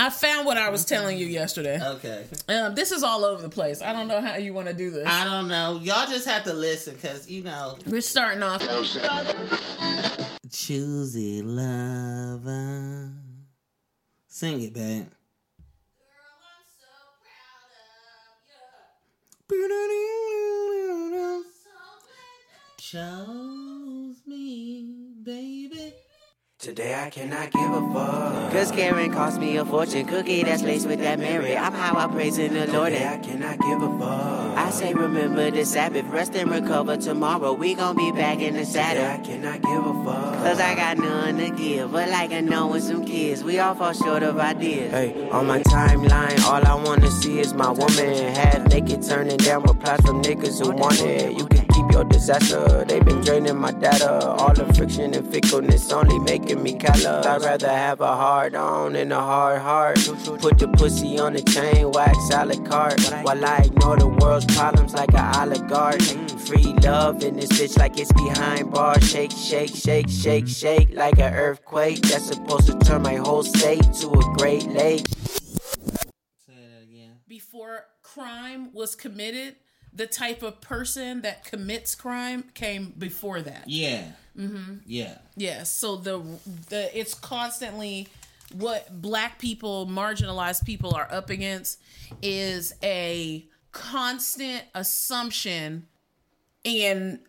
[0.00, 1.78] I found what I was telling you yesterday.
[1.78, 2.24] Okay.
[2.48, 3.82] Um, this is all over the place.
[3.82, 5.06] I don't know how you want to do this.
[5.06, 5.78] I don't know.
[5.82, 7.76] Y'all just have to listen because you know.
[7.86, 8.62] We're starting off.
[10.50, 13.12] Choosy lover.
[14.26, 15.06] Sing it, babe.
[22.78, 25.69] Chose me, baby.
[26.60, 28.52] Today I cannot give a fuck.
[28.52, 30.06] Cause Karen cost me a fortune.
[30.06, 31.56] Cookie that's laced with that Mary.
[31.56, 32.92] I'm how I praising the Lord.
[32.92, 34.58] Today I cannot give a fuck.
[34.58, 36.04] I say remember the Sabbath.
[36.08, 37.54] Rest and recover tomorrow.
[37.54, 39.06] We gon' be back in the saddle.
[39.06, 40.34] I cannot give a fuck.
[40.44, 41.92] Cause I got none to give.
[41.92, 43.42] But like I know with some kids.
[43.42, 44.92] We all fall short of ideas.
[44.92, 48.34] Hey, on my timeline, all I wanna see is my woman.
[48.34, 51.38] Half naked turning down replies from niggas who want it.
[51.38, 51.69] You can
[52.00, 52.84] your disaster.
[52.86, 54.26] They been draining my data.
[54.26, 57.26] All the friction and fickleness only making me callous.
[57.26, 59.98] I'd rather have a hard on than a hard heart.
[60.40, 63.00] Put the pussy on the chain, wax a la carte.
[63.22, 66.02] While I ignore the world's problems like an oligarch.
[66.46, 69.08] Free love in this bitch like it's behind bars.
[69.08, 72.00] Shake, shake, shake, shake, shake like an earthquake.
[72.02, 75.06] That's supposed to turn my whole state to a great lake.
[77.28, 79.56] Before crime was committed,
[79.92, 83.64] the type of person that commits crime came before that.
[83.66, 84.04] Yeah.
[84.38, 84.76] Mm-hmm.
[84.86, 85.18] Yeah.
[85.36, 85.72] Yes.
[85.72, 86.22] So the
[86.68, 88.08] the it's constantly
[88.52, 91.80] what black people, marginalized people are up against
[92.22, 95.86] is a constant assumption
[96.64, 97.20] and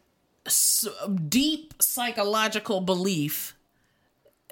[1.28, 3.56] deep psychological belief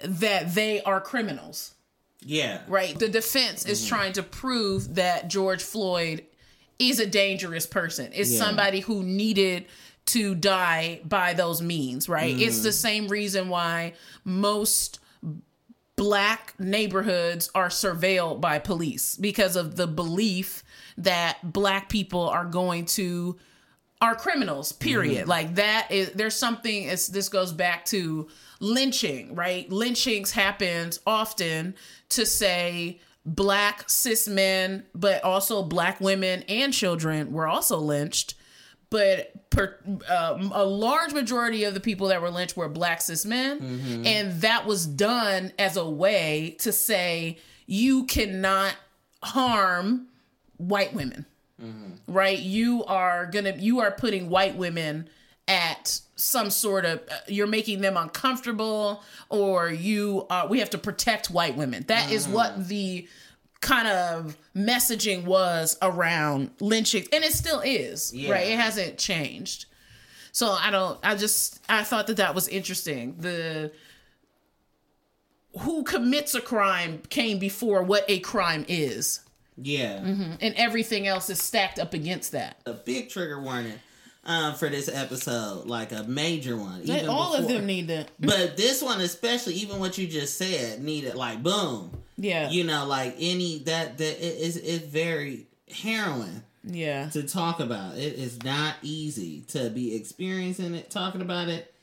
[0.03, 1.73] that they are criminals.
[2.21, 2.61] Yeah.
[2.67, 2.97] Right?
[2.97, 6.25] The defense is trying to prove that George Floyd
[6.79, 8.11] is a dangerous person.
[8.13, 8.39] Is Yeah.
[8.39, 9.65] somebody who needed
[10.07, 12.39] to die by those means, right?
[12.39, 12.63] It's mm.
[12.63, 14.99] the same reason why most
[15.95, 20.63] black neighborhoods are surveilled by police because of the belief
[20.97, 23.37] that black people are going to
[24.01, 25.27] are criminals period mm.
[25.27, 28.29] like that is there's something it's, this goes back to
[28.61, 31.75] lynching right lynchings happens often
[32.07, 38.35] to say black cis men but also black women and children were also lynched.
[38.89, 39.77] But per,
[40.09, 44.03] um, a large majority of the people that were lynched were black cis men.
[44.05, 47.37] And that was done as a way to say
[47.67, 48.75] you cannot
[49.23, 50.07] harm
[50.57, 51.25] white women.
[52.07, 52.39] Right?
[52.39, 55.09] You are gonna you are putting white women
[55.49, 60.77] at some sort of uh, you're making them uncomfortable or you uh, we have to
[60.77, 61.83] protect white women.
[61.87, 63.07] That is what the
[63.61, 68.31] kind of messaging was around lynching and it still is Yeah.
[68.31, 69.65] right it hasn't changed.
[70.31, 73.15] So i don't i just i thought that that was interesting.
[73.19, 73.71] The
[75.61, 79.21] who commits a crime came before what a crime is.
[79.61, 79.97] Yeah.
[79.97, 82.61] and everything else is stacked up against that.
[82.65, 83.73] A big trigger warning
[84.25, 86.83] um, for this episode, like a major one.
[86.85, 90.83] They- all of them need that, But this one, especially, even what you just said,
[90.83, 91.91] needed like boom.
[92.17, 97.59] yeah You know, like any that that it is it's very harrowing yeah to talk
[97.59, 97.95] about.
[97.97, 101.73] It is not easy to be experiencing it, talking about it.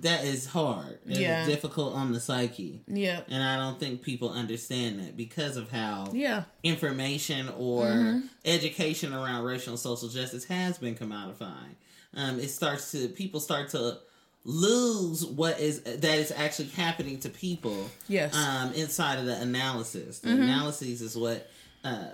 [0.00, 0.98] That is hard.
[1.06, 1.46] It is Yeah.
[1.46, 2.82] difficult on the psyche.
[2.86, 8.26] yeah And I don't think people understand that because of how yeah information or Mm-hmm.
[8.44, 11.76] education around racial and social justice has been commodifying.
[12.16, 13.98] Um, it starts to people start to
[14.44, 17.88] lose what is that is actually happening to people.
[18.08, 18.34] Yes.
[18.34, 20.36] Um, inside of the analysis, Mm-hmm.
[20.36, 21.48] the analysis is what
[21.84, 22.06] uh,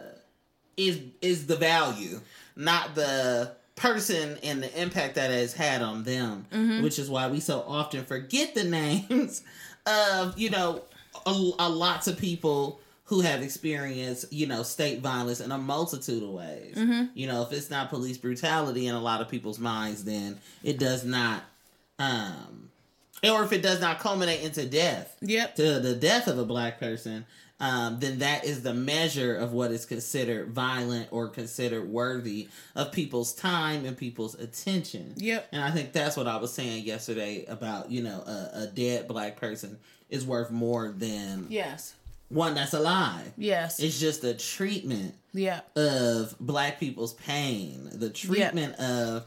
[0.77, 2.21] is is the value,
[2.57, 6.47] not the person and the impact that it has had on them.
[6.53, 6.83] Mm-hmm.
[6.83, 9.43] Which is why we so often forget the names
[9.87, 10.83] of you know
[11.27, 12.81] a, a lots of people
[13.13, 16.75] who have experienced, you know, state violence in a multitude of ways.
[16.75, 17.05] Mm-hmm.
[17.13, 20.79] You know, if it's not police brutality in a lot of people's minds, then it
[20.79, 21.45] does not,
[21.99, 22.71] um,
[23.23, 25.57] or if it does not culminate into death, Yep.
[25.57, 27.27] to the death of a black person,
[27.61, 32.93] um, then that is the measure of what is considered violent or considered worthy of
[32.93, 35.13] people's time and people's attention.
[35.19, 35.49] Yep.
[35.53, 39.07] And I think that's what I was saying yesterday about, you know, a, a dead
[39.07, 39.79] black person
[40.09, 41.93] is worth more than Yes.
[42.33, 43.25] One that's a lie.
[43.37, 43.79] Yes.
[43.81, 45.61] It's just the treatment yeah.
[45.77, 49.25] of black people's pain, the treatment of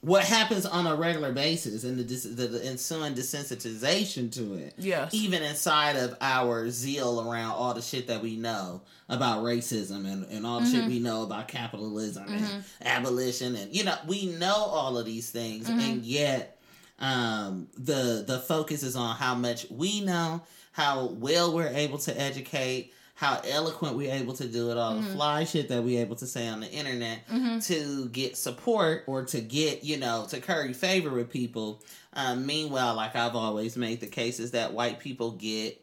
[0.00, 4.74] what happens on a regular basis, and the, the, the ensuing desensitization to it.
[4.76, 5.14] Yes.
[5.14, 10.24] Even inside of our zeal around all the shit that we know about racism and,
[10.30, 10.74] and all the Mm-hmm.
[10.80, 15.30] shit we know about capitalism and abolition, and you know we know all of these
[15.30, 15.80] things, Mm-hmm.
[15.80, 16.58] and yet
[16.98, 20.42] um, the the focus is on how much we know,
[20.74, 25.04] how well we're able to educate, how eloquent we're able to do it, all Mm-hmm.
[25.08, 27.20] the fly shit that we're able to say on the internet
[27.62, 31.80] to get support or to get, you know, to curry favor with people.
[32.14, 35.80] Um, meanwhile, like I've always made the cases that white people get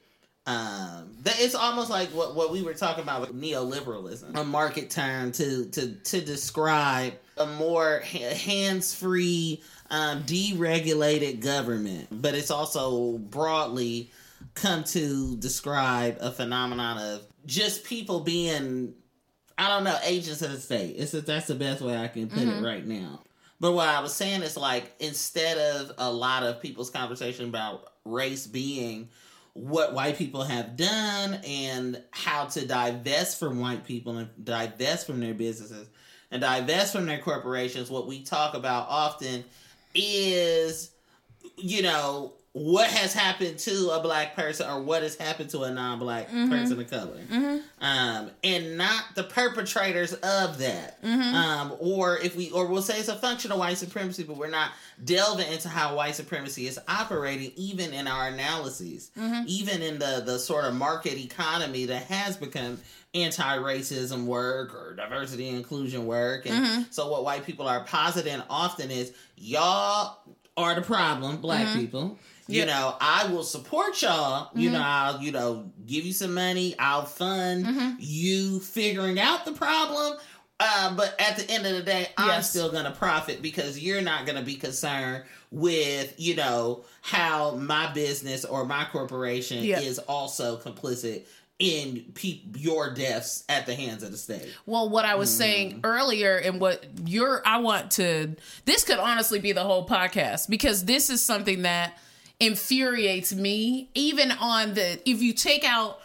[0.48, 4.90] um that it's almost like what, what we were talking about with neoliberalism a market
[4.90, 9.62] term to to to describe a more ha- hands-free
[9.92, 14.10] um deregulated government but it's also broadly
[14.53, 18.94] come to describe a phenomenon of just people being
[19.57, 20.95] I don't know, agents of the state.
[20.98, 22.65] It's that's the best way I can put it mm-hmm.
[22.65, 23.21] right now.
[23.59, 27.94] But what I was saying is like instead of a lot of people's conversation about
[28.03, 29.09] race being
[29.53, 35.19] what white people have done and how to divest from white people and divest from
[35.19, 35.88] their businesses
[36.31, 39.44] and divest from their corporations, what we talk about often
[39.94, 40.89] is
[41.57, 45.71] you know what has happened to a black person or what has happened to a
[45.71, 46.50] non-black mm-hmm.
[46.50, 47.21] person of color.
[47.31, 47.57] Mm-hmm.
[47.80, 51.01] Um, and not the perpetrators of that.
[51.01, 51.36] Mm-hmm.
[51.36, 54.50] Um, or if we or we'll say it's a function of white supremacy but we're
[54.50, 54.71] not
[55.03, 59.12] delving into how white supremacy is operating even in our analyses
[59.48, 62.77] even in the the sort of market economy that has become
[63.13, 66.45] anti-racism work or diversity and inclusion work.
[66.45, 70.18] And so what white people are positing often is y'all
[70.57, 72.19] are the problem black people
[72.51, 72.65] you Yeah.
[72.65, 74.77] know i will support y'all you mm-hmm.
[74.77, 77.95] know i'll you know give you some money i'll fund mm-hmm.
[78.00, 80.18] you figuring out the problem
[80.63, 84.25] uh, but at the end of the day i'm still gonna profit because you're not
[84.25, 89.80] gonna be concerned with you know how my business or my corporation Yeah.
[89.80, 91.25] is also complicit
[91.62, 94.50] in pe- your deaths at the hands of the state.
[94.65, 95.38] Well, what I was mm.
[95.38, 100.50] saying earlier and what you're, I want to, this could honestly be the whole podcast
[100.50, 102.00] because this is something that
[102.42, 106.00] infuriates me, even on the, if you take out,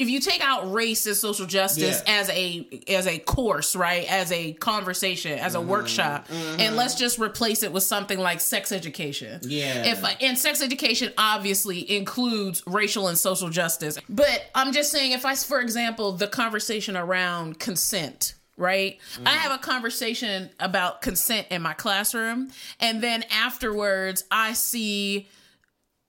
[0.00, 2.20] if you take out race and social justice Yeah.
[2.20, 5.68] as a as a course, right, as a conversation, as a Mm-hmm.
[5.68, 6.26] workshop,
[6.58, 9.38] and let's just replace it with something like sex education.
[9.44, 9.84] Yeah.
[9.92, 15.24] If and sex education obviously includes racial and social justice, but I'm just saying, if
[15.24, 18.34] I, for example, the conversation around consent.
[18.56, 18.98] Right?
[19.26, 25.26] I have a conversation about consent in my classroom, and then afterwards, I see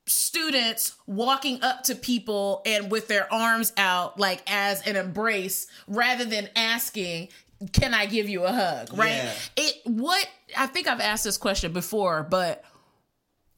[0.06, 6.24] students walking up to people and with their arms out like as an embrace rather
[6.24, 7.28] than asking
[7.72, 8.96] can i give you a hug?
[8.96, 9.14] Right?
[9.14, 9.32] Yeah.
[9.56, 12.64] it what i think i've asked this question before but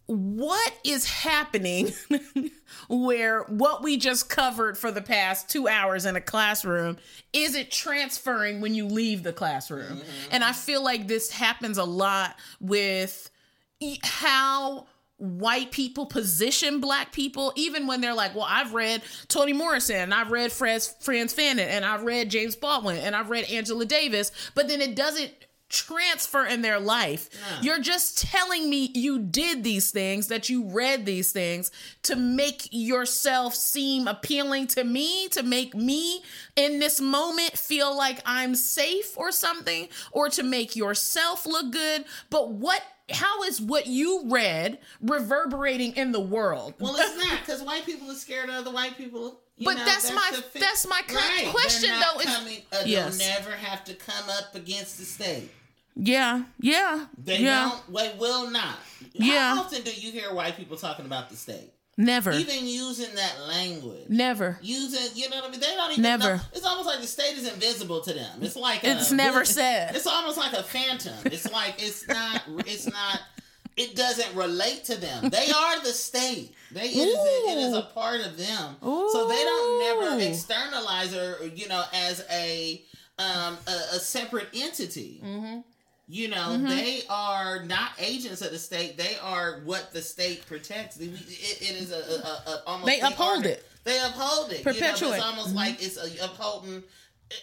[0.07, 1.93] what is happening
[2.89, 6.97] where what we just covered for the past two hours in a classroom
[7.35, 9.99] is it transferring when you leave the classroom?
[9.99, 10.29] Mm-hmm.
[10.31, 13.31] And i feel like this happens a lot with
[14.03, 14.87] how
[15.19, 20.15] white people position black people even when they're like well i've read toni morrison and
[20.15, 24.31] i've read Frantz, frantz fanon and i've read james baldwin and i've read angela davis
[24.55, 25.33] but then it doesn't
[25.69, 27.29] transfer in their life.
[27.63, 31.71] You're just telling me you did these things that you read these things
[32.05, 36.23] to make yourself seem appealing to me to make me
[36.57, 42.05] in this moment feel like i'm safe or something or to make yourself look good.
[42.31, 46.75] But what how is what you read reverberating in the world?
[46.79, 49.41] Well, it's not because white people are scared of other white people.
[49.57, 51.49] You But know, that's my- fi- that's my Right.
[51.51, 53.17] question, though, is- Coming, uh, Yes.
[53.19, 55.51] They'll never have to come up against the state.
[55.97, 57.95] yeah, yeah, They yeah, don't.
[57.95, 58.79] They will not.
[59.15, 59.55] Yeah.
[59.57, 61.73] How often do you hear white people talking about the state?
[61.99, 64.09] Never, Even using that language.
[64.09, 64.59] never.
[64.63, 65.61] Using, you know what I mean?
[65.61, 66.37] They don't even Never.
[66.37, 66.41] know.
[66.55, 68.39] It's almost like the state is invisible to them.
[68.41, 69.95] It's like It's a, never said.
[69.95, 71.13] It's almost like a phantom.
[71.27, 72.43] It's like it's not.
[72.67, 73.21] It's not.
[73.77, 75.29] It doesn't relate to them.
[75.29, 76.53] They are the state.
[76.73, 78.77] They it is, a, it is a part of them.
[78.83, 82.83] So they don't never externalize or You know, as a
[83.19, 85.21] um a, a separate entity.
[85.25, 85.61] Mm-hmm.
[86.11, 86.69] You know, mm-hmm.
[86.69, 88.97] they are not agents of the state.
[88.97, 90.97] They are what the state protects.
[90.97, 93.65] It, it is a, a, a almost They uphold order- it.
[93.85, 94.61] They uphold it.
[94.61, 95.17] You know, Perpetuate.
[95.17, 95.57] it's almost mm-hmm.
[95.57, 96.83] like it's a, upholding.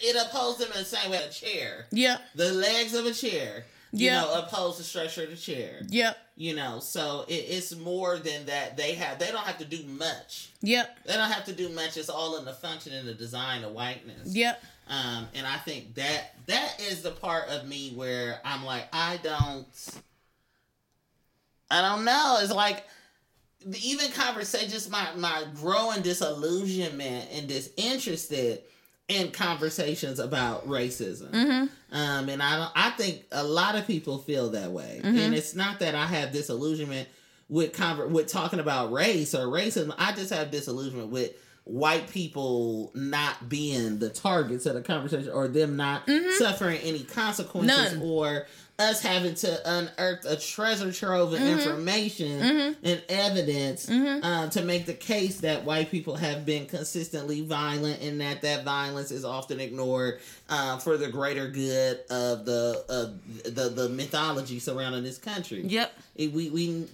[0.02, 1.86] It upholds them in the same way a chair.
[1.92, 3.66] Yeah, The legs of a chair.
[3.92, 4.22] You Yeah.
[4.22, 5.82] know, upholds the structure of the chair.
[5.88, 6.18] Yep.
[6.36, 8.76] You know, so it, it's more than that.
[8.76, 9.20] They have.
[9.20, 10.50] They don't have to do much.
[10.62, 10.98] Yep.
[11.06, 11.96] They don't have to do much.
[11.98, 14.36] It's all in the function and the design of whiteness.
[14.36, 14.56] yeah.
[14.88, 19.18] Um, and I think that that is the part of me where I'm like, I
[19.24, 19.66] don't,
[21.72, 22.38] I don't know.
[22.42, 22.86] It's like
[23.82, 28.62] even conversation, just my my growing disillusionment and disinterested
[29.08, 31.34] in conversations about racism.
[31.92, 35.56] Um, and I don't, I think a lot of people feel that way, and it's
[35.56, 37.08] not that I have disillusionment
[37.50, 39.94] with conver- with talking about race or racism.
[39.98, 41.32] I just have disillusionment with
[41.66, 46.04] white people not being the targets of the conversation or them not
[46.38, 48.00] suffering any consequences Mm-hmm.
[48.00, 48.08] None.
[48.08, 48.46] or
[48.78, 51.48] us having to unearth a treasure trove of Mm-hmm.
[51.58, 58.02] information and evidence uh, to make the case that white people have been consistently violent
[58.02, 60.20] and that that violence is often ignored
[60.50, 65.62] uh, for the greater good of the uh, the the mythology surrounding this country.
[65.66, 65.92] Yep.
[66.18, 66.88] We we.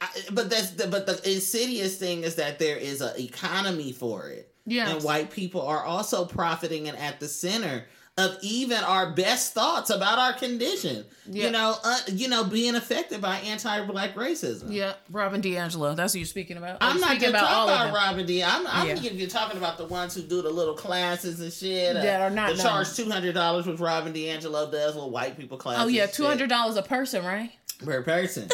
[0.00, 4.28] I, but that's the, but the insidious thing is that there is an economy for
[4.28, 4.52] it.
[4.64, 4.92] Yes.
[4.94, 7.84] And white people are also profiting and at the center
[8.18, 11.02] of even our best thoughts about our condition.
[11.26, 11.46] Yeah.
[11.46, 14.66] You know, uh, you know, being affected by anti-black racism.
[14.68, 15.96] Yeah, Robin DiAngelo.
[15.96, 16.76] That's who you're speaking about.
[16.82, 17.94] I'm not speaking gonna talk all about?
[17.94, 18.42] Robin D.
[18.44, 18.94] I'm, I'm Yeah.
[18.96, 21.96] you're talking about the ones who do the little classes and shit.
[21.96, 25.38] uh, That are not the charge two hundred dollars, which Robin DiAngelo does with white
[25.38, 25.82] people classes.
[25.82, 27.50] Oh yeah, two hundred dollars a person, right?
[27.84, 28.48] Per person.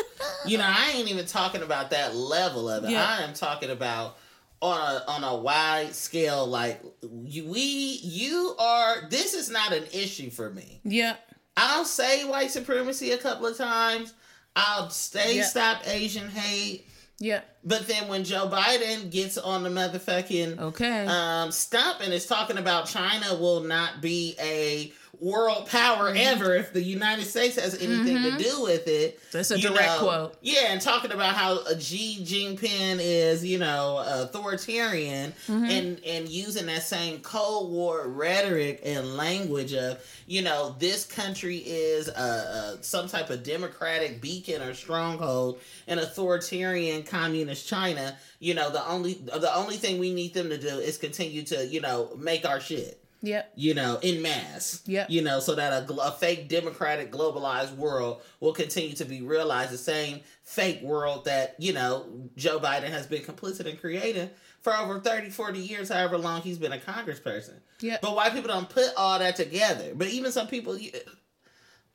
[0.46, 2.90] you know, I ain't even talking about that level of it.
[2.90, 3.04] Yeah.
[3.06, 4.16] I am talking about
[4.60, 6.46] on a on a wide scale.
[6.46, 6.80] Like
[7.24, 7.60] you, we,
[8.02, 9.08] you are.
[9.08, 10.80] This is not an issue for me.
[10.84, 11.16] Yeah.
[11.56, 14.14] I'll say white supremacy a couple of times.
[14.56, 15.44] I'll stay Yeah.
[15.44, 16.86] stop Asian hate.
[17.20, 17.40] Yeah.
[17.64, 21.04] But then when Joe Biden gets on the motherfucking Okay.
[21.06, 26.16] um, stump and is talking about China will not be a world power Mm-hmm.
[26.40, 29.20] ever if the United States has anything to do with it.
[29.32, 30.36] That's a direct quote.
[30.42, 35.64] Yeah, and talking about how Xi Jinping is, you know, authoritarian Mm-hmm.
[35.64, 41.58] and and using that same Cold War rhetoric and language of, you know, this country
[41.58, 48.16] is uh, uh, some type of democratic beacon or stronghold, and authoritarian communist China.
[48.40, 51.66] You know, the only the only thing we need them to do is continue to,
[51.66, 53.52] you know, make our shit Yep.
[53.56, 54.82] you know, in mass.
[54.86, 55.10] Yep.
[55.10, 59.72] You know, so that a, a fake democratic globalized world will continue to be realized,
[59.72, 62.06] the same fake world that, you know,
[62.36, 66.58] Joe Biden has been complicit in creating for over 30, 40 years, however long he's
[66.58, 67.54] been a congressperson.
[67.80, 67.98] Yeah.
[68.00, 69.92] But white people don't put all that together.
[69.94, 70.78] But even some people,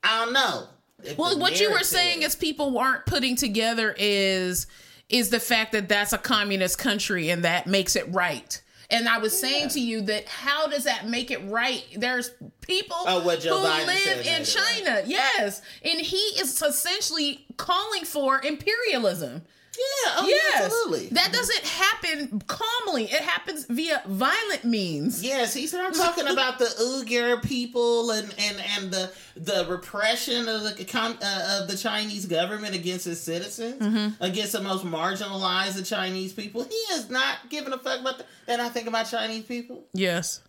[0.03, 0.67] I don't know.
[1.03, 4.67] If Well, what you were saying is people weren't putting together is
[5.09, 8.61] is the fact that that's a communist country and that makes it right.
[8.89, 11.83] And I was saying to you that how does that make it right?
[11.95, 13.27] There's people Oh, who
[13.67, 14.83] Biden live in it right.
[14.85, 19.43] China, yes, and he is essentially calling for imperialism.
[19.75, 21.07] Yeah, oh, yes, absolutely.
[21.09, 23.05] That doesn't happen calmly.
[23.05, 25.23] It happens via violent means.
[25.23, 30.61] Yes, he's started talking about the Uyghur people and, and, and the the repression of
[30.63, 34.23] the uh, of the Chinese government against its citizens, Mm-hmm.
[34.23, 36.63] against the most marginalized of Chinese people.
[36.63, 38.27] He is not giving a fuck about that.
[38.47, 39.85] And I think about Chinese people.
[39.93, 40.41] Yes.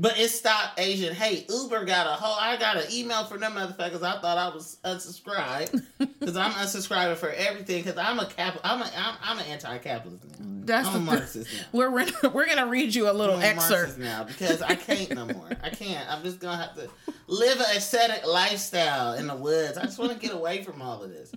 [0.00, 1.50] But it stopped Asian hate.
[1.50, 2.36] Uber got a whole.
[2.38, 4.02] I got an email from them motherfuckers.
[4.02, 8.60] I thought I was unsubscribed because I'm unsubscribing for everything because I'm a cap.
[8.62, 10.24] I'm a I'm, I'm an anti-capitalist.
[10.38, 10.46] Now.
[10.64, 11.64] That's I'm a Marxist now.
[11.72, 11.90] We're
[12.32, 13.98] we're, gonna read you a little I'm excerpt.
[13.98, 15.50] Now because I can't no more.
[15.64, 16.08] I can't.
[16.08, 16.88] I'm just gonna have to
[17.26, 19.76] live an ascetic lifestyle in the woods.
[19.78, 21.32] I just want to get away from all of this.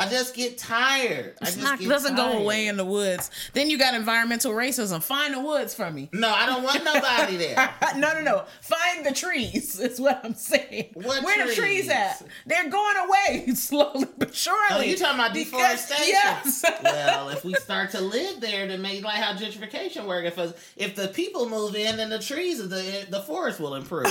[0.00, 1.34] I just get tired.
[1.42, 3.30] I just not doesn't go away in the woods.
[3.52, 5.02] Then you got environmental racism.
[5.02, 6.08] Find the woods for me.
[6.14, 7.74] No, I don't want nobody there.
[7.96, 8.44] no, no, no.
[8.62, 9.78] Find the trees.
[9.78, 10.92] Is what I'm saying.
[10.94, 11.88] What Where the trees trees?
[11.90, 12.22] at?
[12.46, 14.58] They're going away slowly but surely.
[14.70, 16.06] Oh, you talking about deforestation?
[16.06, 16.64] Yes.
[16.82, 20.24] well, if we start to live there, then maybe like how gentrification work.
[20.24, 24.06] If uh, if the people move in, then the trees, the the forest will improve.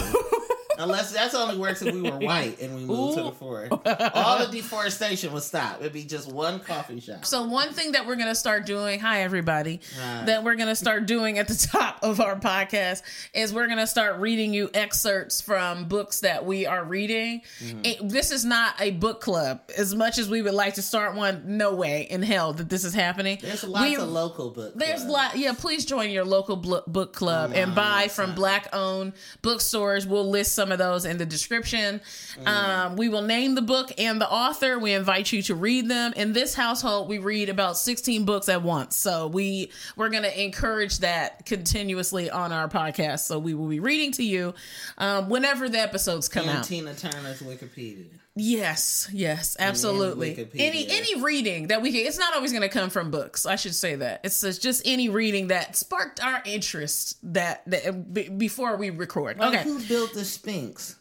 [0.79, 3.31] Unless that's only works if we were white and we moved to the Ooh.
[3.33, 3.71] forest.
[4.13, 5.81] All the deforestation would stop.
[5.81, 7.25] It'd be just one coffee shop.
[7.25, 10.24] So one thing that we're gonna start doing, hi everybody, Hi.
[10.25, 13.01] that we're gonna start doing at the top of our podcast
[13.33, 17.41] is we're gonna start reading you excerpts from books that we are reading.
[17.63, 17.79] Mm-hmm.
[17.83, 19.62] It- this is not a book club.
[19.77, 22.83] As much as we would like to start one, no way in hell that this
[22.86, 23.38] is happening.
[23.41, 24.74] There's lots We- of local books.
[24.75, 25.38] There's a lot.
[25.38, 30.07] Yeah, please join your local book club and buy from black owned bookstores.
[30.07, 32.01] We'll list some of those in the description.
[32.45, 34.79] Um, we will name the book and the author.
[34.79, 36.13] We invite you to read them.
[36.15, 38.95] In this household, we read about 16 books at once.
[38.95, 43.21] So we we're going to encourage that continuously on our podcast.
[43.21, 44.53] So we will be reading to you
[44.97, 46.63] um, whenever the episodes come and out.
[46.65, 48.18] Tina Turner's Wikipedia.
[48.36, 50.48] Yes, yes, absolutely.
[50.57, 53.45] Any any reading that we can, it's not always going to come from books.
[53.45, 58.13] I should say that it's just, just any reading that sparked our interest that, that
[58.13, 59.38] b- before we record.
[59.39, 59.63] Like, Okay.
[59.63, 60.95] who built the Sphinx?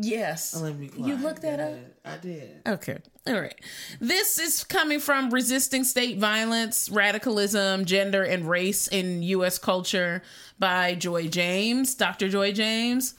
[0.00, 0.56] Yes.
[0.56, 1.78] Let me be You looked that up.
[2.06, 2.62] I did.
[2.66, 2.98] Okay.
[3.26, 3.54] All right.
[4.00, 9.58] This is coming from Resisting State Violence, Radicalism, Gender, and Race in U.S.
[9.58, 10.22] Culture
[10.58, 12.28] by Joy James, Dr.
[12.30, 13.14] Joy James.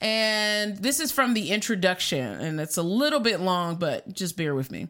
[0.00, 4.54] And this is from the introduction, and it's a little bit long, but just bear
[4.54, 4.88] with me.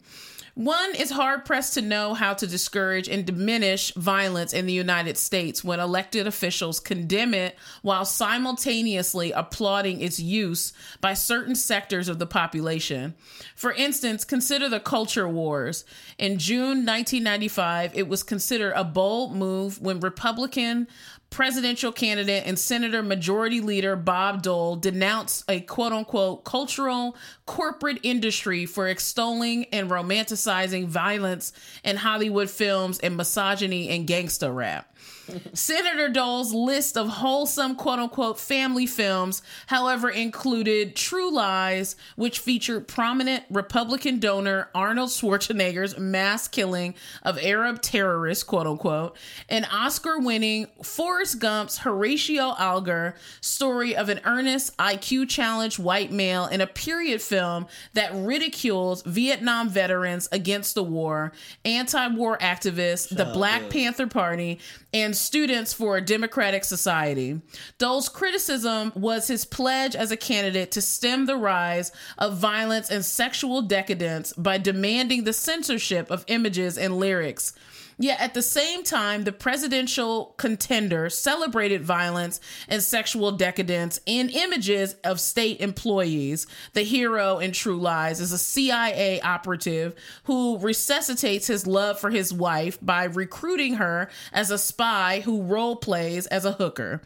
[0.54, 5.16] One is hard pressed to know how to discourage and diminish violence in the United
[5.16, 12.18] States when elected officials condemn it while simultaneously applauding its use by certain sectors of
[12.18, 13.14] the population.
[13.54, 15.84] For instance, consider the culture wars.
[16.18, 20.88] In June 1995, it was considered a bold move when Republican
[21.30, 28.66] presidential candidate and Senator Majority Leader Bob Dole denounced a quote unquote cultural corporate industry
[28.66, 31.52] for extolling and romanticizing violence
[31.84, 34.89] in Hollywood films and misogyny and gangsta rap.
[35.54, 42.88] Senator Dole's list of wholesome quote unquote family films, however, included True Lies, which featured
[42.88, 49.16] prominent Republican donor Arnold Schwarzenegger's mass killing of Arab terrorists, quote unquote,
[49.48, 56.46] and Oscar winning Forrest Gump's Horatio Alger story of an earnest IQ challenged white male
[56.46, 61.32] in a period film that ridicules Vietnam veterans against the war,
[61.64, 63.70] anti war activists, the Black up.
[63.70, 64.58] Panther Party,
[64.92, 67.40] and Students for a Democratic Society.
[67.78, 73.04] Dole's criticism was his pledge as a candidate to stem the rise of violence and
[73.04, 77.52] sexual decadence by demanding the censorship of images and lyrics.
[78.00, 84.94] Yet at the same time, the presidential contender celebrated violence and sexual decadence in images
[85.04, 86.46] of state employees.
[86.72, 92.32] The hero in True Lies is a CIA operative who resuscitates his love for his
[92.32, 97.02] wife by recruiting her as a spy who role plays as a hooker.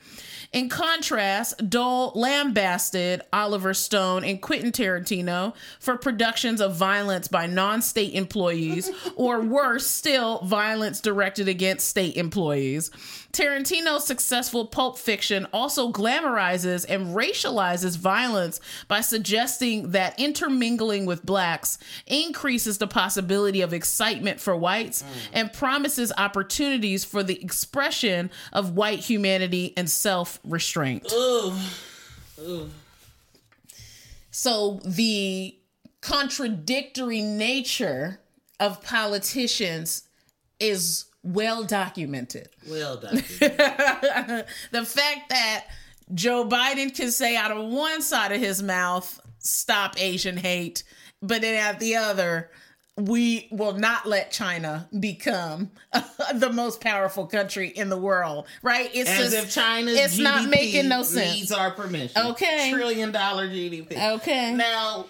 [0.52, 7.82] In contrast, Dole lambasted Oliver Stone and Quentin Tarantino for productions of violence by non
[7.82, 12.90] state employees, or worse still, violence directed against state employees.
[13.32, 21.78] Tarantino's successful Pulp Fiction also glamorizes and racializes violence by suggesting that intermingling with blacks
[22.06, 25.06] increases the possibility of excitement for whites mm.
[25.32, 31.10] and promises opportunities for the expression of white humanity and self restraint.
[34.30, 35.56] So the
[36.00, 38.20] contradictory nature
[38.60, 40.02] of politicians
[40.60, 42.48] is well documented.
[42.68, 43.16] Well done.
[43.16, 45.64] the fact that
[46.12, 50.84] Joe Biden can say out of one side of his mouth, stop Asian hate,
[51.22, 52.50] but then at the other,
[52.96, 55.70] we will not let China become
[56.34, 58.88] the most powerful country in the world, right?
[58.94, 61.34] It's As just if China's it's not GDP making no sense.
[61.34, 62.22] Needs our permission.
[62.26, 62.70] Okay.
[62.72, 64.14] Trillion dollar GDP.
[64.16, 64.54] Okay.
[64.54, 65.06] Now,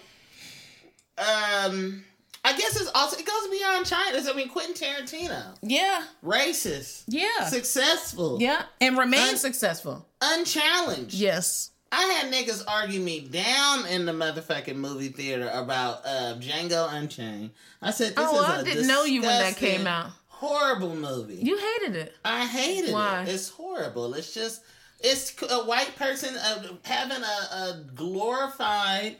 [1.17, 2.03] um,
[2.45, 4.19] I guess it's also it goes beyond China.
[4.29, 10.05] I mean, Quentin Tarantino, yeah, racist, yeah, successful, yeah, and remain Un- successful.
[10.21, 11.13] unchallenged.
[11.15, 11.71] Yes.
[11.91, 17.51] I had niggas argue me down in the motherfucking movie theater about uh, Django Unchained.
[17.81, 20.11] I said, "This Oh, is I a didn't know you when that came out.
[20.27, 21.35] Horrible movie.
[21.35, 22.13] You hated it.
[22.25, 23.21] I hated Why?
[23.23, 23.29] it.
[23.29, 24.13] It's horrible.
[24.15, 24.61] It's just
[24.99, 29.17] it's a white person uh, having a, a glorified,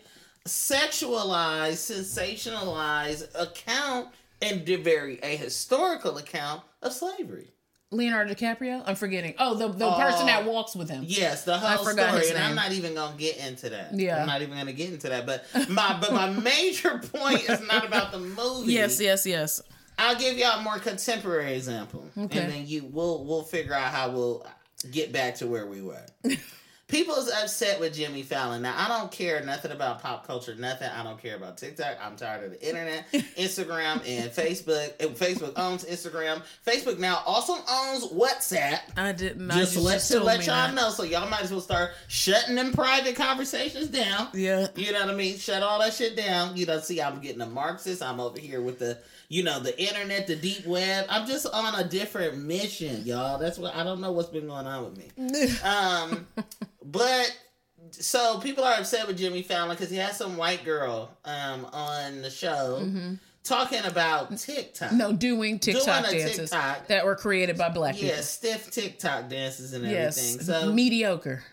[0.48, 4.10] sexualized, sensationalized account
[4.42, 7.52] and the very a historical account of slavery.
[7.92, 8.84] Leonardo DiCaprio?
[8.86, 9.36] I'm forgetting.
[9.40, 10.26] Oh, the, the oh, person Oh.
[10.26, 11.04] that walks with him.
[11.08, 13.94] Yes, the I whole forgot story, and I'm not even gonna get into that.
[13.94, 14.22] Yeah.
[14.22, 15.26] I'm not even gonna get into that.
[15.26, 18.74] But my but my major point is not about the movie.
[18.74, 19.62] Yes, yes, yes.
[19.98, 22.40] I'll give y'all a more contemporary example, Okay.
[22.40, 24.46] and then you we'll we'll figure out how we'll
[24.92, 26.06] get back to where we were.
[26.88, 28.62] People's upset with Jimmy Fallon.
[28.62, 30.88] Now I don't care nothing about pop culture, nothing.
[30.88, 31.98] I don't care about TikTok.
[32.00, 34.94] I'm tired of the internet, Instagram, and Facebook.
[35.00, 36.44] And Facebook owns Instagram.
[36.66, 38.82] Facebook now also owns WhatsApp.
[38.96, 39.50] I didn't.
[39.50, 40.76] I Just, to let, just to let y'all that.
[40.76, 44.28] know, so y'all might as well start shutting them private conversations down.
[44.34, 44.68] Yeah.
[44.76, 45.38] You know what I mean?
[45.38, 46.56] Shut all that shit down.
[46.56, 48.04] You know, see, I'm getting a Marxist.
[48.04, 51.06] I'm over here with the, you know, the internet, the deep web.
[51.10, 53.38] I'm just on a different mission, y'all.
[53.40, 55.50] That's what I don't know what's been going on with me.
[55.64, 56.28] Um,
[56.84, 57.38] but
[57.92, 62.22] so people are upset with Jimmy Fallon because he has some white girl um on
[62.22, 62.82] the show
[63.44, 64.90] talking about TikTok.
[64.90, 64.98] Mm-hmm.
[64.98, 66.88] No, doing TikTok Doing dances TikTok.
[66.88, 68.16] that were created by black Yeah, people.
[68.16, 70.46] Yeah, stiff TikTok dances and Yes, everything.
[70.46, 71.44] So mediocre.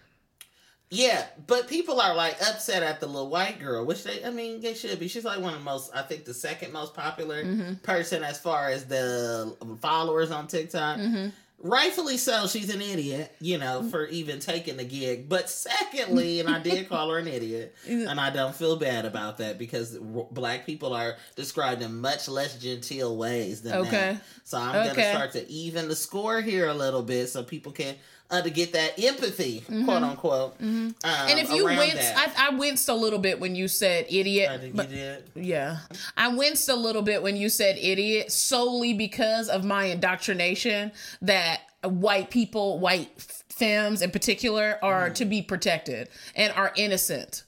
[0.94, 4.61] Yeah, but people are like upset at the little white girl, which they, I mean,
[4.61, 5.09] they should be.
[5.09, 7.74] She's like one of the most, I think, the second most popular Mm-hmm.
[7.76, 10.98] person as far as the followers on TikTok.
[10.98, 11.28] Mm-hmm.
[11.64, 15.28] Rightfully so, she's an idiot, you know, for even taking the gig.
[15.28, 19.38] But secondly, and I did call her an idiot, and I don't feel bad about
[19.38, 23.90] that because r- black people are described in much less genteel ways than Okay.
[23.90, 24.22] that.
[24.44, 24.88] So I'm Okay.
[25.02, 27.94] gonna start to even the score here a little bit so people can
[28.32, 30.56] uh, to get that empathy, quote unquote.
[30.60, 32.12] Um, and if you winced.
[32.16, 34.50] I, I winced a little bit when you said idiot.
[34.50, 35.24] I think but- you did.
[35.34, 35.78] Yeah.
[36.16, 41.60] I winced a little bit when you said idiot solely because of my indoctrination that
[41.84, 43.08] white people, white
[43.50, 45.14] femmes in particular, are Mm.
[45.16, 47.44] to be protected and are innocent.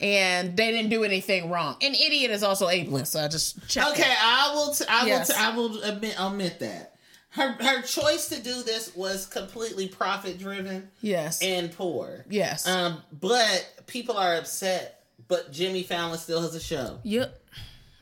[0.00, 1.76] And they didn't do anything wrong.
[1.82, 3.08] An idiot is also ableist.
[3.08, 3.90] So I just checked.
[3.92, 4.72] Okay, I will.
[4.74, 5.28] T- I Yes.
[5.28, 5.34] will.
[5.34, 6.92] T- I will admit, omit that.
[7.36, 11.42] Her her choice to do this was completely profit driven Yes.
[11.42, 12.24] and poor.
[12.28, 12.66] yes.
[12.66, 15.04] Um, but people are upset.
[15.28, 16.98] But Jimmy Fallon still has a show.
[17.02, 17.40] yep.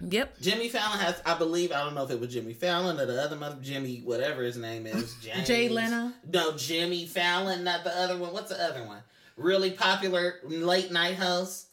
[0.01, 0.40] Yep.
[0.40, 3.23] Jimmy Fallon has, I believe, I don't know if it was Jimmy Fallon or the
[3.23, 5.47] other mother, Jimmy, whatever his name is, James.
[5.47, 6.12] Jay Leno?
[6.31, 8.33] No, Jimmy Fallon, not the other one.
[8.35, 8.99] What's the other one?
[9.38, 11.68] Really popular late night host.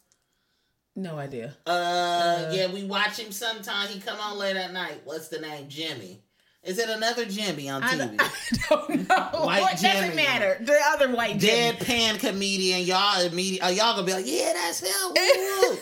[0.96, 1.56] No idea.
[1.66, 3.88] Uh, yeah, we watch him sometime.
[3.90, 5.02] He come on late at night.
[5.04, 5.68] What's the name?
[5.68, 6.22] Jimmy.
[6.64, 8.16] Is it another Jimmy on TV?
[8.20, 8.30] I
[8.70, 9.46] don't know.
[9.46, 10.16] White what doesn't Jimmy.
[10.16, 10.58] matter?
[10.62, 11.76] The other white Jimmy.
[11.78, 12.82] Deadpan comedian.
[12.82, 13.66] Y'all immediate.
[13.66, 15.16] Uh, y'all gonna be like, yeah, that's him.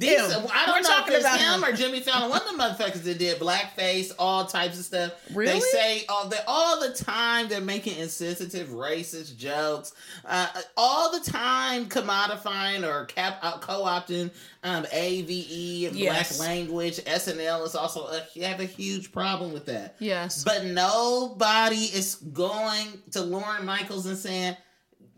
[0.00, 0.06] Woo.
[0.06, 1.64] These, I don't We're know if talking it's about him him.
[1.64, 2.30] or Jimmy Fallon.
[2.30, 5.12] One of the motherfuckers that did blackface, all types of stuff.
[5.34, 5.54] Really?
[5.54, 9.92] They say all the all the time they're making insensitive, racist jokes.
[10.24, 14.30] Uh, all the time commodifying or cap uh, co-opting
[14.62, 16.36] um, AVE and Yes.
[16.38, 16.98] black language.
[16.98, 19.96] SNL is also a, you have a huge problem with that.
[19.98, 20.44] Yes.
[20.44, 24.56] But nobody is going to Lorne Michaels and saying,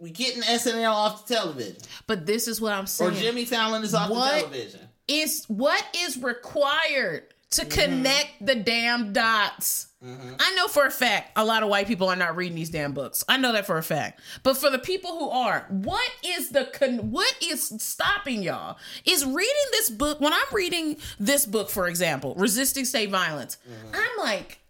[0.00, 1.76] we getting SNL off the television.
[2.06, 3.12] But this is what I'm saying.
[3.12, 3.14] Or.
[3.14, 4.34] Jimmy Fallon is off What?
[4.34, 4.80] the television.
[5.08, 7.68] is what is required to Mm-hmm.
[7.80, 9.88] connect the damn dots.
[10.02, 12.92] I know for a fact a lot of white people are not reading these damn
[12.94, 13.22] books.
[13.28, 14.20] I know that for a fact.
[14.42, 18.78] But for the people who are, what is the con- what is stopping y'all?
[19.04, 23.58] Is reading this book when I'm reading this book for example, Resisting State Violence.
[23.70, 23.94] Mm-hmm.
[23.94, 24.60] I'm like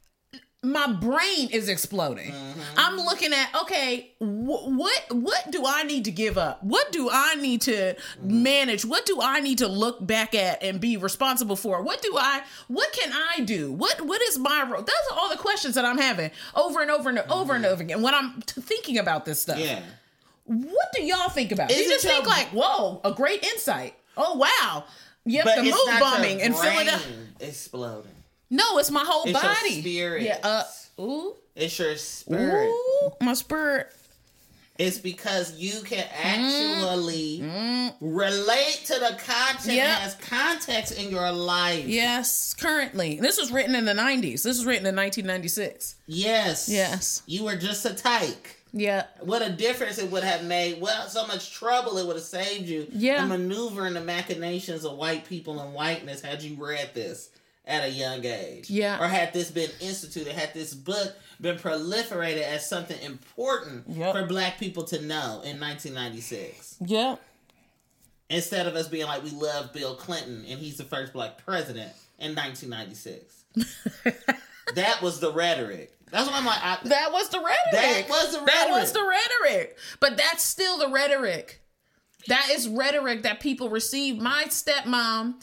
[0.62, 2.32] my brain is exploding.
[2.32, 2.60] Mm-hmm.
[2.76, 6.62] I'm looking at okay, wh- what what do I need to give up?
[6.62, 8.84] What do I need to manage?
[8.84, 11.82] What do I need to look back at and be responsible for?
[11.82, 13.72] What do I what can I do?
[13.72, 14.82] What what is my role?
[14.82, 17.82] Those are all the questions that I'm having over and over and over and over
[17.82, 19.58] again when I'm t- thinking about this stuff.
[19.58, 19.80] Yeah.
[20.44, 21.70] What do y'all think about?
[21.70, 21.78] it?
[21.78, 23.94] You just think like, whoa, a great insight.
[24.16, 24.84] Oh wow.
[25.24, 27.16] Yep, But the move bombing and in brain Philadelphia.
[27.40, 28.10] exploding.
[28.50, 29.80] No, it's my whole It's your body.
[29.80, 30.22] spirit.
[30.22, 30.38] Yeah.
[30.42, 30.64] Uh,
[31.00, 31.34] ooh.
[31.54, 32.68] It's your spirit.
[32.68, 33.92] Ooh, my spirit.
[34.78, 37.42] It's because you can actually
[38.00, 39.98] relate to the content Yep.
[39.98, 41.84] has context in your life.
[41.86, 43.20] Yes, currently.
[43.20, 44.42] This was written in the 90s.
[44.42, 45.96] This was written in 1996.
[46.06, 46.68] Yes.
[46.68, 47.22] Yes.
[47.26, 48.56] You were just a tyke.
[48.72, 49.04] Yeah.
[49.20, 50.80] What a difference it would have made.
[50.80, 52.86] Well, so much trouble it would have saved you.
[52.90, 53.22] Yeah.
[53.22, 57.28] The maneuvering the machinations of white people and whiteness had you read this
[57.70, 58.68] at a young age.
[58.68, 59.00] Yeah.
[59.02, 64.12] Or had this been instituted, had this book been proliferated as something important Yep.
[64.14, 66.76] for black people to know in 1996.
[66.84, 67.16] Yeah.
[68.28, 71.92] Instead of us being like, we love Bill Clinton and he's the first black president
[72.18, 73.44] in 1996.
[74.74, 75.92] that was the rhetoric.
[76.10, 76.58] That's what I'm like.
[76.62, 77.72] I, That was the rhetoric.
[77.72, 78.46] That was the rhetoric.
[78.54, 79.78] That was the rhetoric.
[80.00, 81.62] But that's still the rhetoric.
[82.28, 84.18] That is rhetoric that people receive.
[84.18, 85.34] My stepmom,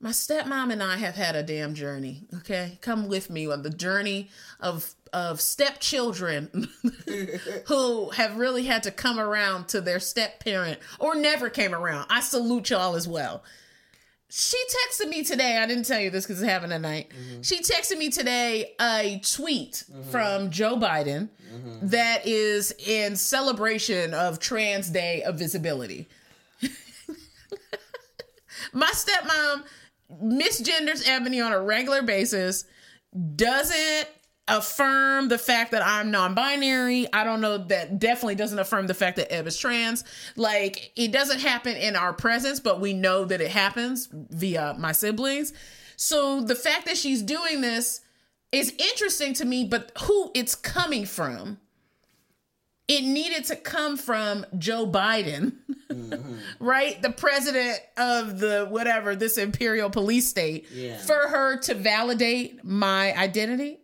[0.00, 2.22] my stepmom and I have had a damn journey.
[2.38, 4.30] Okay, come with me on the journey
[4.60, 6.68] of of stepchildren
[7.66, 12.06] who have really had to come around to their step parent or never came around.
[12.10, 13.42] I salute y'all as well.
[14.30, 15.56] She texted me today.
[15.56, 17.10] I didn't tell you this because it's happened tonight.
[17.10, 17.40] Mm-hmm.
[17.40, 20.02] She texted me today a tweet mm-hmm.
[20.10, 21.88] from Joe Biden mm-hmm.
[21.88, 26.08] that is in celebration of Trans Day of Visibility.
[28.74, 29.64] My stepmom
[30.22, 32.64] misgenders Ebony on a regular basis,
[33.36, 34.08] doesn't
[34.48, 37.12] affirm the fact that I'm non-binary.
[37.12, 40.04] I don't know that definitely doesn't affirm the fact that Eb is trans.
[40.36, 44.92] Like it doesn't happen in our presence, but we know that it happens via my
[44.92, 45.52] siblings.
[45.96, 48.00] So the fact that she's doing this
[48.50, 51.58] is interesting to me, but who it's coming from.
[52.88, 55.52] It needed to come from Joe Biden,
[55.90, 56.36] mm-hmm.
[56.58, 57.00] right?
[57.02, 60.96] The president of the whatever, this imperial police state, Yeah.
[60.96, 63.78] for her to validate my identity.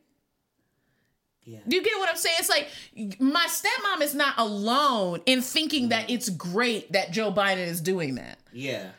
[1.45, 1.59] Yeah.
[1.69, 2.37] Do you get what I'm saying?
[2.39, 6.15] It's like my stepmom is not alone in thinking that mm-hmm.
[6.15, 8.39] it's great that Joe Biden is doing that.
[8.53, 8.91] Yeah.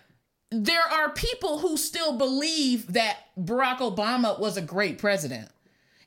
[0.52, 5.50] There are people who still believe that Barack Obama was a great president.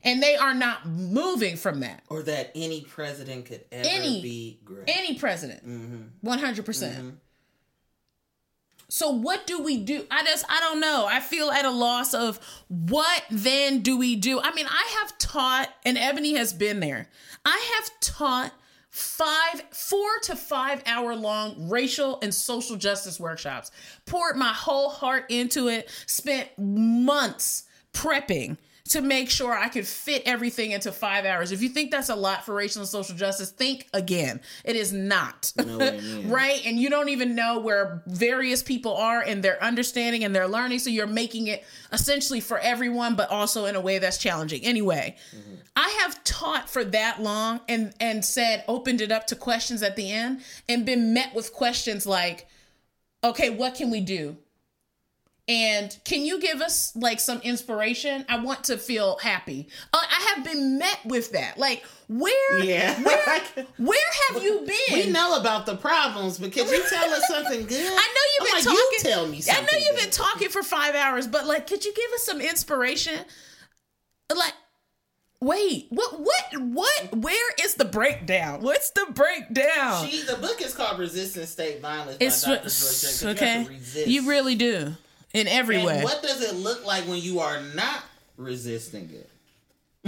[0.03, 2.03] And they are not moving from that.
[2.09, 4.85] Or that any president could ever Any- be great.
[4.87, 5.67] Any president.
[5.67, 6.27] Mm-hmm.
[6.27, 6.65] 100%.
[6.65, 7.19] percent
[8.87, 10.05] So what do we do?
[10.09, 11.05] I just I don't know.
[11.09, 14.39] I feel at a loss of what then do we do?
[14.39, 17.09] I mean, I have taught and Ebony has been there.
[17.45, 18.53] I have taught
[18.89, 23.69] five four to five hour long racial and social justice workshops
[24.05, 28.57] poured my whole heart into it spent months prepping
[28.89, 31.51] to make sure I could fit everything into five hours.
[31.51, 34.41] If you think that's a lot for racial and social justice, think again.
[34.65, 35.53] It is not.
[35.57, 36.61] right?
[36.65, 40.79] And you don't even know where various people are in their understanding and their learning.
[40.79, 44.63] So you're making it essentially for everyone, but also in a way that's challenging.
[44.63, 45.55] Anyway, mm-hmm.
[45.75, 49.95] I have taught for that long and and said opened it up to questions at
[49.95, 52.47] the end and been met with questions like,
[53.23, 54.37] okay, what can we do?
[55.49, 58.23] And can you give us like some inspiration?
[58.29, 59.67] I want to feel happy.
[59.91, 61.57] Uh, I have been met with that.
[61.57, 63.01] Like, where, yeah.
[63.01, 63.41] where,
[63.77, 65.07] where have you been?
[65.07, 67.81] We know about the problems, but can you tell us something good?
[67.81, 68.89] I know you've been like, talking.
[68.91, 69.41] You tell me.
[69.49, 70.03] I know you've good.
[70.03, 73.19] been talking for five hours, but like, could you give us some inspiration?
[74.33, 74.53] Like,
[75.41, 78.59] Wait, what what what where is the breakdown?
[78.59, 80.05] What's the breakdown?
[80.05, 83.23] She the book is called Resistant State Violence it's, by Dr.
[83.23, 83.67] Joy Okay.
[84.05, 84.97] You, you really do
[85.33, 86.03] in every and way.
[86.03, 88.03] What does it look like when you are not
[88.37, 89.29] resisting it?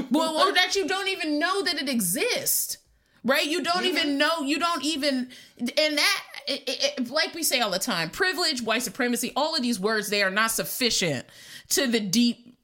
[0.10, 2.78] well, or that you don't even know that it exists,
[3.24, 3.46] right?
[3.46, 3.98] You don't mm-hmm.
[3.98, 4.42] even know.
[4.42, 6.64] You don't even, and that, it,
[6.98, 10.24] it, like we say all the time, privilege, white supremacy, all of these words, they
[10.24, 11.26] are not sufficient
[11.70, 12.58] to the deep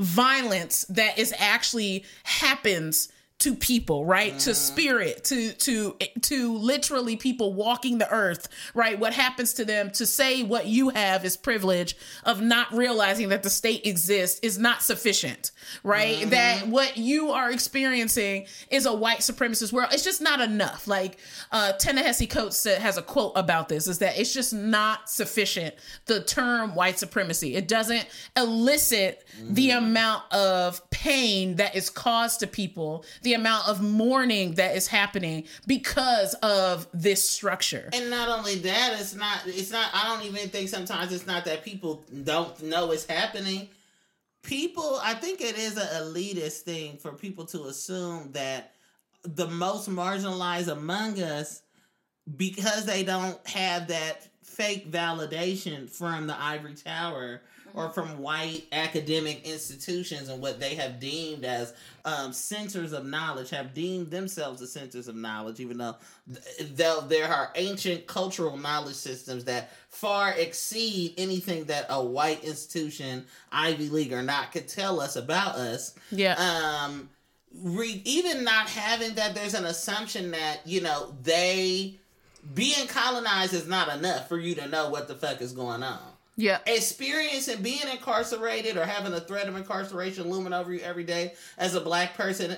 [0.00, 4.52] violence that is actually happens to people right to mm-hmm.
[4.52, 10.04] spirit to to to literally people walking the earth right what happens to them to
[10.04, 14.82] say what you have is privilege of not realizing that the state exists is not
[14.82, 15.52] sufficient
[15.84, 16.30] right mm-hmm.
[16.30, 21.16] that what you are experiencing is a white supremacist world it's just not enough like
[21.52, 26.24] uh Ta-Nehisi Coates has a quote about this is that it's just not sufficient the
[26.24, 29.54] term white supremacy it doesn't elicit mm-hmm.
[29.54, 34.86] the amount of pain that is caused to people the amount of mourning that is
[34.86, 37.88] happening because of this structure.
[37.92, 41.44] And not only that, it's not it's not I don't even think sometimes it's not
[41.46, 43.68] that people don't know it's happening.
[44.42, 48.72] People, I think it is an elitist thing for people to assume that
[49.22, 51.62] the most marginalized among us
[52.36, 57.42] because they don't have that fake validation from the ivory tower
[57.78, 61.72] or from white academic institutions and what they have deemed as
[62.04, 65.94] um, centers of knowledge, have deemed themselves as centers of knowledge, even though
[67.02, 73.90] there are ancient cultural knowledge systems that far exceed anything that a white institution, Ivy
[73.90, 75.94] League or not, could tell us about us.
[76.10, 76.34] Yeah.
[76.34, 77.08] Um,
[77.62, 81.94] re- even not having that, there's an assumption that, you know, they
[82.54, 86.07] being colonized is not enough for you to know what the fuck is going on.
[86.38, 86.58] Yeah.
[86.66, 91.74] Experiencing being incarcerated or having a threat of incarceration looming over you every day as
[91.74, 92.56] a black person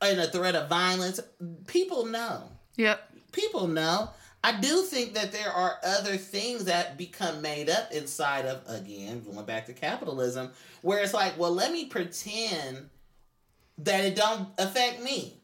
[0.00, 1.20] and a threat of violence,
[1.68, 2.42] people know.
[2.76, 3.14] Yep.
[3.30, 4.10] People know.
[4.42, 9.22] I do think that there are other things that become made up inside of, again,
[9.22, 12.90] going back to capitalism, where it's like, well, let me pretend
[13.78, 15.40] that it don't affect me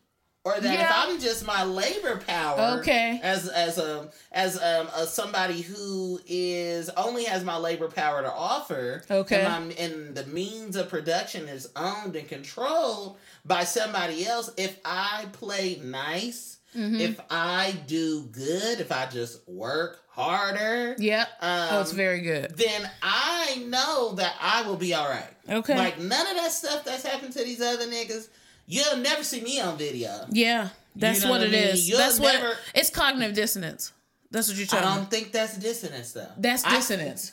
[0.49, 0.85] or that yeah.
[0.85, 6.21] if I'm just my labor power, okay, as as a as um a somebody who
[6.27, 11.49] is only has my labor power to offer, okay, and, and the means of production
[11.49, 14.51] is owned and controlled by somebody else.
[14.57, 16.55] If I play nice.
[16.77, 17.01] Mm-hmm.
[17.01, 22.55] If I do good, if I just work harder, yeah, um, oh, it's very good.
[22.55, 25.33] Then I know that I will be all right.
[25.49, 28.29] Okay, like none of that stuff that's happened to these other niggas
[28.71, 30.27] You'll never see me on video.
[30.31, 31.69] Yeah, that's you know what, what, it mean?
[31.71, 31.89] is.
[31.89, 33.93] You'll that's never, what it's cognitive dissonance.
[34.31, 34.87] That's what you're talking.
[34.87, 36.29] I don't think that's dissonance though.
[36.37, 37.33] That's dissonance.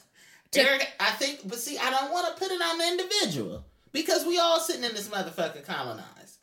[0.56, 3.66] I, Eric, I think, but see, I don't want to put it on the individual
[3.92, 6.40] because we all sitting in this motherfucker colonized,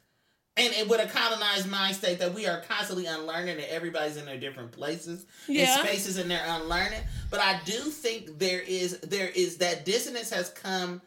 [0.59, 4.26] and it, with a colonized mind state that we are constantly unlearning, and everybody's in
[4.26, 5.78] their different places yeah.
[5.78, 7.00] and spaces, and they're unlearning.
[7.31, 11.00] But I do think there is there is that dissonance has come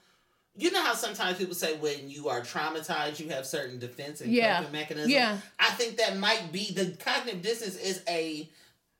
[0.57, 4.31] you know how sometimes people say when you are traumatized, you have certain defense and
[4.31, 4.57] yeah.
[4.57, 5.11] coping mechanisms.
[5.11, 8.49] Yeah, I think that might be the cognitive dissonance is a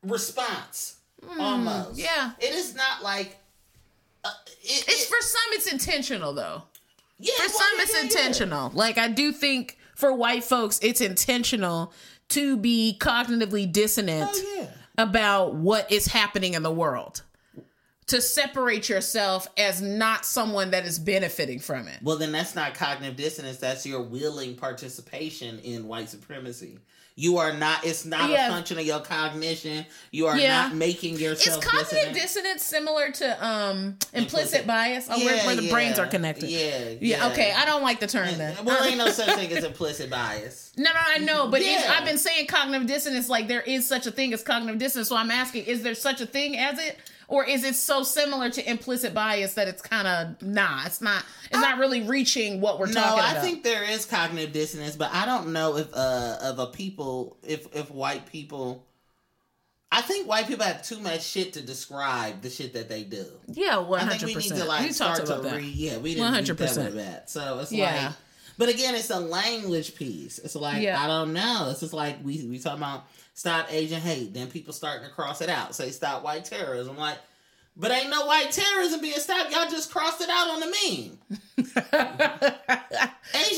[0.04, 1.98] response mm, almost.
[1.98, 3.38] Yeah, it is not like
[4.24, 5.42] uh, it, it's it, for some.
[5.52, 6.64] It's intentional though.
[7.20, 8.72] Yeah, for well, some, yeah, it's yeah, intentional.
[8.74, 11.94] Like I do think for white folks, it's intentional
[12.30, 17.22] to be cognitively dissonant oh, about what is happening in the world
[18.08, 21.98] to separate yourself as not someone that is benefiting from it.
[22.04, 23.58] Well, then that's not cognitive dissonance.
[23.58, 26.78] That's your willing participation in white supremacy.
[27.18, 27.86] You are not.
[27.86, 28.50] It's not Yeah.
[28.50, 29.86] a function of your cognition.
[30.12, 30.64] You are Yeah.
[30.64, 31.64] not making Is yourself.
[31.64, 32.14] cognitive dissonant.
[32.14, 34.68] dissonance similar to um implicit, Implicit.
[34.68, 35.08] bias?
[35.10, 36.50] Oh, where, where the brains are connected.
[36.50, 37.54] Yeah, Yeah, okay.
[37.54, 38.58] I don't like the term then.
[38.66, 40.74] Well, ain't no such thing as implicit bias.
[40.76, 41.96] No, no, I know, but Yeah.
[41.98, 45.08] I've been saying cognitive dissonance like there is such a thing as cognitive dissonance.
[45.08, 48.50] So I'm asking, is there such a thing as it, or is it so similar
[48.50, 50.86] to implicit bias that it's kind of nah?
[50.86, 51.24] It's not.
[51.52, 54.52] It's not really reaching what we're No, talking about No, I think there is cognitive
[54.54, 58.86] dissonance, but I don't know if uh of a people if if white people.
[59.92, 63.26] I think white people have too much shit to describe the shit that they do.
[63.48, 65.56] yeah, one I hundred think we need to like We start talked to about that.
[65.58, 65.74] read.
[65.74, 66.56] Yeah, we didn't 100%.
[66.58, 66.86] 100%.
[66.86, 67.30] with that.
[67.30, 68.08] So it's Yeah.
[68.08, 68.16] like,
[68.58, 70.40] but again, it's a language piece.
[70.40, 71.02] It's like Yeah.
[71.02, 71.70] I don't know.
[71.72, 74.34] It's just like we we talking about stop Asian hate.
[74.34, 75.76] Then people starting to cross it out.
[75.76, 76.98] Say stop white terrorism.
[76.98, 77.20] Like,
[77.78, 79.52] but ain't no white terrorism being stopped.
[79.52, 81.18] Y'all just crossed it out on the meme.
[81.58, 81.68] Asian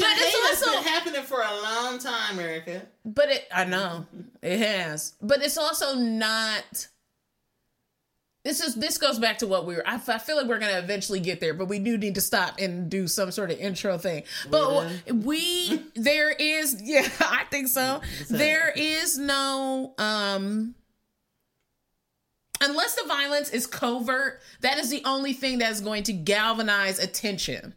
[0.02, 2.82] But hate has been happening for a long time, Erica.
[3.06, 4.06] But it, I know
[4.42, 6.88] it has, but it's also not.
[8.48, 9.86] This is this goes back to what we were.
[9.86, 12.60] I, I feel like we're gonna eventually get there, but we do need to stop
[12.60, 14.24] and do some sort of intro thing.
[14.50, 18.00] But we there is yeah, I think so.
[18.30, 20.76] There is no um
[22.62, 27.74] unless the violence is covert, that is the only thing that's going to galvanize attention.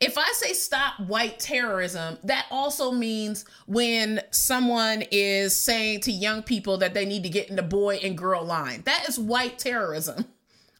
[0.00, 6.42] If I say stop white terrorism, that also means when someone is saying to young
[6.42, 8.82] people that they need to get in the boy and girl line.
[8.84, 10.26] That is white terrorism.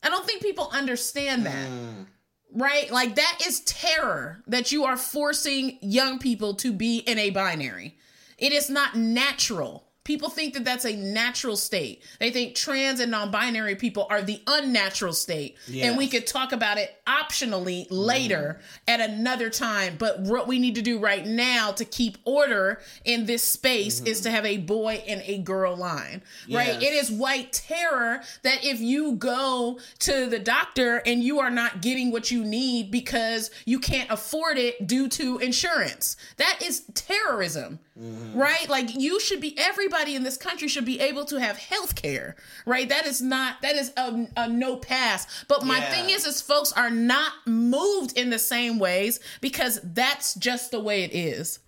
[0.02, 1.68] I don't think people understand that.
[1.68, 2.06] Mm.
[2.52, 2.90] Right?
[2.90, 7.96] Like that is terror that you are forcing young people to be in a binary.
[8.38, 9.85] It is not natural.
[10.06, 12.00] People think that that's a natural state.
[12.20, 15.56] They think trans and non binary people are the unnatural state.
[15.74, 17.94] And we could talk about it optionally mm-hmm.
[17.96, 19.96] later at another time.
[19.98, 24.06] But what we need to do right now to keep order in this space mm-hmm.
[24.06, 26.22] is to have a boy and a girl line.
[26.48, 26.80] Right?
[26.80, 31.82] It is white terror that if you go to the doctor and you are not
[31.82, 37.80] getting what you need because you can't afford it due to insurance, that is terrorism.
[37.98, 38.68] Right?
[38.68, 42.36] Like you should be everybody in this country should be able to have health care.
[42.66, 42.88] Right?
[42.88, 45.26] That is not that is a, a no pass.
[45.48, 45.90] But my Yeah.
[45.90, 50.80] thing is is folks are not moved in the same ways because that's just the
[50.80, 51.58] way it is.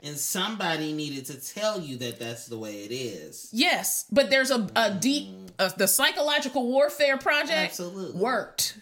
[0.00, 3.48] And somebody needed to tell you that that's the way it is.
[3.52, 8.20] Yes, but there's a, a deep uh, the psychological warfare project Absolutely.
[8.20, 8.76] worked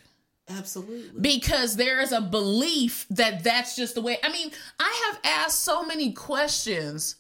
[0.49, 1.21] Absolutely.
[1.21, 4.19] because there is a belief that that's just the way.
[4.23, 7.17] I mean, I have asked so many questions.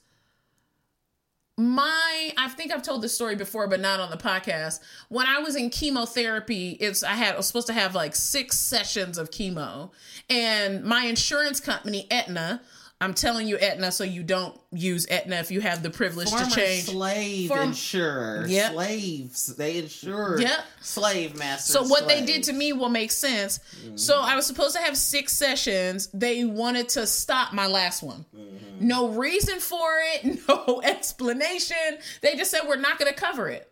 [1.58, 4.80] My, I think I've told this story before, but not on the podcast.
[5.08, 8.58] When I was in chemotherapy, it's I had I was supposed to have like six
[8.58, 9.90] sessions of chemo,
[10.28, 12.60] and my insurance company, Aetna.
[12.98, 16.46] I'm telling you, Aetna, so you don't use Aetna if you have the privilege Former
[16.46, 16.84] to change.
[16.84, 18.46] slave Form- insurer.
[18.48, 18.72] Yep.
[18.72, 19.46] Slaves.
[19.56, 20.64] They insure Yep.
[20.80, 21.74] slave masters.
[21.74, 23.58] So what they did to me will make sense.
[23.84, 23.96] Mm-hmm.
[23.98, 26.08] So I was supposed to have six sessions.
[26.14, 28.24] They wanted to stop my last one.
[28.34, 28.88] Mm-hmm.
[28.88, 31.98] No reason for it, no explanation.
[32.22, 33.70] They just said we're not going to cover it.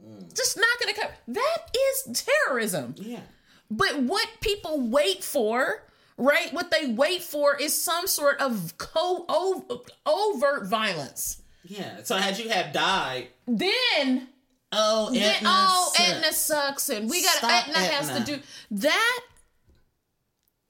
[0.00, 0.32] Mm.
[0.34, 1.14] Just not going to cover.
[1.28, 1.58] That
[2.06, 2.94] is terrorism.
[2.98, 3.20] Yeah.
[3.68, 5.82] But what people wait for,
[6.20, 6.52] right?
[6.52, 11.42] What they wait for is some sort of co- ov- overt violence.
[11.64, 12.02] Yeah.
[12.04, 14.28] So had you have died, Then
[14.72, 16.08] oh, then, oh, sucks.
[16.10, 19.20] Aetna sucks, and we got Stop Aetna has to do that.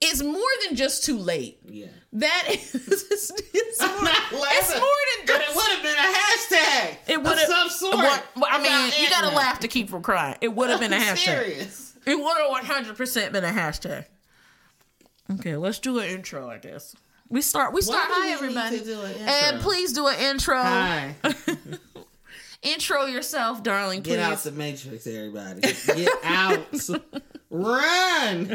[0.03, 1.59] Is more than just too late.
[1.63, 1.85] Yeah.
[2.13, 5.51] That is, it's, it's I'm more, not it's more than But just.
[5.51, 6.97] it would have been a hashtag.
[7.07, 8.23] It would have some sort.
[8.49, 10.37] I mean, you gotta laugh to keep from crying.
[10.41, 11.17] It would have been a hashtag.
[11.17, 11.93] serious.
[12.07, 14.05] It would have one hundred percent been a hashtag.
[15.33, 16.49] Okay, let's do an intro.
[16.49, 16.95] I guess
[17.29, 17.73] we start.
[17.73, 18.07] We start.
[18.07, 20.61] do Hi, we need everybody, to do an and please do an intro.
[20.61, 21.15] Hi.
[22.61, 24.03] Intro yourself, darling.
[24.03, 24.17] Please.
[24.17, 25.61] Get out the matrix, everybody.
[25.61, 26.59] Get out.
[27.49, 28.47] Run.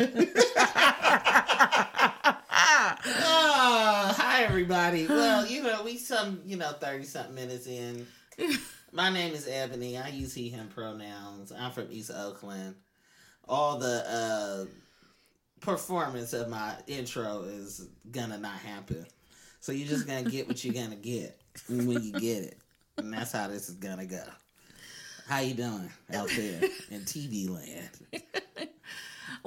[3.05, 5.09] oh, hi, everybody.
[5.09, 8.07] Well, you know, we some, you know, 30 something minutes in.
[8.93, 9.99] My name is Ebony.
[9.99, 11.51] I use he, him pronouns.
[11.51, 12.77] I'm from East Oakland.
[13.49, 14.65] All the uh,
[15.61, 19.07] performance of my intro is gonna not happen.
[19.61, 22.59] So you're just gonna get what you're gonna get when you get it.
[22.99, 24.23] And that's how this is gonna go.
[25.27, 28.69] How you doing out there in TV land?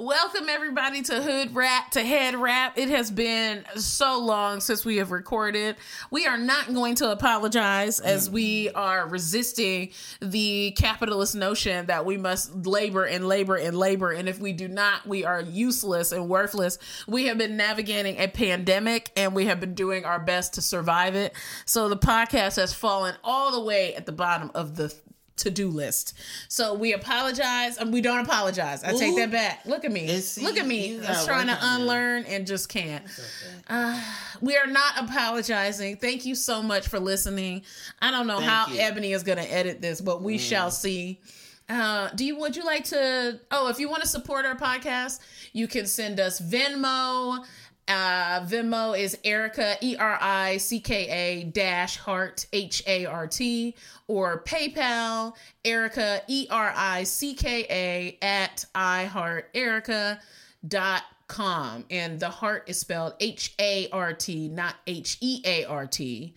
[0.00, 2.78] Welcome everybody to Hood Rap to Head Rap.
[2.78, 5.76] It has been so long since we have recorded.
[6.10, 9.90] We are not going to apologize as we are resisting
[10.22, 14.10] the capitalist notion that we must labor and labor and labor.
[14.10, 16.78] And if we do not, we are useless and worthless.
[17.06, 21.14] We have been navigating a pandemic and we have been doing our best to survive
[21.14, 21.34] it.
[21.66, 24.94] So the podcast has fallen all the way at the bottom of the
[25.40, 26.16] to-do list.
[26.48, 28.84] So we apologize and we don't apologize.
[28.84, 29.66] I take that back.
[29.66, 30.22] Look at me.
[30.40, 30.96] Look at me.
[31.00, 31.80] I was trying to work on that.
[31.80, 33.04] unlearn and just can't.
[33.68, 34.00] Uh,
[34.40, 35.96] we are not apologizing.
[35.96, 37.62] Thank you so much for listening.
[38.00, 38.80] I don't know Thank how you.
[38.80, 38.90] Mm.
[38.90, 41.20] Ebony is going to edit this, but we shall see.
[41.68, 43.38] Uh, do you would you like to?
[43.52, 45.20] Oh, if you want to support our podcast,
[45.52, 47.44] you can send us Venmo.
[47.90, 53.26] Uh, Venmo is Erica E R I C K A dash Heart H A R
[53.26, 53.74] T
[54.06, 55.34] or PayPal
[55.64, 60.20] Erica E R I C K A at I Heart Erica
[60.68, 65.64] dot com and the heart is spelled H A R T not H E A
[65.64, 66.32] R T.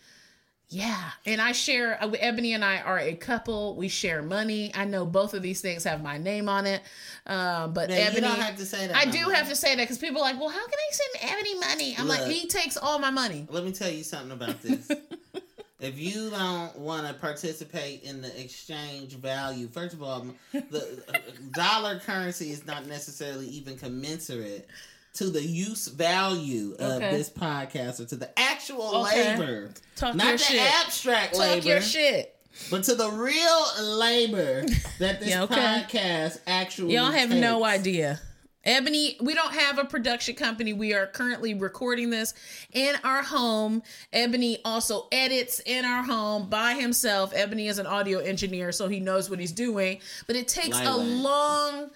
[0.73, 2.01] Yeah, and I share.
[2.01, 3.75] uh, Ebony and I are a couple.
[3.75, 4.71] We share money.
[4.73, 6.81] I know both of these things have my name on it,
[7.27, 8.15] um, but Ebony.
[8.15, 8.97] you don't have to say that.
[8.97, 9.33] I no do more.
[9.33, 11.95] have to say that because people are like, well, how can I send Ebony money?
[11.95, 13.45] I'm like, he takes all my money.
[13.51, 14.89] Let me tell you something about this.
[15.79, 21.17] if you don't want to participate in the exchange value, first of all, the uh,
[21.51, 24.67] dollar currency is not necessarily even commensurate
[25.13, 27.15] to the use value of Okay.
[27.17, 29.37] this podcast or to the actual Okay.
[29.37, 29.71] labor.
[29.95, 30.61] Talk not the shit.
[30.83, 32.35] abstract Talk labor, your shit.
[32.71, 33.65] but to the real
[33.97, 34.63] labor
[34.99, 35.55] that this Yeah, okay.
[35.55, 38.19] podcast actually Y'all have no idea.
[38.65, 40.71] Ebony, we don't have a production company.
[40.71, 42.33] We are currently recording this
[42.71, 43.83] in our home.
[44.13, 47.33] Ebony also edits in our home by himself.
[47.35, 49.99] Ebony is an audio engineer, so he knows what he's doing.
[50.27, 51.89] But it takes a long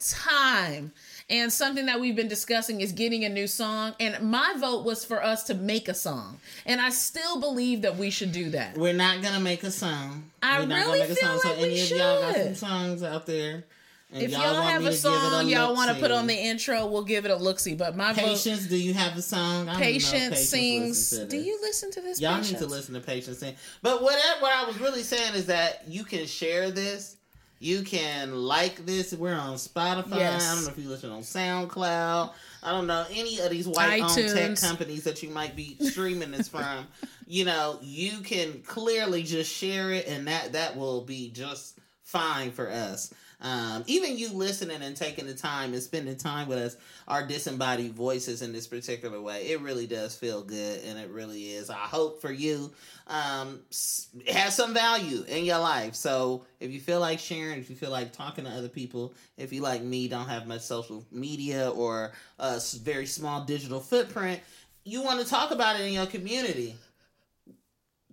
[0.00, 0.92] time.
[1.34, 3.96] And something that we've been discussing is getting a new song.
[3.98, 6.38] And my vote was for us to make a song.
[6.64, 8.78] And I still believe that we should do that.
[8.78, 10.30] We're not gonna make a song.
[10.40, 11.38] I We're really feel song.
[11.40, 13.64] so like we any of y'all got some songs out there.
[14.12, 16.28] And If y'all, want have a to give it song y'all want to put on
[16.28, 17.74] the intro, we'll give it a look see.
[17.74, 18.22] But my vote.
[18.22, 19.68] Patience, do you have a song?
[19.68, 21.10] I Patience sings.
[21.10, 22.20] Do you listen to this?
[22.20, 22.52] Y'all Patience?
[22.52, 23.56] need to listen to Patience sing.
[23.82, 27.16] But whatever what I was really saying is that you can share this.
[27.64, 29.14] You can like this.
[29.14, 30.18] We're on Spotify.
[30.18, 30.46] Yes.
[30.46, 32.30] I don't know if you listen on SoundCloud.
[32.62, 36.30] I don't know any of these white owned tech companies that you might be streaming
[36.30, 36.86] this from.
[37.26, 42.50] You know, you can clearly just share it, and that that will be just fine
[42.50, 43.14] for us.
[43.44, 47.92] Um, even you listening and taking the time and spending time with us, our disembodied
[47.92, 51.68] voices in this particular way, it really does feel good, and it really is.
[51.68, 52.72] I hope for you,
[53.06, 55.94] um, it has some value in your life.
[55.94, 59.52] So if you feel like sharing, if you feel like talking to other people, if
[59.52, 64.40] you like me, don't have much social media or a very small digital footprint,
[64.84, 66.76] you want to talk about it in your community.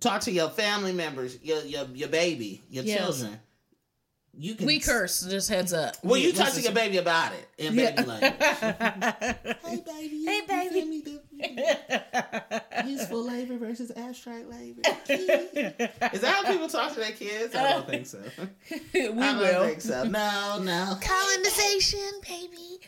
[0.00, 2.98] Talk to your family members, your your, your baby, your Yes.
[2.98, 3.38] children.
[4.34, 5.20] You can We curse.
[5.22, 5.96] Just heads up.
[6.02, 8.32] well, you We- talk to listen your baby about it in baby language.
[9.64, 10.24] Hey baby.
[10.24, 10.70] Hey, you baby.
[10.80, 14.80] send me the useful labor versus abstract labor.
[15.08, 17.54] Is that how people talk to their kids?
[17.54, 18.18] I don't think so.
[18.94, 19.66] we I don't will.
[19.66, 20.04] think so.
[20.04, 20.98] No, no.
[21.00, 22.78] Colonization, baby.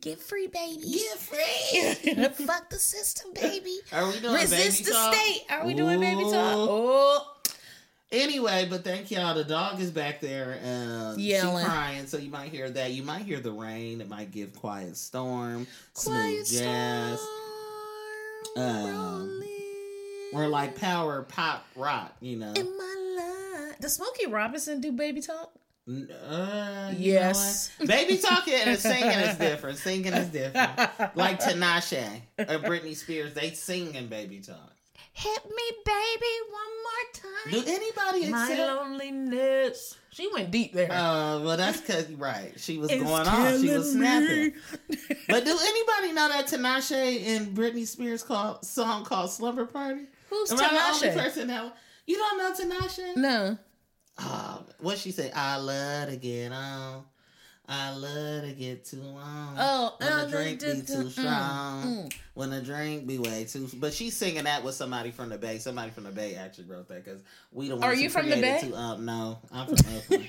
[0.00, 0.82] Get free, baby.
[0.92, 2.44] Get free.
[2.46, 3.78] Fuck the system, baby.
[3.92, 5.14] Are we doing Resist baby the talk?
[5.14, 5.42] state.
[5.50, 6.32] Are we doing baby talk?
[6.34, 7.32] Oh,
[8.12, 9.34] Anyway, but thank y'all.
[9.34, 11.64] The dog is back there uh, Yelling.
[11.64, 12.92] She crying, so you might hear that.
[12.92, 14.00] You might hear the rain.
[14.00, 17.20] It might give quiet storm, quiet smooth jazz,
[18.52, 19.42] storm Um,
[20.32, 22.14] or like power pop rock.
[22.20, 22.52] You know.
[22.52, 23.78] in my life.
[23.80, 25.52] Does Smokey Robinson do baby talk?
[25.88, 27.70] Uh, Yes.
[27.84, 29.78] Baby talking and singing is different.
[29.78, 31.16] Singing is different.
[31.16, 34.74] Like Tinashe or Britney Spears, they sing in baby talk.
[35.18, 37.64] Hit me, baby, one more time.
[37.64, 38.60] Do anybody My accept?
[38.60, 39.96] loneliness.
[40.10, 40.92] She went deep there.
[40.92, 43.58] Uh, well, that's because right, she was It's going off.
[43.60, 44.52] She was snapping.
[45.28, 50.02] But do anybody know that Tinashe and Britney Spears call, song called "Slumber Party"?
[50.30, 51.22] Who's Am I the only Tinashe?
[51.24, 53.16] person that you don't know Tinashe?
[53.16, 53.58] No.
[54.18, 55.30] Oh, what she say?
[55.32, 57.04] I love to get on.
[57.68, 59.54] I love to get too on.
[59.58, 61.82] Oh, when uh, the drink be too mm, strong.
[61.82, 62.14] mm.
[62.34, 63.68] When the drink be way too.
[63.74, 65.58] But she's singing that with somebody from the Bay.
[65.58, 67.82] Somebody from the Bay actually wrote that because we don't.
[67.82, 68.60] Are you from the Bay?
[68.62, 70.28] Too, um, no, I'm from Oakland.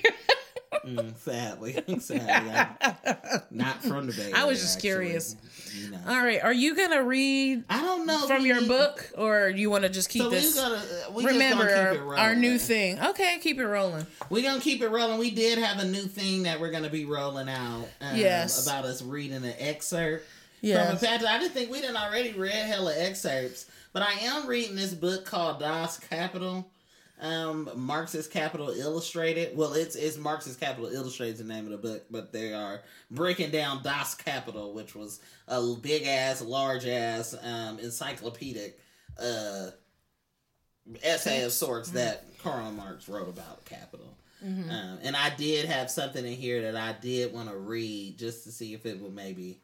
[0.96, 4.32] Mm, sadly, sadly, I- not from the Bay.
[4.32, 4.88] I was just actually.
[4.90, 5.36] curious.
[5.74, 5.98] You know.
[6.08, 9.70] All right, are you gonna read I don't know from we your book, or you
[9.70, 10.54] want to just keep So we this?
[10.54, 12.18] gonna uh, we Remember gonna keep rolling.
[12.18, 12.98] our new thing.
[13.00, 14.06] Okay, keep it rolling.
[14.30, 15.18] We're gonna keep it rolling.
[15.18, 17.86] We did have a new thing that we're gonna be rolling out.
[18.00, 18.66] Um, Yes.
[18.66, 20.24] About us reading an excerpt
[20.60, 20.86] Yes.
[20.88, 21.26] from a passage.
[21.28, 25.24] I didn't think we didn't already read hella excerpts, but I am reading this book
[25.24, 26.66] called Das Kapital.
[27.20, 29.56] Um, Marx's Capital Illustrated.
[29.56, 32.82] Well, it's it's Marx's Capital Illustrated is the name of the book, but they are
[33.10, 38.78] breaking down Das Kapital, which was a big ass, large ass, um, encyclopedic
[39.20, 39.70] uh
[41.02, 44.16] essay of sorts that Karl Marx wrote about capital.
[44.70, 48.44] Um, and I did have something in here that I did want to read just
[48.44, 49.60] to see if it would maybe,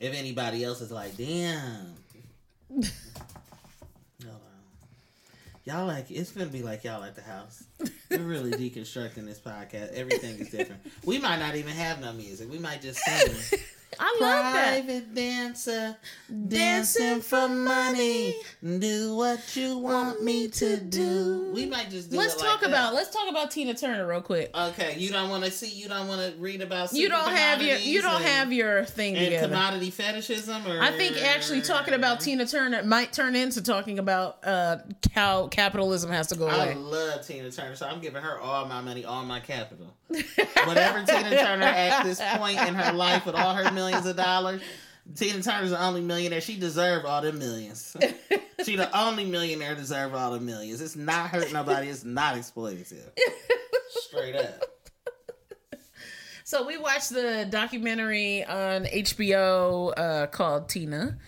[0.00, 1.94] if anybody else is like, damn.
[5.68, 7.62] Y'all like it's gonna be like y'all at the house.
[8.10, 9.92] We're really deconstructing this podcast.
[9.92, 10.80] Everything is different.
[11.04, 12.50] We might not even have no music.
[12.50, 13.60] We might just sing.
[13.98, 14.84] I love that.
[14.84, 15.96] Private dancer,
[16.48, 18.34] dancing for money.
[18.62, 21.50] Do what you want me to do.
[21.54, 22.94] We might just do Let's it talk like about that.
[22.94, 24.50] let's talk about Tina Turner real quick.
[24.56, 25.68] Okay, you don't want to see.
[25.68, 26.92] You don't want to read about.
[26.92, 29.48] You don't have your you don't have your thing and together.
[29.48, 30.66] commodity fetishism.
[30.66, 34.78] Or I think actually talking about Tina Turner might turn into talking about uh
[35.14, 36.70] how capitalism has to go away.
[36.70, 39.94] I love Tina Turner, so I'm giving her all my money, all my capital.
[40.08, 44.62] Whatever Tina Turner at this point in her life with all her millions of dollars,
[45.14, 46.40] Tina Turner's the only millionaire.
[46.40, 47.96] She deserve all the millions.
[48.64, 50.80] she the only millionaire deserve all the millions.
[50.80, 51.88] It's not hurt nobody.
[51.88, 53.10] It's not exploitative.
[53.90, 54.64] Straight up.
[56.44, 61.18] So we watched the documentary on HBO uh, called Tina,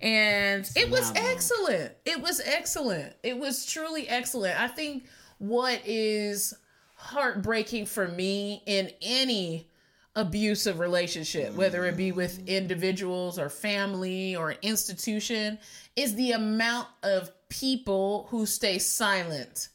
[0.00, 1.92] and it was excellent.
[2.06, 3.12] It was excellent.
[3.22, 4.58] It was truly excellent.
[4.58, 5.04] I think
[5.36, 6.54] what is
[7.00, 9.68] heartbreaking for me in any
[10.14, 12.48] abusive relationship, whether it be with mm.
[12.48, 15.58] individuals or family or institution,
[15.96, 19.68] is the amount of people who stay silent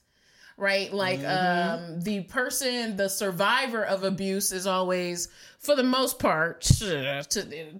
[0.57, 0.93] right?
[0.93, 5.27] Like um the person, the survivor of abuse is always
[5.59, 7.79] for the most part to,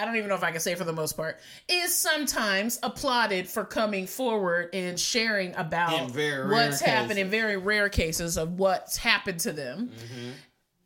[0.00, 3.48] I don't even know if I can say for the most part is sometimes applauded
[3.48, 6.10] for coming forward and sharing about
[6.48, 9.90] what's happened in very rare cases of what's happened to them.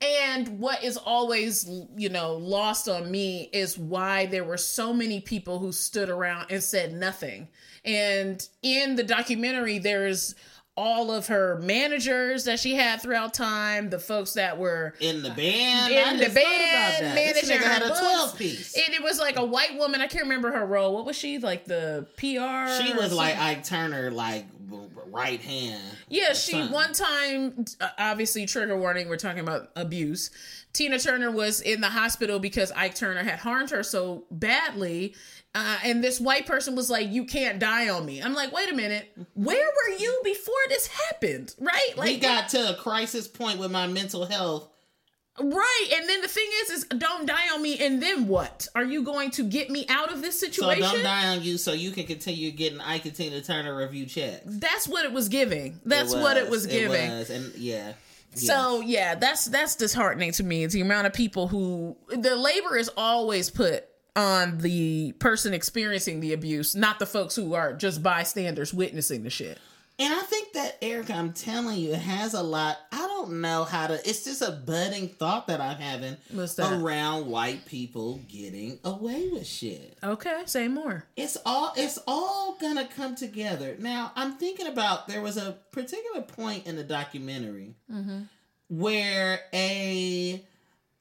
[0.02, 5.20] And what is always, you know, lost on me is why there were so many
[5.20, 7.48] people who stood around and said nothing.
[7.84, 10.34] And in the documentary, there's
[10.80, 15.28] all of her managers that she had throughout time, the folks that were In the
[15.28, 18.74] band, in the just thought about band, managing had a twelve piece.
[18.74, 20.00] And it was like a white woman.
[20.00, 20.94] I can't remember her role.
[20.94, 21.66] What was she like?
[21.66, 22.82] The PR.
[22.82, 23.36] She was like?
[23.38, 24.46] Ike Turner, like
[25.10, 25.82] right hand.
[26.08, 30.30] Yeah, she one time, uh, obviously, trigger warning, we're talking about abuse.
[30.72, 35.14] Tina Turner was in the hospital because Ike Turner had harmed her so badly.
[35.54, 38.22] Uh, and this white person was like, You can't die on me.
[38.22, 39.10] I'm like, Wait a minute.
[39.34, 41.54] Where were you before this happened?
[41.58, 41.90] Right?
[41.96, 44.68] Like, we got to a crisis point with my mental health.
[45.40, 45.88] right.
[45.92, 47.78] And then the thing is, is don't die on me.
[47.84, 48.68] And then what?
[48.76, 50.84] Are you going to get me out of this situation?
[50.84, 54.06] So don't die on you so you can continue getting I continue to Turner Revue
[54.06, 54.42] checks.
[54.46, 55.80] That's what it was giving.
[55.84, 57.10] That's what it was giving.
[57.10, 57.94] was, And yeah.
[58.34, 60.62] So yeah, that's that's disheartening to me.
[60.62, 66.20] It's the amount of people who the labor is always put on the person experiencing
[66.20, 69.58] the abuse, not the folks who are just bystanders witnessing the shit.
[70.00, 72.78] And I think that Eric, I'm telling you, has a lot.
[72.90, 73.94] I don't know how to.
[74.08, 76.58] It's just a budding thought that I'm having that?
[76.72, 79.98] around white people getting away with shit.
[80.02, 81.04] Okay, say more.
[81.18, 81.74] It's all.
[81.76, 83.76] It's all gonna come together.
[83.78, 85.06] Now I'm thinking about.
[85.06, 88.20] There was a particular point in the documentary mm-hmm.
[88.70, 90.42] where a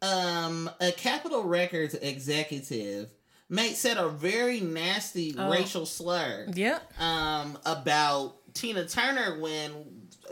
[0.01, 3.09] um a Capitol Records executive
[3.49, 7.01] made said a very nasty racial slur Yep.
[7.01, 9.71] um, about Tina Turner when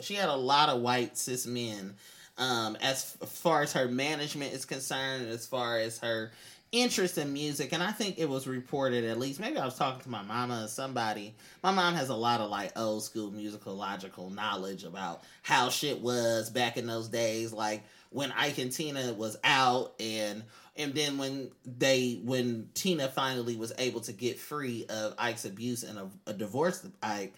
[0.01, 1.95] she had a lot of white cis men.
[2.39, 6.31] Um, as far as her management is concerned, as far as her
[6.71, 9.39] interest in music, and I think it was reported at least.
[9.39, 11.33] Maybe I was talking to my mama or somebody.
[11.63, 16.51] My mom has a lot of like old school musicological knowledge about how shit was
[16.51, 20.43] back in those days, like when Ike and Tina was out and
[20.75, 25.83] and then when they when Tina finally was able to get free of Ike's abuse
[25.83, 27.33] and a, a uh, divorce of Ike,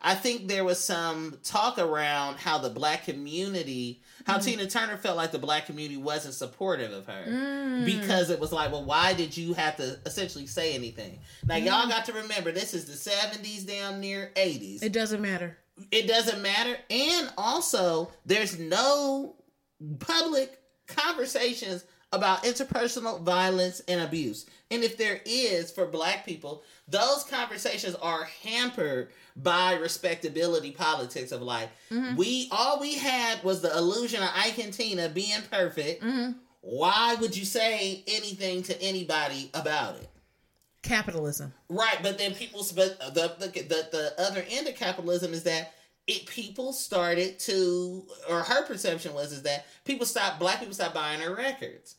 [0.00, 4.42] I think there was some talk around how the black community, how mm-hmm.
[4.42, 7.24] Tina Turner felt like the black community wasn't supportive of her.
[7.26, 7.84] Mm.
[7.86, 11.18] Because it was like, well, why did you have to essentially say anything?
[11.46, 11.88] Now y'all mm.
[11.88, 14.82] got to remember this is the seventies, damn near eighties.
[14.82, 15.56] It doesn't matter.
[15.90, 16.76] it doesn't matter.
[16.90, 19.36] And also there's no
[19.98, 24.46] public conversations about interpersonal violence and abuse.
[24.70, 31.42] And if there is for black people, those conversations are hampered by respectability politics of
[31.42, 32.14] like mm-hmm.
[32.16, 36.02] we all we had was the illusion of Ike and Tina being perfect.
[36.02, 36.38] Mm-hmm.
[36.60, 40.08] Why would you say anything to anybody about it?
[40.82, 41.52] Capitalism.
[41.68, 45.74] Right, but then people, but the the the, the other end of capitalism is that
[46.06, 50.94] it people started to, or her perception was is that people stopped, black people stopped
[50.94, 51.96] buying her records.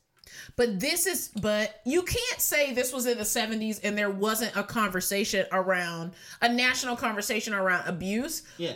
[0.56, 4.56] But this is, but you can't say this was in the 70s and there wasn't
[4.56, 8.44] a conversation around, a national conversation around abuse.
[8.58, 8.74] Yeah,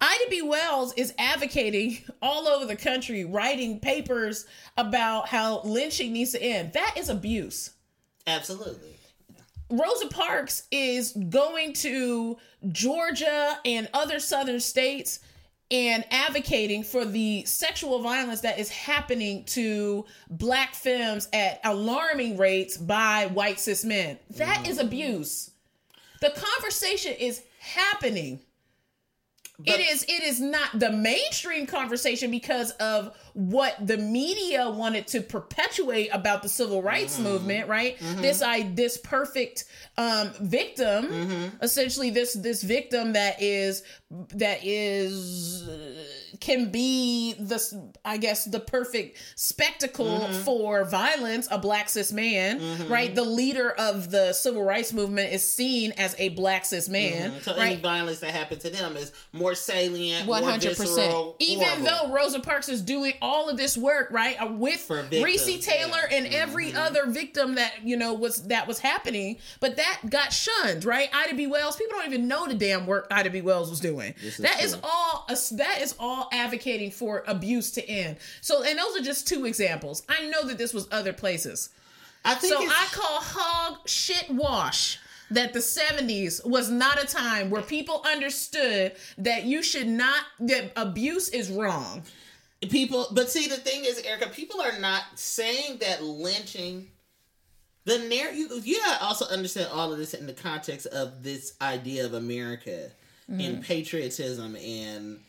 [0.00, 0.42] Ida B.
[0.42, 4.46] Wells is advocating all over the country, writing papers
[4.76, 6.72] about how lynching needs to end.
[6.72, 7.70] That is abuse.
[8.26, 8.97] absolutely.
[9.70, 12.38] Rosa Parks is going to
[12.72, 15.20] Georgia and other southern states
[15.70, 22.78] and advocating for the sexual violence that is happening to black femmes at alarming rates
[22.78, 24.18] by white cis men.
[24.30, 24.68] That mm.
[24.68, 25.50] is abuse.
[26.20, 28.40] The conversation is happening.
[29.58, 35.08] But- it is it is not the mainstream conversation because of what the media wanted
[35.08, 37.24] to perpetuate about the civil rights mm-hmm.
[37.24, 37.98] movement, right?
[37.98, 38.22] Mm-hmm.
[38.22, 39.64] This I this perfect
[39.96, 41.56] um victim, mm-hmm.
[41.60, 46.02] essentially this this victim that is that is uh,
[46.40, 53.14] can be the I guess the perfect spectacle for violence, a black cis man, right?
[53.14, 57.52] The leader of the civil rights movement is seen as a black cis man, So
[57.52, 61.50] any violence that happened to them is more salient, One more hundred visceral, percent.
[61.50, 62.08] Even horrible.
[62.08, 66.18] though Rosa Parks is doing all of this work, right, uh, with Recy Taylor yeah.
[66.18, 66.24] Mm-hmm.
[66.24, 70.86] and every other victim that you know was that was happening, but that got shunned,
[70.86, 71.10] right?
[71.12, 71.46] Ida B.
[71.46, 71.76] Wells.
[71.76, 73.42] People don't even know the damn work Ida B.
[73.42, 73.97] Wells was doing.
[74.22, 74.80] This is That is true.
[74.84, 75.26] all.
[75.52, 78.16] That is all advocating for abuse to end.
[78.40, 80.02] So, and those are just two examples.
[80.08, 81.70] I know that this was other places.
[82.24, 84.98] I think So I call hog shit wash
[85.30, 90.72] that the 70s was not a time where people understood that you should not that
[90.76, 92.02] abuse is wrong.
[92.70, 96.88] people but see the thing is erica people are not saying that lynching
[97.84, 101.54] the narrative you, you gotta also understand all of this in the context of this
[101.60, 102.90] idea of america
[103.28, 103.62] and mm.
[103.62, 105.20] patriotism and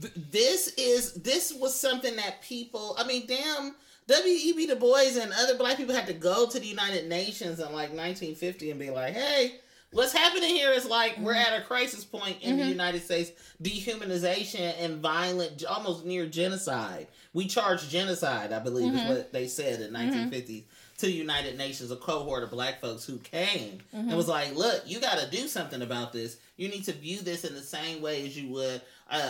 [0.00, 3.74] th- this is this was something that people i mean damn
[4.10, 4.66] W.E.B.
[4.66, 7.90] Du Bois and other black people had to go to the United Nations in like
[7.90, 9.60] 1950 and be like, hey,
[9.92, 11.44] what's happening here is like we're mm.
[11.44, 12.72] at a crisis point in the mm-hmm.
[12.72, 13.30] United States
[13.62, 17.06] dehumanization and violent, almost near genocide.
[17.32, 19.10] We charge genocide, I believe, is mm-hmm.
[19.10, 20.06] what they said in mm-hmm.
[20.06, 20.66] 1950
[21.00, 24.82] to the United Nations, a cohort of black folks who came and was like, look,
[24.86, 26.36] you got to do something about this.
[26.56, 28.80] You need to view this in the same way as you would
[29.10, 29.20] a, a,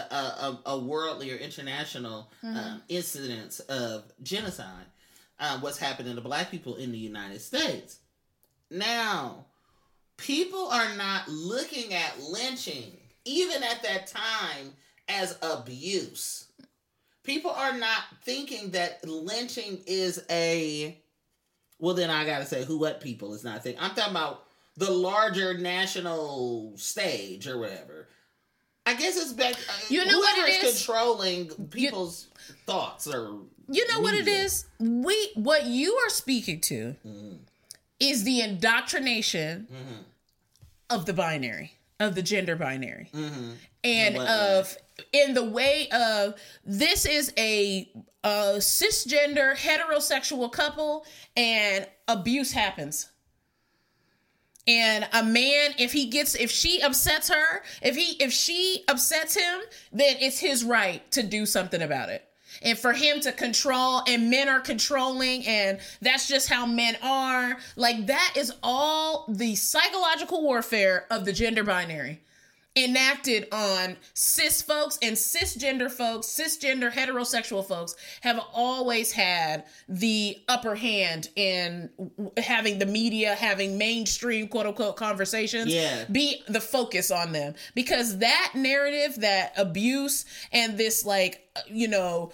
[0.67, 4.85] a, a worldly or international um, incidents of genocide.
[5.39, 7.99] Um, what's happening to black people in the United States.
[8.71, 9.47] Now,
[10.19, 12.93] people are not looking at lynching,
[13.25, 14.75] even at that time,
[15.09, 16.47] as abuse.
[17.23, 20.99] People are not thinking that lynching is a.
[21.81, 23.83] Well, then I gotta say, who what people is not thinking.
[23.83, 24.45] I'm talking about
[24.77, 28.09] the larger national stage or whatever.
[28.87, 29.55] I guess it's back.
[29.55, 32.29] uh, You know what it is controlling people's
[32.67, 33.39] thoughts or.
[33.73, 34.67] You know what it is.
[34.81, 37.37] We what you are speaking to mm-hmm.
[38.01, 40.03] is the indoctrination mm-hmm.
[40.89, 43.11] of the binary, of the gender binary.
[43.15, 43.51] Mm-hmm.
[43.85, 44.59] And In what way?
[44.59, 44.77] of
[45.13, 46.35] in the way of
[46.65, 47.91] this is a,
[48.25, 51.05] a cisgender heterosexual couple
[51.37, 53.09] and abuse happens.
[54.67, 59.35] And a man if he gets if she upsets her if he if she upsets
[59.35, 62.25] him then it's his right to do something about it.
[62.63, 67.59] And for him to control and men are controlling and that's just how men are.
[67.75, 72.21] Like that is all the psychological warfare of the gender binary
[72.77, 80.77] enacted on cis folks and cisgender folks, cisgender heterosexual folks have always had the upper
[80.77, 81.91] hand in
[82.37, 86.05] having the media, having mainstream quote unquote conversations Yeah.
[86.11, 87.55] be the focus on them.
[87.75, 92.31] Because that narrative, that abuse and this like, you know,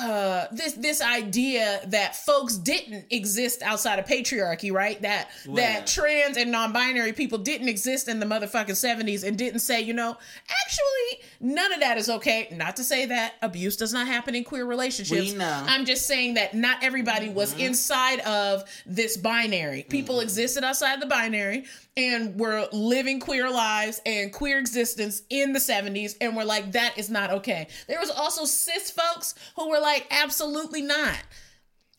[0.00, 5.56] uh this this idea that folks didn't exist outside of patriarchy right that Right.
[5.56, 9.92] that trans and non-binary people didn't exist in the motherfucking 70s and didn't say you
[9.92, 10.16] know
[10.64, 14.42] actually none of that is okay not to say that abuse does not happen in
[14.42, 15.62] queer relationships We know.
[15.66, 17.60] i'm just saying that not everybody was Mm-hmm.
[17.60, 21.66] inside of this binary people existed outside the binary
[21.96, 26.96] and were living queer lives and queer existence in the 70s and we're like that
[26.98, 31.18] is not okay there was also cis folks who were were like, absolutely not.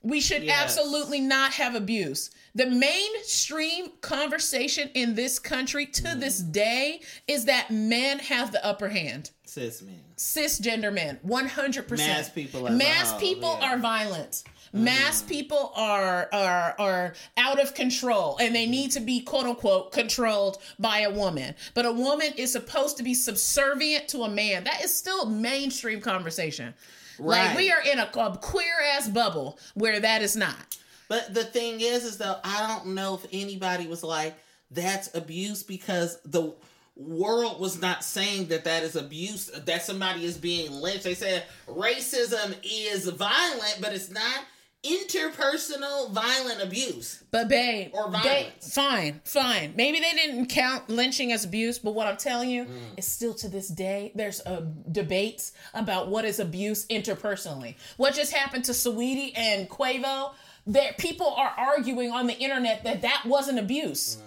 [0.02, 0.62] We should Yes.
[0.62, 2.30] absolutely not have abuse.
[2.54, 6.20] The mainstream conversation in this country to Mm.
[6.20, 9.32] this day is that men have the upper hand.
[9.46, 10.02] Cis man.
[10.16, 12.08] Cisgender men, 100%.
[12.08, 13.74] Mass people as a Mass whole, people yeah.
[13.74, 14.44] are violent.
[14.74, 19.94] Mass people are are are out of control and they need to be quote unquote
[19.94, 21.56] controlled by a woman.
[21.74, 24.66] But a woman is supposed to be subservient to a man.
[24.66, 26.74] That is still mainstream conversation.
[27.20, 30.78] Like we are in a, a queer ass bubble where that is not.
[31.08, 34.36] But the thing is, is though I don't know if anybody was like
[34.72, 36.54] that's abuse because the
[36.96, 39.48] world was not saying that that is abuse.
[39.48, 41.04] That somebody is being lynched.
[41.04, 44.40] They said racism is violent, but it's not
[44.86, 47.24] interpersonal violent abuse.
[47.32, 48.74] But babe, Or violence.
[48.74, 49.74] fine, fine.
[49.76, 52.98] Maybe they didn't count lynching as abuse, but what I'm telling you Mm.
[52.98, 57.76] is still to this day there's uh, debates about what is abuse interpersonally.
[57.98, 60.34] What just happened to Saweetie and Quavo?
[60.68, 64.18] There, people are arguing on the internet that that wasn't abuse.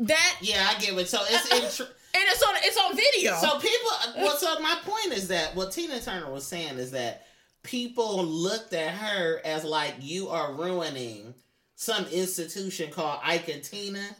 [0.00, 1.08] That Yeah, I get it.
[1.08, 3.34] So it's and it's on it's on video.
[3.36, 3.90] So people,
[4.22, 7.25] well, so my point is that what Tina Turner was saying is that
[7.66, 11.34] people looked at her as like you are ruining
[11.74, 13.62] some institution called Ike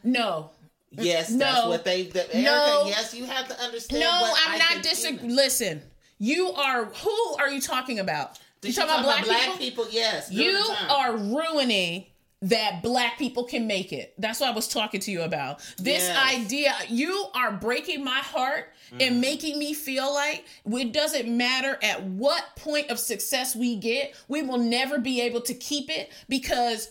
[0.04, 0.50] no,
[0.90, 1.38] Yes, No.
[1.38, 2.04] that's what they.
[2.04, 2.84] The, Erica, No.
[2.86, 4.00] yes, you have to understand.
[4.00, 5.34] no, I'm not disagreeing.
[5.34, 5.82] Listen,
[6.18, 8.38] you are who are you talking about?
[8.62, 9.86] You Did talking about black, people?
[9.90, 10.58] Yes, You
[10.90, 12.06] are ruining
[12.42, 14.14] that black people can make it.
[14.18, 15.60] That's what I was talking to you about.
[15.78, 16.34] This Yes.
[16.34, 19.06] idea, you are breaking my heart Mm.
[19.06, 24.14] and making me feel like it doesn't matter at what point of success we get,
[24.28, 26.90] we will never be able to keep it because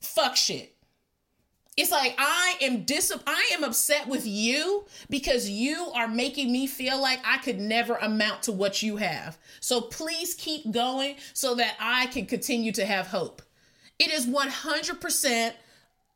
[0.00, 0.74] fuck shit.
[1.76, 6.66] It's like I am dis I am upset with you because you are making me
[6.66, 9.38] feel like I could never amount to what you have.
[9.60, 13.40] So please keep going so that I can continue to have hope.
[14.00, 15.52] It is 100%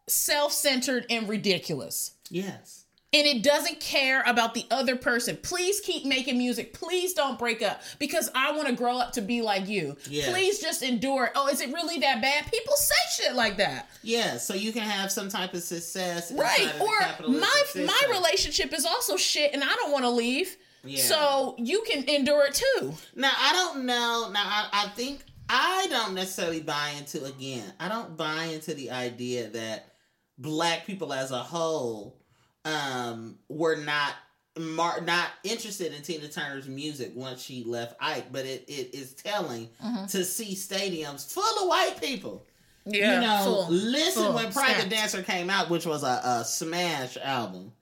[0.07, 2.13] self-centered and ridiculous.
[2.31, 2.81] yes.
[3.17, 5.39] And it doesn't care about the other person.
[5.41, 6.75] Please keep making music.
[6.75, 9.97] Please don't break up because I want to grow up to be like you.
[10.11, 10.29] Yes.
[10.31, 11.31] Please just endure.
[11.37, 12.51] Oh, is it really that bad?
[12.51, 13.89] People say shit like that.
[14.03, 17.87] Yeah, so you can have some type of success, right or my system.
[17.87, 21.01] my relationship is also shit and i don't want to leave Yeah.
[21.05, 24.29] so you can endure it too Now I don't know.
[24.33, 27.73] Now I, I think I don't necessarily buy into again.
[27.79, 29.93] I don't buy into the idea that
[30.39, 32.17] black people as a whole
[32.65, 34.15] um were not
[34.59, 39.13] mar- not interested in Tina Turner's music once she left Ike, but it, it is
[39.15, 40.07] telling Mm-hmm.
[40.07, 42.45] to see stadiums full of white people.
[42.87, 44.89] yeah you know, full, listen full, when Private.
[44.89, 47.73] Dancer came out, which was a, a smash album.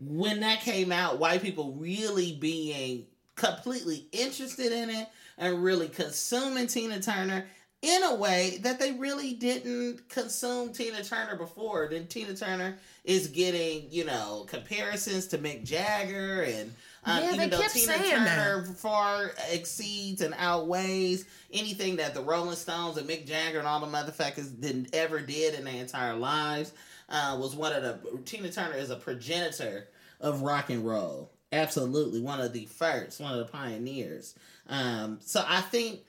[0.00, 5.06] When that came out, white people really being completely interested in it
[5.38, 7.46] and really consuming Tina Turner
[7.84, 11.86] in a way that they really didn't consume Tina Turner before.
[11.90, 16.72] Then Tina Turner is getting, you know, comparisons to Mick Jagger and
[17.04, 18.36] um, Yeah, even though Tina saying that.
[18.36, 23.80] Turner far exceeds and outweighs anything that the Rolling Stones and Mick Jagger and all
[23.80, 26.72] the motherfuckers didn't ever did in their entire lives.
[27.10, 29.88] Uh, was one of the Tina Turner is a progenitor
[30.20, 31.30] of rock and roll.
[31.52, 34.34] Absolutely, one of the first, one of the pioneers.
[34.68, 36.00] Um, so I think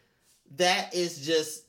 [0.58, 1.64] that is just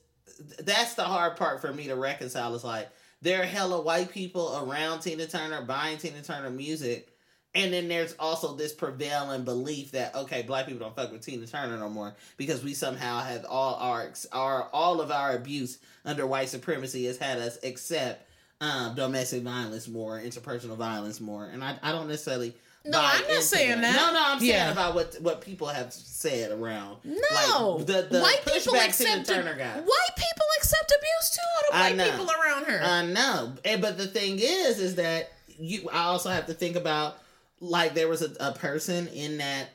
[0.59, 2.53] that's the hard part for me to reconcile.
[2.55, 2.89] Is like
[3.21, 7.09] there are hella white people around Tina Turner buying Tina Turner music,
[7.55, 11.47] and then there's also this prevailing belief that okay, black people don't fuck with Tina
[11.47, 16.27] Turner no more because we somehow have all our our all of our abuse under
[16.27, 18.29] white supremacy has had us accept
[18.61, 22.55] um, domestic violence more, interpersonal violence more, and I, I don't necessarily.
[22.87, 23.95] No, I'm not into saying that.
[23.95, 24.71] No, no, I'm saying Yeah.
[24.71, 26.97] about what what people have said around.
[27.03, 29.75] no like, the, the white people accept Turner got.
[29.77, 33.97] white people accept abuse too out of white people around her I know, and but
[33.97, 35.89] the thing is, is that you.
[35.91, 37.17] I also have to think about
[37.59, 39.69] like there was a, a person in that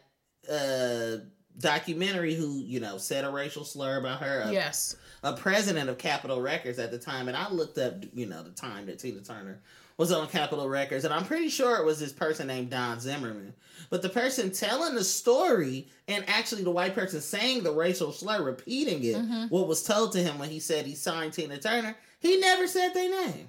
[0.50, 1.22] uh
[1.58, 4.40] documentary who you know said a racial slur about her.
[4.46, 8.26] A, yes a president of Capitol Records at the time, and I looked up you
[8.26, 9.60] know the time that Tina Turner
[9.98, 13.54] was on Capitol Records, and I'm pretty sure it was this person named Don Zimmerman.
[13.90, 18.42] But the person telling the story and actually the white person saying the racial slur,
[18.42, 19.44] repeating it, Mm-hmm.
[19.48, 22.94] what was told to him when he said he signed Tina Turner, he never said
[22.94, 23.48] their name.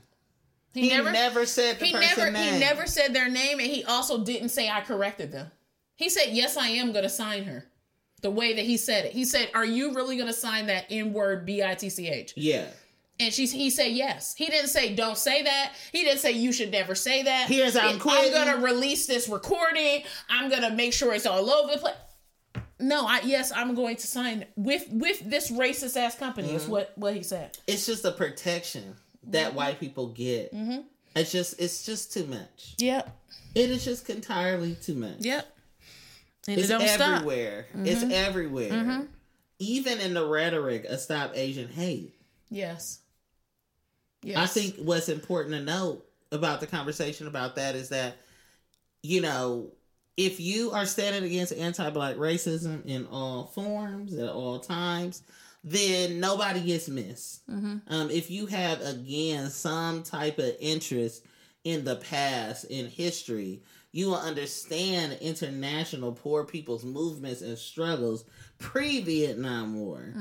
[0.73, 2.53] he, He never, never, said the he never name.
[2.55, 5.51] he never said their name and he also didn't say i corrected them
[5.95, 7.65] he said yes i am going to sign her
[8.21, 10.85] the way that he said it he said are you really going to sign that
[10.89, 12.65] n word b-i-t-c-h Yeah.
[13.19, 14.33] And she, he said yes.
[14.35, 15.73] He didn't say don't say that.
[15.91, 17.47] He didn't say you should never say that.
[17.47, 20.03] Here's I'm I'm gonna release this recording.
[20.29, 22.63] I'm gonna make sure it's all over the place.
[22.79, 26.47] no, I yes, I'm going to sign with with this racist ass company.
[26.47, 26.57] Mm-hmm.
[26.57, 27.57] Is what what he said.
[27.67, 28.95] It's just a protection
[29.27, 29.55] that Mm-hmm.
[29.57, 30.51] white people get.
[31.15, 32.73] It's just it's just too much.
[32.79, 33.15] Yep,
[33.53, 35.17] It is just entirely too much.
[35.19, 35.47] yep.
[36.47, 36.99] And It's it don't stop.
[36.99, 37.13] Mm-hmm.
[37.29, 37.67] everywhere.
[37.85, 39.07] It's everywhere.
[39.59, 42.15] Even in the rhetoric of stop Asian hate.
[42.49, 42.99] Yes.
[44.23, 44.37] Yes.
[44.37, 48.17] I think what's important to note about the conversation about that is that,
[49.01, 49.71] you know,
[50.17, 55.23] if you are standing against anti black racism in all forms at all times,
[55.63, 57.41] then nobody gets missed.
[57.87, 61.25] Um, if you have, again, some type of interest
[61.63, 68.25] in the past, in history, you will understand international poor people's movements and struggles
[68.57, 70.13] pre Vietnam War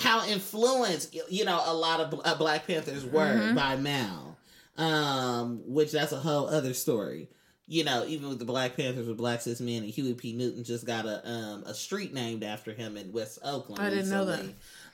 [0.00, 4.36] how influenced you know a lot of uh, Black Panthers were by Mao,
[4.76, 7.28] um, which that's a whole other story.
[7.66, 10.32] You know, even with the Black Panthers with Black cis men and Huey P.
[10.32, 13.80] Newton just got a um, a street named after him in West Oakland.
[13.80, 14.44] I didn't know that.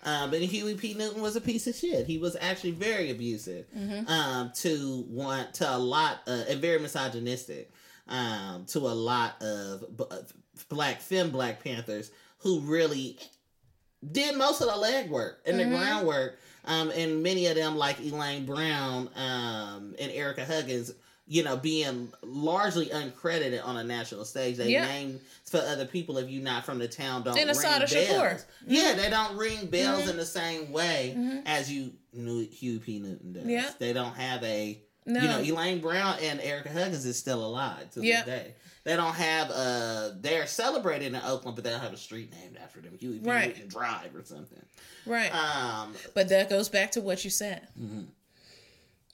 [0.04, 0.92] Um, but Huey P.
[0.92, 2.06] Newton was a piece of shit.
[2.06, 4.06] He was actually very abusive Mm-hmm.
[4.08, 7.70] um, to want to a lot uh, and very misogynistic
[8.08, 10.04] um, to a lot of b-
[10.68, 13.18] black femme Black Panthers who really
[14.12, 15.70] did most of the legwork and Mm-hmm.
[15.72, 16.38] the groundwork.
[16.64, 20.92] Um, and many of them, like Elaine Brown um, and Ericka Huggins,
[21.28, 24.56] you know, being largely uncredited on a national stage.
[24.56, 27.90] They name for other people if you're not from the town don't And ring bells.
[27.92, 28.44] Shakur.
[28.66, 32.98] Yeah, they don't ring bells in the same way as you knew Huey P.
[32.98, 33.46] Newton does.
[33.46, 33.70] Yeah.
[33.78, 35.20] They don't have a No.
[35.20, 38.22] you know, Elaine Brown and Ericka Huggins is still alive to Yeah.
[38.24, 38.54] this day.
[38.86, 42.56] They don't have uh they're celebrated in Oakland, but they don't have a street named
[42.62, 42.96] after them.
[42.98, 43.28] Huey P.
[43.28, 43.48] Right.
[43.48, 44.62] Newton Drive or something.
[45.06, 45.30] right.
[45.34, 47.66] Um but that goes back to what you said.
[47.78, 48.02] Mm-hmm.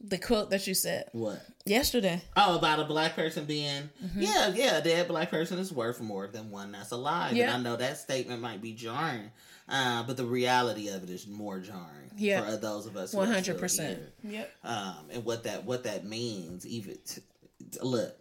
[0.04, 1.40] The quote that you said what?
[1.64, 2.20] yesterday.
[2.36, 4.20] Oh, about a black person being Mm-hmm.
[4.20, 7.32] yeah, yeah, a dead black person is worth more than one that's alive.
[7.34, 7.54] Yeah.
[7.54, 9.30] And I know that statement might be jarring,
[9.68, 12.44] uh, but the reality of it is more jarring Yeah.
[12.44, 14.00] for those of us who are One hundred percent.
[14.24, 14.52] Yep.
[14.64, 16.66] um, and what that what that means.
[16.66, 17.22] Even t-
[17.70, 18.14] t- look,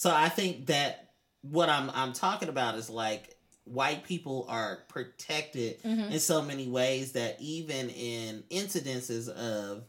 [0.00, 1.10] so I think that
[1.42, 7.12] what I'm I'm talking about is like white people are protected in so many ways
[7.12, 9.84] that even in incidences of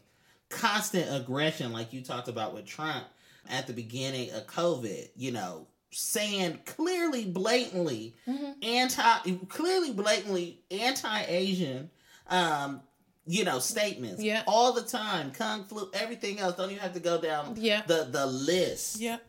[0.50, 3.06] constant aggression, like you talked about with Trump
[3.48, 8.14] at the beginning of COVID, you know, saying clearly, blatantly
[8.62, 11.88] anti, clearly, blatantly anti-Asian,
[12.28, 12.82] um,
[13.26, 14.22] you know, statements.
[14.22, 14.42] Yeah.
[14.46, 16.56] all the time, kung flu, everything else.
[16.56, 17.54] Don't even have to go down.
[17.56, 17.80] Yeah.
[17.86, 19.00] the the list.
[19.00, 19.24] Yep.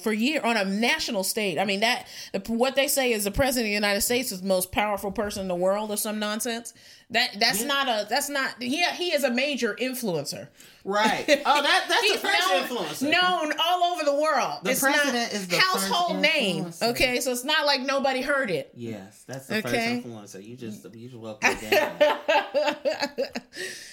[0.00, 2.06] For year on a national stage, I mean that
[2.46, 5.42] what they say is the president of the United States is the most powerful person
[5.42, 6.72] in the world or some nonsense.
[7.12, 7.66] That that's Yeah.
[7.68, 10.48] not a that's not he he is a major influencer.
[10.84, 11.24] Right.
[11.46, 13.02] Oh, that that's He's the first known, influencer.
[13.10, 14.60] known all over the world.
[14.64, 16.72] The it's president is the household name.
[16.82, 18.72] Okay, so it's not like nobody heard it.
[18.74, 20.02] Yes, that's the Okay.
[20.02, 20.06] first
[20.36, 20.44] influencer.
[20.44, 21.92] You just you just welcome down.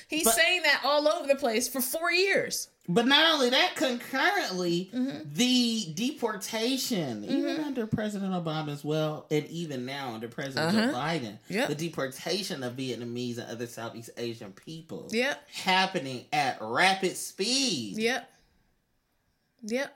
[0.08, 2.70] He's But- saying that all over the place for four years.
[2.92, 5.34] But not only that, concurrently, Mm-hmm.
[5.36, 11.34] the deportation, even under President Obama as well, and even now under President Joe Biden,
[11.34, 11.38] Uh-huh.
[11.50, 11.68] Yep.
[11.68, 15.48] the deportation of Vietnamese and other Southeast Asian people Yep.
[15.52, 17.98] happening at rapid speed.
[17.98, 18.30] Yep.
[19.64, 19.96] Yep.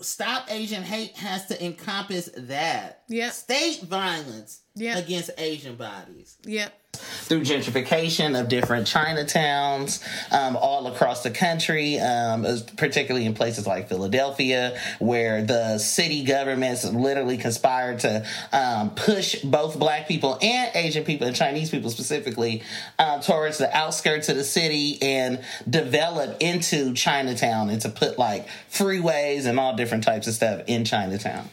[0.00, 3.02] Stop Asian hate has to encompass that.
[3.08, 3.32] Yep.
[3.32, 5.04] State violence Yep.
[5.04, 6.36] against Asian bodies.
[6.44, 6.72] Yep.
[6.96, 13.88] Through gentrification of different Chinatowns um, all across the country, um, particularly in places like
[13.88, 21.04] Philadelphia, where the city governments literally conspired to um, push both black people and Asian
[21.04, 22.62] people and Chinese people specifically
[22.98, 28.46] um, towards the outskirts of the city and develop into Chinatown and to put like
[28.70, 31.48] freeways and all different types of stuff in Chinatown.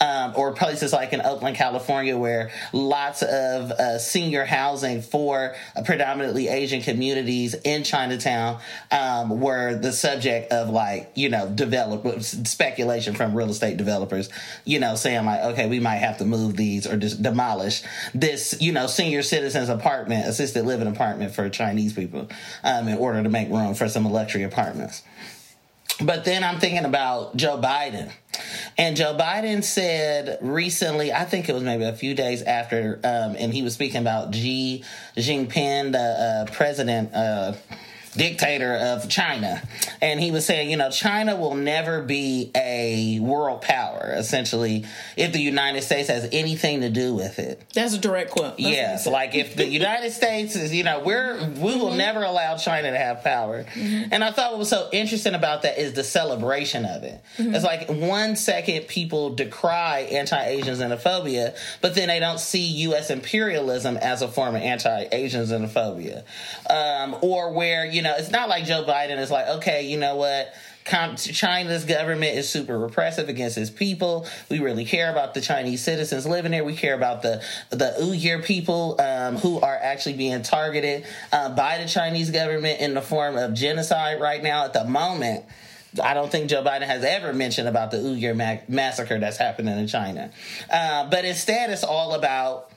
[0.00, 5.82] Um, or places like in Oakland, California, where lots of uh, senior housing for uh,
[5.82, 8.60] predominantly Asian communities in Chinatown
[8.92, 14.28] um, were the subject of like you know develop speculation from real estate developers.
[14.64, 17.82] You know, saying like, okay, we might have to move these or just demolish
[18.14, 22.28] this you know senior citizens apartment, assisted living apartment for Chinese people
[22.64, 25.02] um, in order to make room for some luxury apartments.
[26.00, 28.12] But then I'm thinking about Joe Biden.
[28.76, 33.34] And Joe Biden said recently, I think it was maybe a few days after, um,
[33.36, 34.84] and he was speaking about Xi
[35.16, 37.54] Jinping, the uh, president, uh,
[38.18, 39.62] dictator of China.
[40.02, 44.84] And he was saying, you know, China will never be a world power, essentially,
[45.16, 47.62] if the United States has anything to do with it.
[47.72, 48.56] That's a direct quote.
[48.56, 51.98] That's Yes, like if the United States is, you know, we're we will mm-hmm.
[51.98, 53.64] never allow China to have power.
[53.64, 54.12] Mm-hmm.
[54.12, 57.22] And I thought what was so interesting about that is the celebration of it.
[57.38, 57.54] Mm-hmm.
[57.54, 63.10] It's like one second people decry anti-Asian xenophobia, but then they don't see U.S.
[63.10, 66.24] imperialism as a form of anti-Asian xenophobia,
[66.68, 70.16] um, or where you know it's not like Joe Biden is like, okay, you know
[70.16, 70.52] what.
[70.88, 74.26] China's government is super repressive against its people.
[74.48, 76.64] We really care about the Chinese citizens living there.
[76.64, 81.76] We care about the the Uyghur people um, who are actually being targeted uh, by
[81.76, 84.64] the Chinese government in the form of genocide right now.
[84.64, 85.44] At the moment,
[86.02, 89.78] I don't think Joe Biden has ever mentioned about the Uyghur ma- massacre that's happening
[89.78, 90.30] in China.
[90.70, 92.70] Uh, but instead, it's all about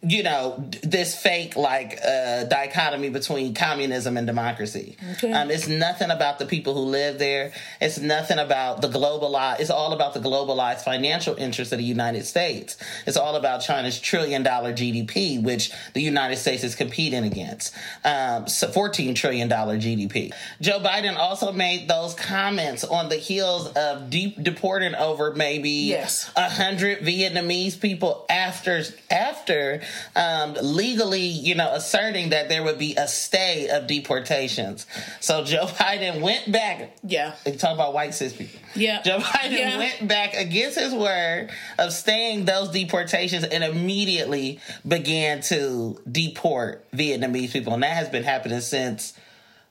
[0.00, 4.96] you know this fake like uh, dichotomy between communism and democracy.
[5.14, 5.32] Okay.
[5.32, 7.50] Um, it's nothing about the people who live there.
[7.80, 9.58] It's nothing about the globalized.
[9.58, 12.76] It's all about the globalized financial interests of the United States.
[13.08, 17.74] It's all about China's trillion dollar GDP, which the United States is competing against.
[18.04, 20.32] Um, so fourteen trillion dollar GDP.
[20.60, 26.30] Joe Biden also made those comments on the heels of deep deporting over maybe Yes.
[26.36, 29.80] a hundred Vietnamese people after after
[30.16, 34.86] um, legally, you know, asserting that there would be a stay of deportations.
[35.20, 36.96] So Joe Biden went back.
[37.02, 37.34] Yeah.
[37.44, 38.58] They talk about white cis people.
[38.74, 39.02] Yeah.
[39.02, 39.78] Joe Biden Yeah.
[39.78, 47.52] went back against his word of staying those deportations and immediately began to deport Vietnamese
[47.52, 49.12] people, and that has been happening since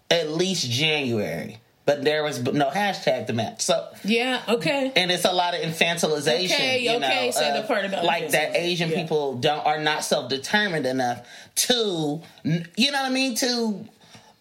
[0.09, 1.59] at least January.
[1.87, 3.61] But there was no hashtag to match.
[3.61, 4.43] So Yeah.
[4.47, 4.91] Okay.
[4.93, 6.53] and it's a lot of infantilization.
[6.53, 9.01] Okay, you okay, know, say the part about like that Asian yeah.
[9.01, 11.25] people don't are not self determined enough
[11.55, 13.85] to, you know what I mean, to,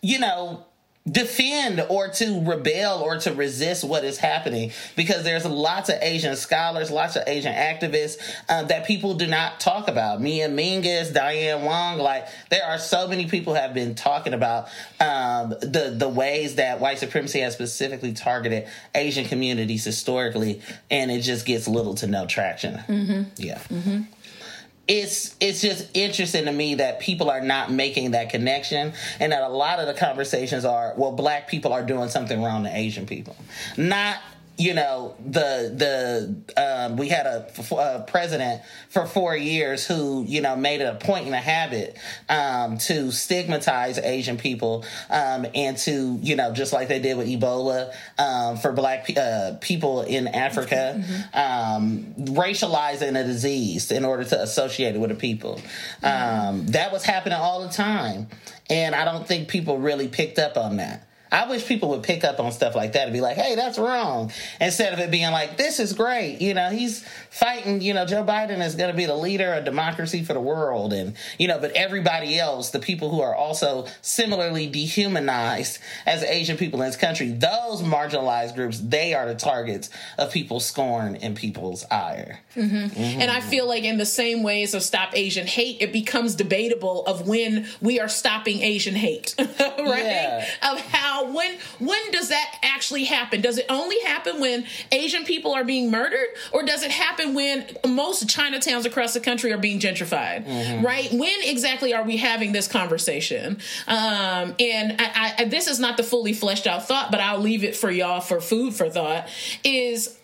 [0.03, 0.67] you know.
[1.11, 6.35] Defend or to rebel or to resist what is happening because there's lots of Asian
[6.35, 8.17] scholars, lots of Asian activists
[8.49, 10.21] uh, that people do not talk about.
[10.21, 15.51] Mia Mingus, Diane Wong, like there are so many people have been talking about um,
[15.51, 21.47] the the ways that white supremacy has specifically targeted Asian communities historically, and it just
[21.47, 22.81] gets little to no traction.
[23.37, 23.61] Yeah.
[24.89, 29.43] It's it's just interesting to me that people are not making that connection, and that
[29.43, 33.07] a lot of the conversations are, well, black people are doing something wrong to Asian
[33.07, 33.37] people,
[33.77, 34.19] not
[34.59, 37.47] you know the the um, we had a,
[37.79, 41.97] a president for four years who you know made it a point and a habit
[42.29, 47.29] um, to stigmatize Asian people um, and to you know just like they did with
[47.29, 51.03] Ebola um, for black uh, people in Africa,
[51.35, 55.61] um, racializing a disease in order to associate it with a people.
[56.03, 58.29] Um, that was happening all the time,
[58.71, 61.06] and I don't think people really picked up on that.
[61.31, 63.79] I wish people would pick up on stuff like that and be like, hey, that's
[63.79, 64.33] wrong.
[64.61, 66.41] Instead of it being like, this is great.
[66.41, 69.65] You know, he's fighting, you know, Joe Biden is going to be the leader of
[69.65, 70.93] democracy for the world.
[70.93, 76.57] And, you know, but everybody else, the people who are also similarly dehumanized as Asian
[76.57, 81.37] people in this country, those marginalized groups, they are the targets of people's scorn and
[81.37, 82.41] people's ire.
[82.55, 82.77] Mm-hmm.
[82.77, 83.21] Mm-hmm.
[83.21, 87.05] And I feel like in the same ways of stop Asian hate, it becomes debatable
[87.07, 89.49] of when we are stopping Asian hate, right?
[89.79, 90.47] Yeah.
[90.63, 93.41] Of how when when does that actually happen?
[93.41, 97.67] Does it only happen when Asian people are being murdered, or does it happen when
[97.87, 100.83] most Chinatowns across the country are being gentrified?
[100.85, 101.11] Right?
[101.13, 103.59] When exactly are we having this conversation?
[103.87, 107.65] Um, and I, I, this is not the fully fleshed out thought, but I'll leave
[107.65, 109.29] it for y'all for food for thought.
[109.65, 110.19] Is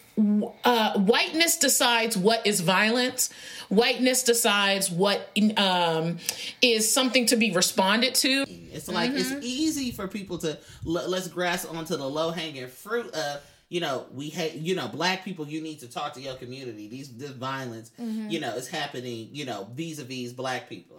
[0.64, 3.30] uh, whiteness decides what is violence.
[3.72, 6.18] Whiteness decides what um,
[6.60, 8.44] is something to be responded to.
[8.70, 13.06] It's like it's easy for people to l- let's grasp onto the low hanging fruit
[13.14, 15.46] of you know we hate you know black people.
[15.46, 16.86] You need to talk to your community.
[16.88, 20.98] These this violence you know is happening you know vis a vis black people,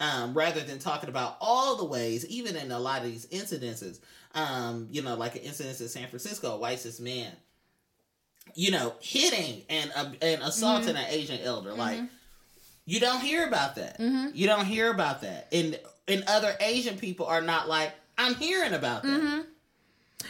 [0.00, 4.00] um, rather than talking about all the ways, even in a lot of these incidences.
[4.34, 7.32] Um, you know, like an incident in San Francisco, a white cis man,
[8.56, 11.04] you know, hitting and uh, and assaulting mm-hmm.
[11.04, 11.78] an Asian elder, mm-hmm.
[11.78, 12.00] like
[12.86, 13.98] you don't hear about that.
[13.98, 14.28] Mm-hmm.
[14.34, 15.48] You don't hear about that.
[15.52, 15.78] And
[16.08, 19.46] and other Asian people are not like, I'm hearing about that.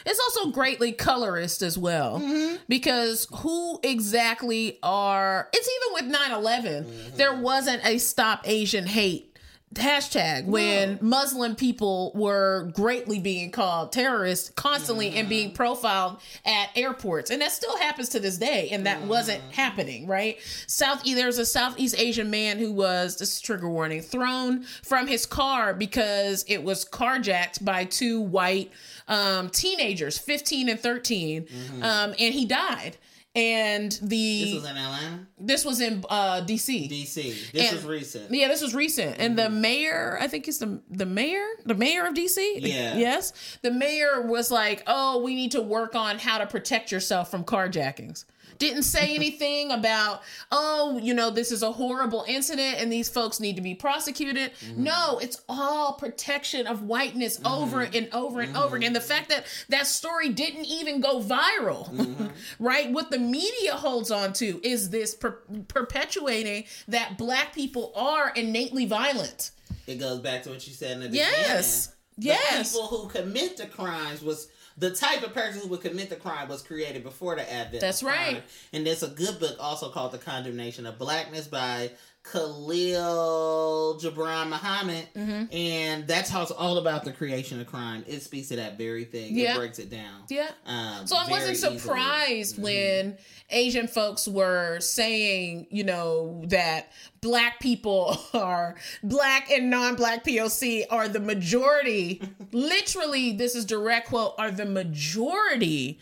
[0.04, 2.20] It's also greatly colorist as well
[2.68, 9.35] because who exactly are it's even with 9/11 there wasn't a stop Asian hate
[9.76, 17.30] hashtag when Muslim people were greatly being called terrorists constantly and being profiled at airports.
[17.30, 18.68] And that still happens to this day.
[18.70, 20.38] And that wasn't happening, right?
[20.66, 25.26] South there's a Southeast Asian man who was this is trigger warning, thrown from his
[25.26, 28.70] car because it was carjacked by two white
[29.08, 31.46] um, teenagers, 15 and 13.
[31.82, 32.96] Um, and he died.
[33.36, 36.90] And the This was in Atlanta, this was in uh, DC.
[36.90, 37.52] DC.
[37.52, 38.30] This And- was recent.
[38.34, 42.06] Yeah, this was recent, and the mayor, I think it's the the mayor, the mayor
[42.06, 42.60] of DC.
[42.60, 42.96] Yeah.
[42.96, 47.30] Yes, the mayor was like, "Oh, we need to work on how to protect yourself
[47.30, 48.24] from carjackings."
[48.58, 53.40] Didn't say anything about, "Oh, you know, this is a horrible incident and these folks
[53.40, 54.84] need to be prosecuted." Mm-hmm.
[54.84, 57.46] No, it's all protection of whiteness mm-hmm.
[57.46, 58.76] over and over and over mm-hmm.
[58.76, 58.92] again.
[58.92, 62.90] The fact that that story didn't even go viral, right?
[62.90, 65.38] What the media holds on to is this per-
[65.68, 69.50] perpetuating that black people are innately violent.
[69.86, 71.86] It goes back to what you said in the Yes.
[71.86, 71.96] beginning.
[72.18, 72.72] Yes.
[72.72, 74.48] The people who commit the crimes was
[74.78, 77.80] the type of person who would commit the crime was created before the advent.
[77.80, 78.34] That's of crime.
[78.34, 78.42] right.
[78.72, 81.92] And there's a good book also called The Condemnation of Blackness by
[82.32, 85.54] Khalil Gibran Muhammad, Mm-hmm.
[85.54, 88.04] and that talks all about the creation of crime.
[88.06, 89.36] It speaks to that very thing.
[89.36, 89.54] Yeah.
[89.54, 90.22] It breaks it down.
[90.28, 90.50] Yeah.
[90.66, 91.78] Um, So I wasn't easily.
[91.78, 93.16] surprised when
[93.50, 101.08] Asian folks were saying, you know, that black people are black and non-black POC are
[101.08, 102.20] the majority.
[102.52, 105.98] literally, this is direct quote, are the majority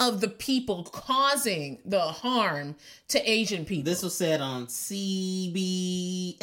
[0.00, 2.74] of the people causing the harm
[3.08, 3.84] to Asian people.
[3.84, 6.40] This was said on CBS.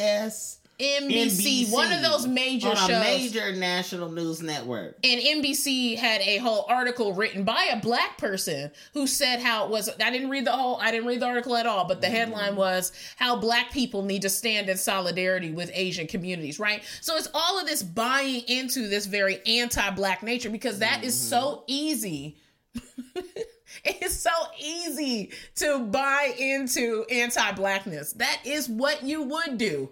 [0.78, 2.90] NBC, one of those major on shows.
[2.90, 4.96] a major national news network.
[5.02, 9.70] and NBC had a whole article written by a black person who said how it
[9.70, 9.90] was.
[10.00, 10.76] I didn't read the whole.
[10.76, 12.58] I didn't read the article at all, but the headline mm-hmm.
[12.58, 16.60] was how black people need to stand in solidarity with Asian communities.
[16.60, 16.84] Right.
[17.00, 21.40] So it's all of this buying into this very anti-black nature because that is so
[21.40, 21.64] mm-hmm.
[21.66, 22.36] easy.
[23.84, 28.14] It's so easy to buy into anti-blackness.
[28.14, 29.90] That is what you would do.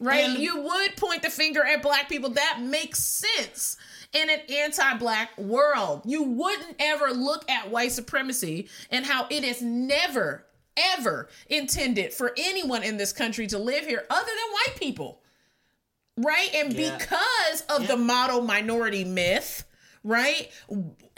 [0.00, 0.24] Right?
[0.30, 2.30] And- you would point the finger at black people.
[2.30, 3.76] That makes sense
[4.12, 6.02] in an anti-black world.
[6.04, 10.44] You wouldn't ever look at white supremacy and how it is never
[10.96, 15.20] ever intended for anyone in this country to live here other than white people
[16.16, 16.48] right?
[16.54, 16.96] And Yeah.
[16.98, 19.64] because of the model minority myth,
[20.02, 20.50] right?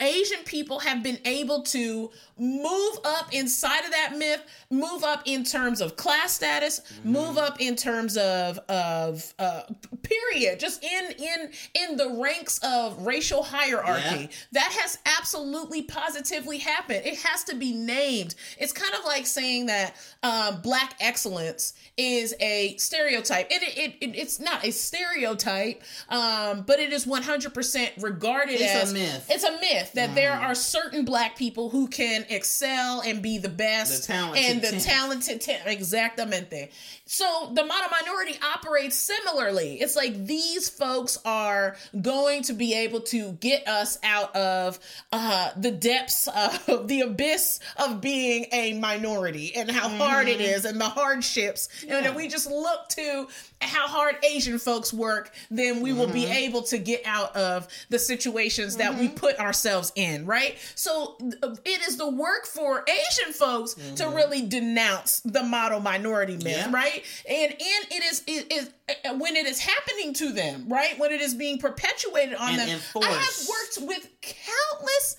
[0.01, 5.43] Asian people have been able to move up inside of that myth, move up in
[5.43, 9.61] terms of class status, move up in terms of of uh,
[10.01, 14.21] period, just in in in the ranks of racial hierarchy.
[14.21, 14.27] Yeah.
[14.53, 17.05] That has absolutely positively happened.
[17.05, 18.35] It has to be named.
[18.57, 23.47] It's kind of like saying that um, black excellence is a stereotype.
[23.51, 28.59] It, it, it it's not a stereotype, um, but it is one hundred percent regarded
[28.59, 29.27] It's a myth.
[29.29, 33.49] It's a myth that there are certain black people who can excel and be the
[33.49, 36.69] best The and the talented ten- exactamente.
[37.13, 39.81] So the model minority operates similarly.
[39.81, 44.79] It's like these folks are going to be able to get us out of
[45.11, 50.63] uh, the depths of the abyss of being a minority and how hard it is
[50.63, 51.67] and the hardships.
[51.85, 53.27] And if we just look to
[53.59, 57.99] how hard Asian folks work, then we will be able to get out of the
[57.99, 60.57] situations that we put ourselves in, right?
[60.75, 66.37] So uh, it is the work for Asian folks to really denounce the model minority
[66.37, 66.71] myth, Yeah.
[66.71, 67.00] right?
[67.29, 67.59] And and
[67.91, 68.69] it is it is
[69.05, 70.97] uh, when it is happening to them, right?
[70.99, 72.79] When it is being perpetuated on And them.
[72.95, 75.15] I have worked with countless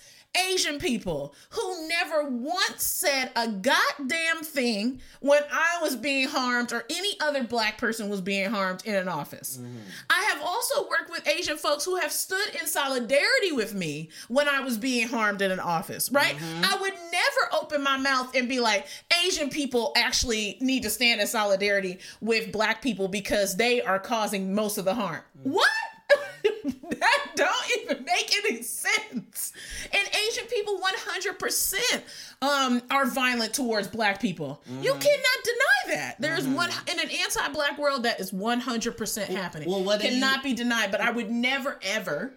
[0.50, 6.84] Asian people who never once said a goddamn thing when I was being harmed or
[6.88, 9.58] any other black person was being harmed in an office.
[9.58, 9.76] Mm-hmm.
[10.08, 14.48] I have also worked with Asian folks who have stood in solidarity with me when
[14.48, 16.34] I was being harmed in an office, right?
[16.34, 16.64] Mm-hmm.
[16.64, 18.86] I would never open my mouth and be like,
[19.26, 24.54] Asian people actually need to stand in solidarity with black people because they are causing
[24.54, 25.20] most of the harm.
[25.40, 25.50] Mm-hmm.
[25.50, 25.68] What?
[26.98, 27.51] that don't
[27.92, 29.52] even make any sense.
[29.92, 32.02] And Asian people 100%
[32.42, 34.62] um, are violent towards black people.
[34.70, 34.82] Mm-hmm.
[34.82, 36.16] You cannot deny that.
[36.20, 39.68] There's one in an anti-black world that is 100% happening.
[39.68, 42.34] well, what cannot you- be denied, but I would never ever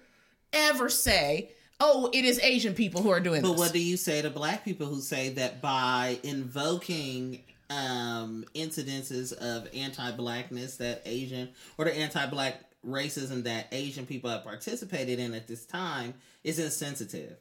[0.53, 3.79] ever say, "Oh, it is Asian people who are doing But this." But what do
[3.79, 11.01] you say to black people who say that by invoking um, incidences of anti-blackness that
[11.05, 16.13] Asian or the anti-black racism that Asian people have participated in at this time
[16.43, 17.37] is insensitive?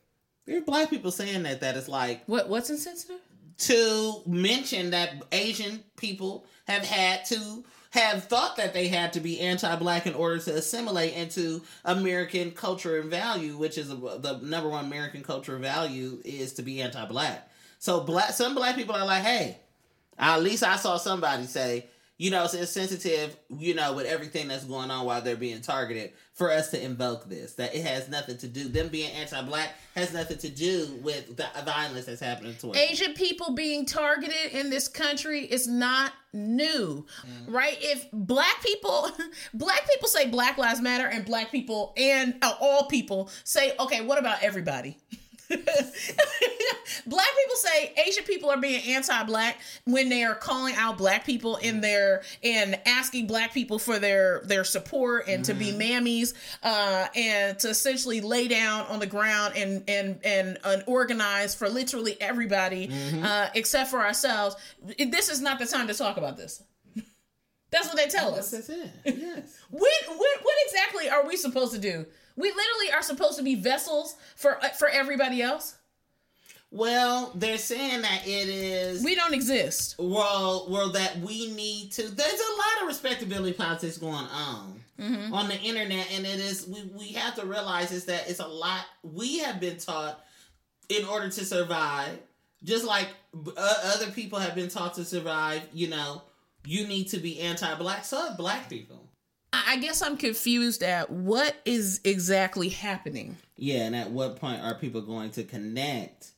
[0.46, 3.20] There are black people saying that that is like what what's insensitive?
[3.56, 9.38] to mention that Asian people have had to have thought that they had to be
[9.40, 14.68] anti-black in order to assimilate into American culture and value, which is a, the number
[14.68, 17.48] one American culture value is to be anti-black.
[17.78, 19.58] So black, some black people are like, hey,
[20.18, 21.86] at least I saw somebody say,
[22.16, 26.12] you know, it's sensitive, you know, with everything that's going on while they're being targeted
[26.32, 27.54] for us to invoke this.
[27.54, 31.36] That it has nothing to do, them being anti black has nothing to do with
[31.36, 32.76] the violence that's happening to us.
[32.76, 37.52] Asian people being targeted in this country is not new, mm.
[37.52, 37.78] right?
[37.80, 39.10] If black people,
[39.54, 44.02] black people say Black Lives Matter and black people and uh, all people say, okay,
[44.02, 44.98] what about everybody?
[45.50, 51.56] black people say Asian people are being anti-black when they are calling out black people
[51.56, 55.52] in their and asking black people for their their support and mm-hmm.
[55.52, 56.06] to be mm-hmm.
[56.06, 61.54] mammies uh, and to essentially lay down on the ground and and and, and organize
[61.54, 63.24] for literally everybody mm-hmm.
[63.24, 64.56] uh, except for ourselves.
[64.98, 66.62] This is not the time to talk about this.
[67.70, 68.50] That's what they tell us.
[68.50, 68.90] That's it.
[69.04, 69.58] Yes.
[69.70, 72.06] what, what what exactly are we supposed to do?
[72.36, 75.76] We literally are supposed to be vessels for uh, for everybody else.
[76.70, 79.04] Well, they're saying that it is.
[79.04, 79.94] We don't exist.
[79.96, 82.02] Well, well, that we need to.
[82.02, 85.32] There's a lot of respectability politics going on mm-hmm.
[85.32, 86.66] on the internet, and it is.
[86.66, 88.86] We we have to realize is that it's a lot.
[89.02, 90.24] We have been taught
[90.88, 92.18] in order to survive,
[92.62, 95.62] just like uh, other people have been taught to survive.
[95.72, 96.22] You know,
[96.64, 98.04] you need to be anti-black.
[98.04, 99.03] So have black people.
[99.66, 103.36] I guess I'm confused at what is exactly happening.
[103.56, 106.28] Yeah, and at what point are people going to connect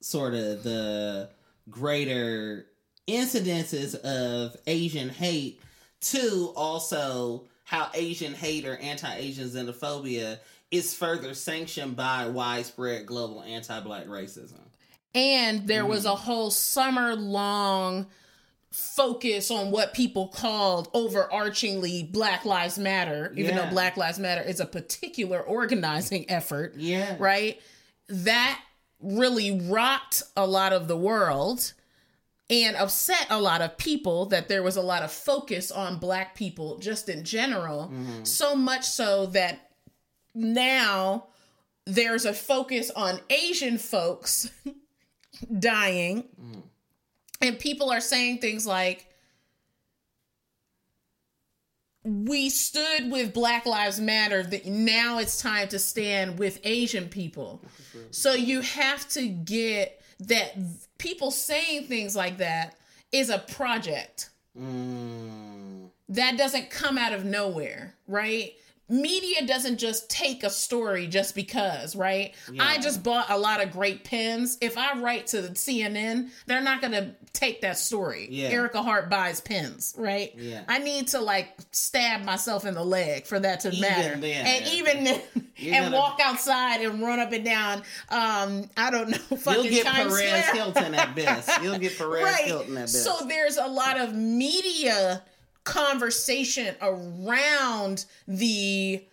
[0.00, 1.30] sort of the
[1.70, 2.66] greater
[3.08, 5.60] incidences of Asian hate
[6.00, 10.38] to also how Asian hate or anti Asian xenophobia
[10.70, 14.60] is further sanctioned by widespread global anti black racism?
[15.14, 15.88] And there mm.
[15.88, 18.06] was a whole summer long
[18.74, 23.64] focus on what people called overarchingly Black Lives Matter, even yeah.
[23.64, 26.74] though Black Lives Matter is a particular organizing effort.
[26.76, 27.14] Yeah.
[27.20, 27.60] Right?
[28.08, 28.60] That
[29.00, 31.72] really rocked a lot of the world
[32.50, 36.34] and upset a lot of people that there was a lot of focus on black
[36.34, 37.92] people just in general.
[37.92, 38.24] Mm-hmm.
[38.24, 39.70] So much so that
[40.34, 41.28] now
[41.86, 44.50] there's a focus on Asian folks
[45.58, 46.24] dying.
[46.42, 46.62] Mm
[47.44, 49.06] and people are saying things like,
[52.02, 54.42] we stood with Black Lives Matter.
[54.42, 57.62] That now it's time to stand with Asian people.
[58.10, 60.56] So you have to get that
[60.98, 62.76] people saying things like that
[63.12, 64.30] is a project.
[64.58, 65.88] Mm.
[66.08, 68.52] That doesn't come out of nowhere, right?
[68.88, 72.34] Media doesn't just take a story just because, right?
[72.52, 72.64] Yeah.
[72.64, 74.58] I just bought a lot of great pens.
[74.60, 78.28] If I write to CNN, they're not going to take that story.
[78.30, 78.52] Yeah.
[78.52, 80.32] Ericka Hart buys pens, right?
[80.36, 80.64] Yeah.
[80.68, 84.16] I need to like stab myself in the leg for that to even matter.
[84.20, 85.22] Then, and even then,
[85.62, 85.96] and gonna...
[85.96, 87.78] walk outside and run up and down.
[88.10, 89.52] Um, I don't know.
[89.52, 91.62] You'll get Times Perez Hilton at best.
[91.62, 92.44] You'll get Perez right.
[92.44, 93.02] Hilton at best.
[93.02, 95.22] So there's a lot of media
[95.64, 99.04] conversation around the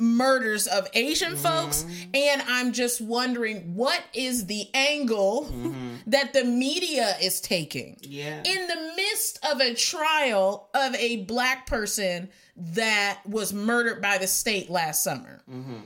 [0.00, 1.42] murders of Asian mm-hmm.
[1.42, 1.86] folks.
[2.12, 5.94] And I'm just wondering what is the angle mm-hmm.
[6.08, 7.98] that the media is taking?
[8.02, 8.42] Yeah.
[8.44, 14.26] In the midst of a trial of a black person that was murdered by the
[14.26, 15.42] state last summer.
[15.50, 15.80] Mm-hmm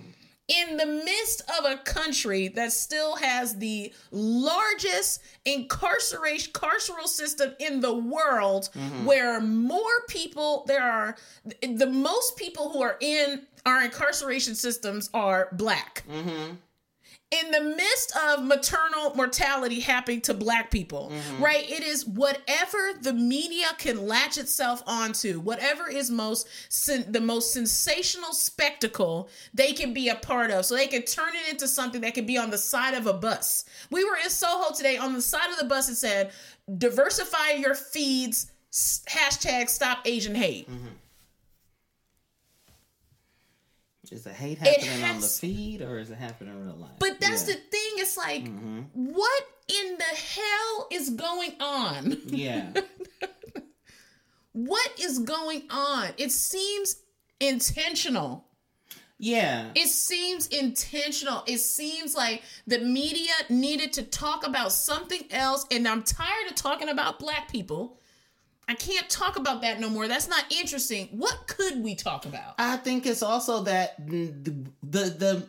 [0.48, 7.80] in the midst of a country that still has the largest incarceration carceral system in
[7.80, 9.04] the world mm-hmm.
[9.04, 11.16] where more people there are
[11.62, 16.54] the most people who are in our incarceration systems are black mm-hmm
[17.30, 21.44] in the midst of maternal mortality happening to black people, mm-hmm.
[21.44, 21.68] right?
[21.68, 27.52] It is whatever the media can latch itself onto, whatever is most sen- the most
[27.52, 30.64] sensational spectacle they can be a part of.
[30.64, 33.12] So they can turn it into something that can be on the side of a
[33.12, 33.66] bus.
[33.90, 36.32] We were in Soho today on the side of the bus it said,
[36.78, 40.70] diversify your feeds, hashtag stop Asian hate.
[40.70, 40.88] Mm-hmm.
[44.10, 46.92] Is the hate happening has, on the feed or is it happening in real life?
[46.98, 47.54] But that's yeah.
[47.54, 47.92] the thing.
[47.96, 48.82] It's like, mm-hmm.
[48.94, 52.16] what in the hell is going on?
[52.26, 52.72] Yeah.
[54.52, 56.08] what is going on?
[56.16, 56.96] It seems
[57.40, 58.46] intentional.
[59.18, 59.70] Yeah.
[59.74, 61.42] It seems intentional.
[61.46, 65.66] It seems like the media needed to talk about something else.
[65.70, 67.98] And I'm tired of talking about black people
[68.68, 70.06] I can't talk about that no more.
[70.08, 71.08] That's not interesting.
[71.12, 72.54] What could we talk about?
[72.58, 74.26] I think it's also that the
[74.82, 75.42] the the,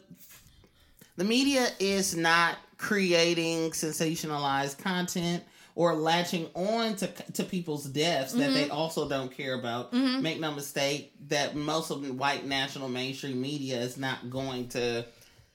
[1.18, 5.44] the media is not creating sensationalized content
[5.76, 8.54] or latching on to to people's deaths that Mm-hmm.
[8.54, 9.92] they also don't care about.
[9.94, 15.06] Make no mistake that most of the white national mainstream media is not going to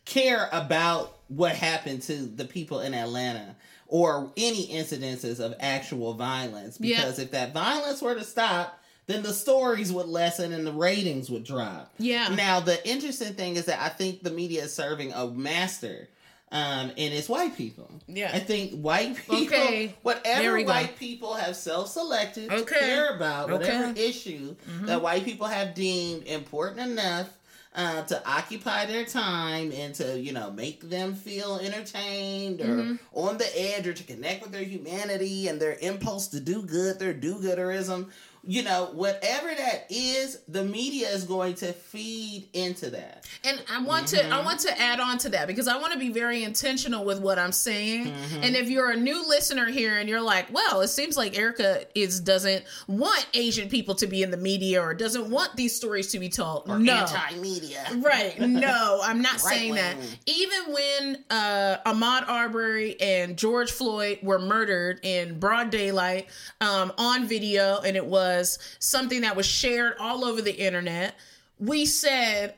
[0.04, 3.56] care about what happened to the people in Atlanta
[3.88, 6.96] or any incidences of actual violence Yeah.
[6.98, 11.28] because if that violence were to stop then the stories would lessen and the ratings
[11.28, 11.92] would drop.
[11.98, 12.28] Yeah.
[12.34, 16.08] Now the interesting thing is that I think the media is serving a master
[16.50, 17.90] um, and it's white people.
[18.06, 18.30] Yeah.
[18.32, 19.94] I think white people, Okay.
[20.02, 20.68] Whatever we go.
[20.72, 24.06] white people have self-selected to care about, whatever Okay.
[24.08, 27.28] issue that white people have deemed important enough
[27.74, 32.94] uh, to occupy their time and to you know make them feel entertained or Mm-hmm.
[33.12, 36.98] on the edge or to connect with their humanity and their impulse to do good,
[36.98, 38.10] their do-gooderism.
[38.46, 43.24] You know, whatever that is, the media is going to feed into that.
[43.44, 45.98] And I want to I want to add on to that because I want to
[45.98, 48.12] be very intentional with what I'm saying.
[48.42, 51.86] And if you're a new listener here and you're like, well, it seems like Ericka
[51.94, 56.08] is doesn't want Asian people to be in the media or doesn't want these stories
[56.12, 56.66] to be told.
[56.68, 56.92] no.
[56.94, 57.84] Anti-media.
[57.96, 58.38] Right.
[58.64, 59.96] No, I'm not saying that.
[60.26, 66.28] Even when uh, Ahmaud Arbery and George Floyd were murdered in broad daylight
[66.60, 68.33] um, on video, and it was
[68.78, 71.14] something that was shared all over the internet,
[71.58, 72.54] we said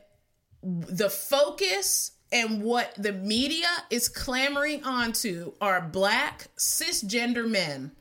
[0.63, 7.93] the focus and what the media is clamoring onto are black cisgender men.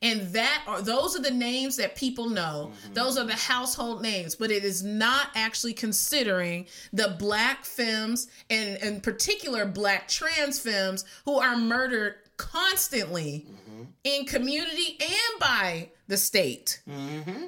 [0.00, 2.70] And that are those are the names that people know.
[2.70, 2.94] Mm-hmm.
[2.94, 8.80] Those are the household names but it is not actually considering the black femmes and
[8.80, 13.46] in particular black trans femmes who are murdered constantly
[14.04, 16.80] in community and by the state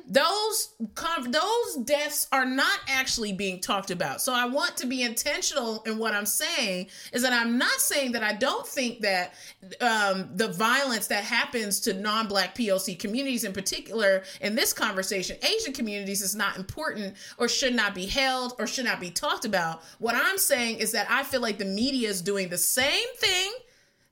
[0.07, 4.21] those con- those deaths are not actually being talked about.
[4.21, 8.13] So I want to be intentional in what I'm saying is that I'm not saying
[8.13, 9.35] that I don't think that
[9.81, 15.73] um, the violence that happens to non-black POC communities, in particular, in this conversation, Asian
[15.73, 19.83] communities is not important or should not be held or should not be talked about.
[20.01, 23.53] What I'm saying is that I feel like the media is doing the same thing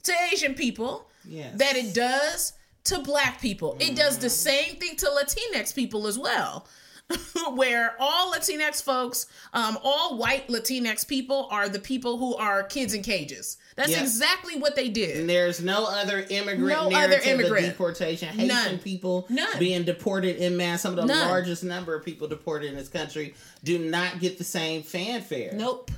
[0.09, 1.57] to Asian people Yes.
[1.59, 2.53] that it does
[2.85, 3.77] to black people.
[3.81, 6.67] It does the same thing to Latinx people as well.
[7.55, 12.93] Where all Latinx folks, um, all white Latinx people are the people who are kids
[12.93, 13.57] in cages.
[13.77, 14.03] That's Yes.
[14.03, 15.17] exactly what they did.
[15.19, 17.65] And there's no other immigrant No other immigrant.
[17.67, 18.29] of deportation.
[18.29, 18.79] Haitian None.
[18.81, 19.59] people None.
[19.59, 20.83] being deported in mass.
[20.83, 21.29] Some of the None.
[21.29, 25.53] largest number of people deported in this country do not get the same fanfare.
[25.55, 25.91] Nope.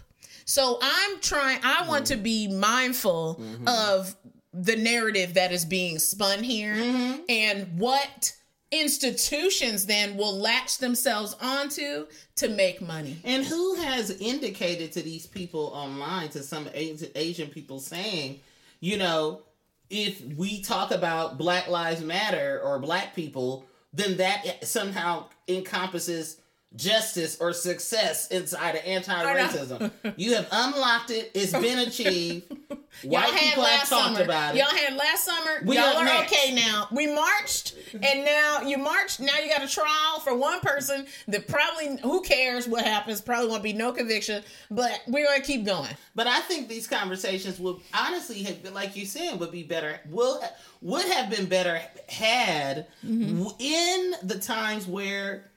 [0.51, 2.23] So I'm trying, I want to mm-hmm.
[2.25, 3.69] be mindful mm-hmm.
[3.69, 4.17] of
[4.53, 7.21] the narrative that is being spun here mm-hmm.
[7.29, 8.37] and what
[8.73, 13.21] institutions then will latch themselves onto to make money.
[13.23, 18.41] And who has indicated to these people online, to some Asian people, saying,
[18.81, 19.43] you know,
[19.89, 26.40] if we talk about Black Lives Matter or Black people, then that somehow encompasses
[26.77, 29.91] justice or success inside of anti-racism.
[30.17, 31.31] you have unlocked it.
[31.35, 32.53] It's been achieved.
[33.05, 34.25] White Y'all people have talked summer.
[34.25, 34.59] about it.
[34.59, 35.63] Y'all had last summer.
[35.65, 36.33] We Y'all are next.
[36.33, 36.89] okay now.
[36.91, 39.21] We marched, and now you marched.
[39.21, 43.21] Now you got a trial for one person that probably who cares what happens.
[43.21, 44.43] Probably won't be no conviction,
[44.73, 45.91] but we're gonna keep going.
[46.17, 50.01] But I think these conversations would honestly have been, like you said, would be better.
[50.11, 50.43] Will
[50.83, 53.43] would have been better had mm-hmm.
[53.43, 55.50] w- in the times where,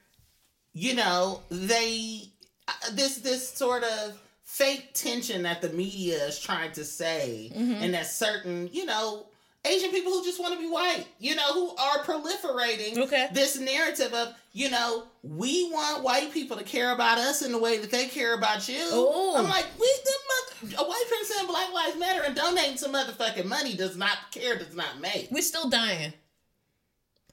[0.74, 2.24] you know, they
[2.68, 7.94] uh, this this sort of fake tension that the media is trying to say, and
[7.94, 9.28] that certain you know.
[9.66, 13.30] Asian people who just want to be white, you know, who are proliferating Okay.
[13.32, 17.58] this narrative of, you know, we want white people to care about us in the
[17.58, 18.76] way that they care about you.
[18.94, 19.36] Ooh.
[19.38, 22.92] I'm like, we the mother, a white person saying Black Lives Matter and donating some
[22.94, 25.30] motherfucking money does not care, does not make.
[25.32, 26.12] We're still dying.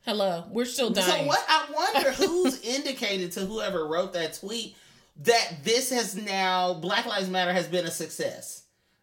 [0.02, 1.24] Hello, we're still dying.
[1.24, 1.44] So what?
[1.48, 4.76] I wonder who's indicated to whoever wrote that tweet
[5.22, 8.59] that this has now Black Lives Matter has been a success.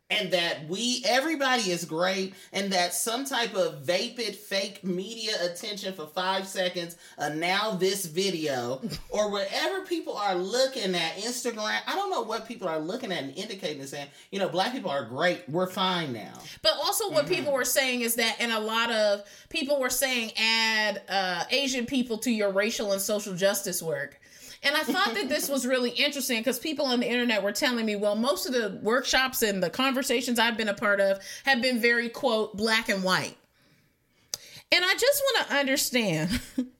[0.09, 5.93] And that we, everybody is great, and that some type of vapid fake media attention
[5.93, 11.95] for five seconds, uh, now this video, or whatever people are looking at, Instagram, I
[11.95, 14.89] don't know what people are looking at and indicating and saying, you know, black people
[14.89, 16.39] are great, we're fine now.
[16.61, 20.31] But also, what people were saying is that, and a lot of people were saying,
[20.37, 24.19] add uh, Asian people to your racial and social justice work.
[24.67, 27.85] And I thought that this was really interesting because people on the internet were telling
[27.85, 31.61] me, well, most of the workshops and the conversations I've been a part of have
[31.61, 33.37] been very, quote, black and white.
[34.69, 36.41] And I just want to understand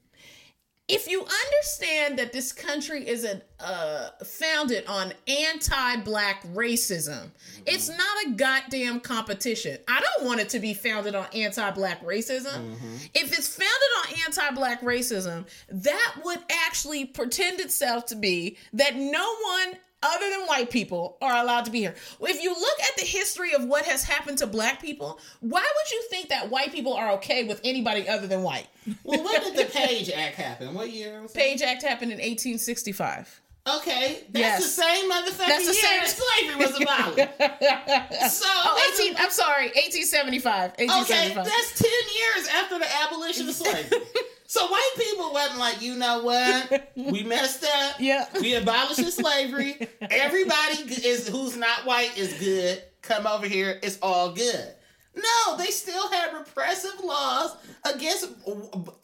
[0.88, 7.30] if you understand that this country is a, uh, founded on anti-black racism,
[7.66, 9.78] it's not a goddamn competition.
[9.86, 12.74] I don't want it to be founded on anti-black racism.
[13.14, 19.34] If it's founded on anti-black racism, that would actually pretend itself to be that no
[19.42, 21.94] one other than white people are allowed to be here.
[22.20, 25.90] If you look at the history of what has happened to black people, why would
[25.92, 28.66] you think that white people are okay with anybody other than white?
[29.02, 30.74] Well, when did the Page Act happen?
[30.74, 31.32] What year was?
[31.32, 33.40] Page Act happened in 1865.
[33.68, 34.62] Okay, that's Yes.
[34.64, 38.32] the same motherfucking That's the year same- that slavery was abolished.
[38.38, 40.70] so, Oh, 18, I'm sorry, 1875.
[40.72, 41.44] Okay, 1875.
[41.44, 44.00] that's 10 years after the abolition of slavery.
[44.50, 46.90] so white people wasn't like, you know what?
[46.96, 47.96] We messed up.
[48.00, 48.26] Yeah.
[48.40, 49.76] We abolished slavery.
[50.10, 52.82] Everybody is who's not white is good.
[53.02, 53.78] Come over here.
[53.82, 54.74] It's all good.
[55.14, 58.28] No, they still had repressive laws against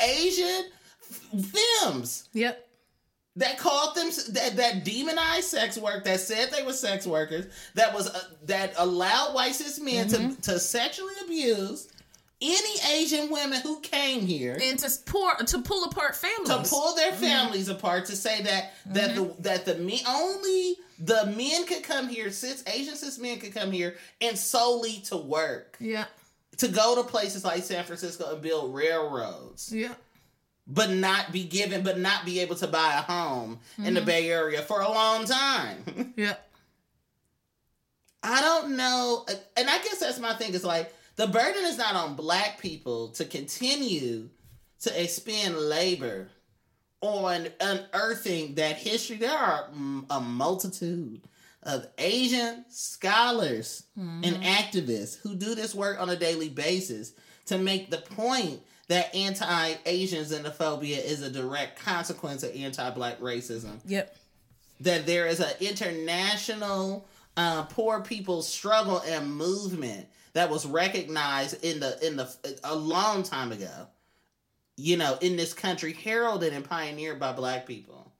[0.00, 0.64] Asian
[1.52, 2.66] femmes Yep.
[3.36, 7.92] that called them that, that demonized sex work that said they were sex workers that
[7.94, 10.34] was uh, that allowed white cis men Mm-hmm.
[10.34, 11.88] to, to sexually abuse
[12.44, 16.48] any asian women who came here And to pour to pull apart families.
[16.48, 17.20] to pull their Mm-hmm.
[17.22, 22.08] families apart to say that that the that the men only the men could come
[22.08, 26.04] here cis asian cis men could come here and solely to work Yeah.
[26.58, 29.94] to go to places like san francisco and build railroads Yeah.
[30.66, 33.94] but not be given, but not be able to buy a home in Mm-hmm.
[33.94, 36.14] the Bay Area for a long time.
[36.16, 36.36] Yeah.
[38.22, 39.26] I don't know,
[39.56, 40.54] and I guess that's my thing.
[40.54, 44.28] Is like the burden is not on Black people to continue
[44.80, 46.28] to expend labor
[47.00, 49.16] on unearthing that history.
[49.16, 51.22] There are mm, a multitude
[51.62, 57.12] of Asian scholars and activists who do this work on a daily basis
[57.46, 63.80] to make the point that anti-Asian xenophobia is a direct consequence of anti-black racism.
[63.86, 64.14] Yep.
[64.80, 71.80] That there is an international uh, poor people's struggle and movement that was recognized in
[71.80, 72.28] the in the
[72.62, 73.88] a long time ago.
[74.76, 78.12] You know, in this country, heralded and pioneered by black people.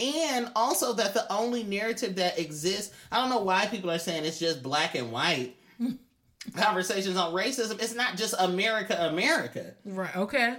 [0.00, 4.24] And also that the only narrative that exists, I don't know why people are saying
[4.24, 5.54] it's just black and white.
[6.56, 9.74] Conversations on racism, it's not just America, America.
[9.84, 10.16] Right.
[10.16, 10.56] Okay.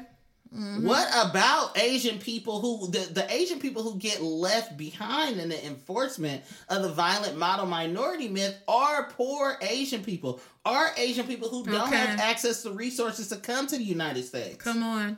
[0.56, 5.66] What about Asian people who the, the Asian people who get left behind in the
[5.66, 11.64] enforcement of the violent model minority myth are poor Asian people, are Asian people who
[11.66, 11.98] don't Okay.
[11.98, 14.58] have access to resources to come to the United States.
[14.64, 15.18] Come on.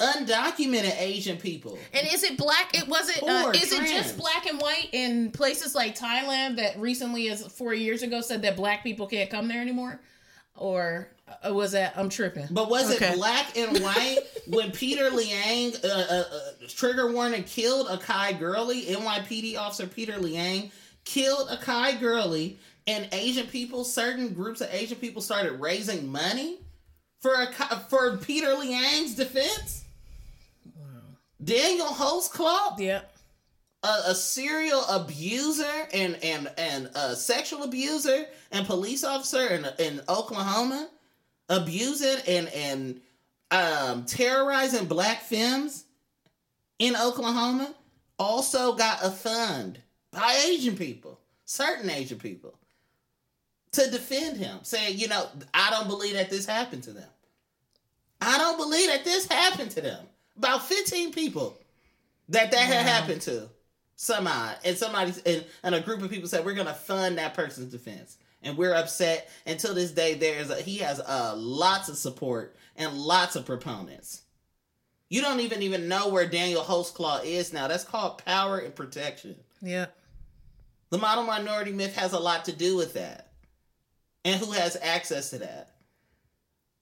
[0.00, 1.78] Undocumented Asian people.
[1.92, 2.76] And is it black?
[2.76, 3.22] It was it.
[3.22, 7.46] Uh, Poor is it just black and white in places like Thailand that recently, as
[7.46, 10.00] four years ago, said that black people can't come there anymore,
[10.56, 11.08] or
[11.52, 12.46] was that I'm tripping?
[12.50, 13.10] But was Okay.
[13.12, 18.82] it black and white when Peter Liang, uh, uh, uh, trigger warning, killed Akai Gurley?
[18.86, 20.70] NYPD officer Peter Liang
[21.04, 26.58] killed Akai Gurley, and Asian people, certain groups of Asian people, started raising money
[27.20, 29.84] for Akai, for Peter Liang's defense.
[31.42, 33.02] Daniel Holtzclaw, Yeah.
[33.82, 40.00] a, a serial abuser and and and a sexual abuser and police officer in in
[40.08, 40.88] Oklahoma,
[41.48, 43.00] abusing and and
[43.50, 45.84] um, terrorizing black femmes
[46.78, 47.74] in Oklahoma,
[48.18, 49.78] also got a fund
[50.10, 52.58] by Asian people, certain Asian people,
[53.72, 57.08] to defend him, saying, you know, I don't believe that this happened to them.
[58.20, 60.06] I don't believe that this happened to them.
[60.36, 61.56] About 15 people
[62.28, 63.48] that that had happened to
[63.96, 67.70] somehow and somebody and, and a group of people said we're gonna fund that person's
[67.70, 69.28] defense and we're upset.
[69.46, 74.22] Until this day there's a, he has uh, lots of support and lots of proponents.
[75.10, 77.68] You don't even even know where daniel Holtzclaw is now.
[77.68, 79.36] That's called power and protection.
[79.62, 79.86] Yeah.
[80.90, 83.32] the model minority myth has a lot to do with that.
[84.24, 85.70] And who has access to that.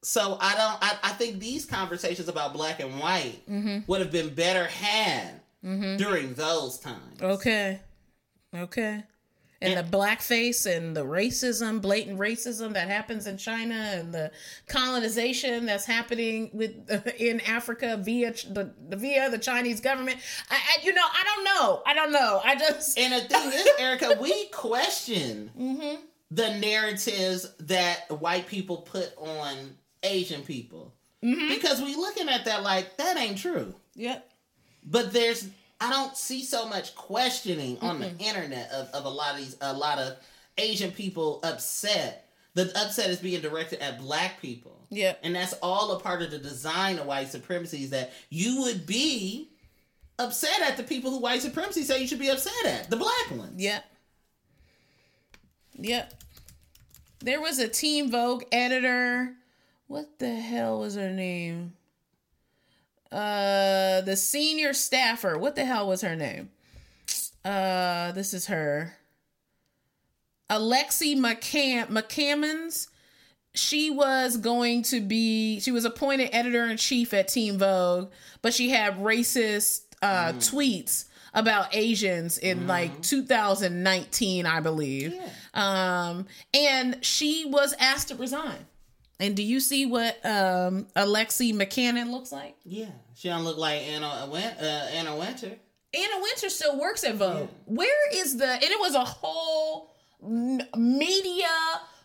[0.05, 3.41] So i don't i, I think these conversations about black and white
[3.87, 7.21] would have been better had during those times.
[7.23, 7.81] Okay.
[8.55, 9.05] Okay.
[9.63, 14.31] And the blackface and the racism, blatant racism that happens in China, and the
[14.67, 16.73] colonization that's happening with
[17.19, 20.19] in Africa via ch- the, the via the Chinese government.
[20.51, 21.83] I, I, you know, I don't know.
[21.87, 22.41] I don't know.
[22.45, 25.97] I just And the thing is, Ericka, we question Mm-hmm.
[26.31, 29.55] the narratives that white people put on
[30.03, 30.93] Asian people.
[31.23, 31.49] Mm-hmm.
[31.49, 33.75] Because we looking at that like, that ain't true.
[33.95, 34.29] yep.
[34.85, 35.49] But there's,
[35.83, 39.57] I don't see so much questioning on the internet of, of a lot of these,
[39.61, 40.17] a lot of
[40.57, 44.79] Asian people upset The upset is being directed at black people.
[44.91, 45.15] Yeah.
[45.23, 48.87] And that's all a part of the design of white supremacy is that you would
[48.87, 49.49] be
[50.19, 53.31] upset at the people who white supremacy say you should be upset at, the black
[53.31, 53.61] ones.
[53.61, 53.85] Yep.
[55.79, 56.15] Yep.
[57.21, 59.33] There was a Teen Vogue editor.
[59.87, 61.73] What the hell was her name?
[63.13, 65.37] Uh the senior staffer.
[65.39, 66.51] What the hell was her name?
[67.45, 68.95] Uh this is her.
[70.51, 72.89] Alexi McCam McCammonds.
[73.55, 78.11] She was going to be she was appointed editor in chief at Teen Vogue,
[78.41, 85.15] but she had racist uh tweets about Asians in like 2019, I believe.
[85.55, 88.67] Um and she was asked to resign.
[89.21, 92.57] And do you see what um Alexi McCannon looks like?
[92.65, 92.91] Yeah.
[93.15, 95.51] She don't look like Anna, uh, Anna Wintour.
[95.95, 97.41] Anna Wintour still works at Vogue.
[97.43, 97.47] Yeah.
[97.67, 98.47] Where is the?
[98.51, 99.93] And it was a whole
[100.77, 101.47] media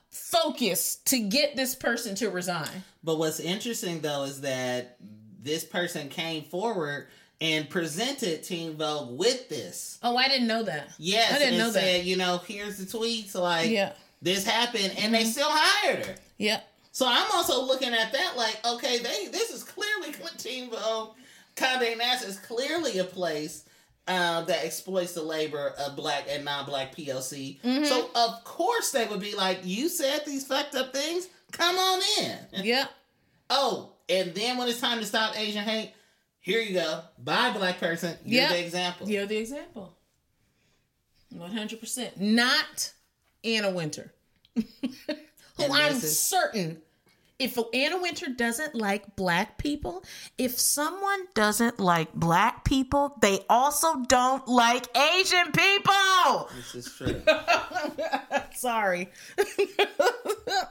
[0.10, 2.84] focus to get this person to resign.
[3.04, 4.98] But what's interesting though is that
[5.42, 7.08] this person came forward
[7.40, 10.00] and presented Teen Vogue with this.
[10.02, 10.90] Oh, I didn't know that.
[10.98, 12.04] Yes, I didn't know that.
[12.04, 13.94] you know, here's the tweets, like Yeah.
[14.22, 15.12] this happened, and Mm-hmm.
[15.14, 16.16] they still hired her.
[16.40, 16.68] Yep.
[16.98, 20.16] So I'm also looking at that like, okay, they this is clearly
[20.68, 21.10] Vogue.
[21.56, 23.66] Condé Nast is clearly a place
[24.08, 27.62] uh, that exploits the labor of black and non-black POC.
[27.62, 27.84] Mm-hmm.
[27.86, 31.28] So of course they would be like, you said these fucked up things.
[31.52, 32.38] Come on in.
[32.66, 32.90] Yep.
[33.52, 35.94] Oh, and then when it's time to stop Asian hate,
[36.40, 37.02] here you go.
[37.20, 38.18] Bye, black person.
[38.26, 38.50] You're Yep.
[38.50, 39.08] the example.
[39.08, 39.94] You're the example.
[41.30, 42.20] One hundred percent.
[42.20, 42.92] Not
[43.44, 44.12] Anna Wintour,
[44.56, 44.64] who
[45.60, 46.82] I'm certain.
[47.40, 50.04] If Anna Wintour doesn't like black people,
[50.40, 56.50] if someone doesn't like black people, they also don't like Asian people.
[56.56, 57.22] This is true.
[58.56, 59.10] Sorry.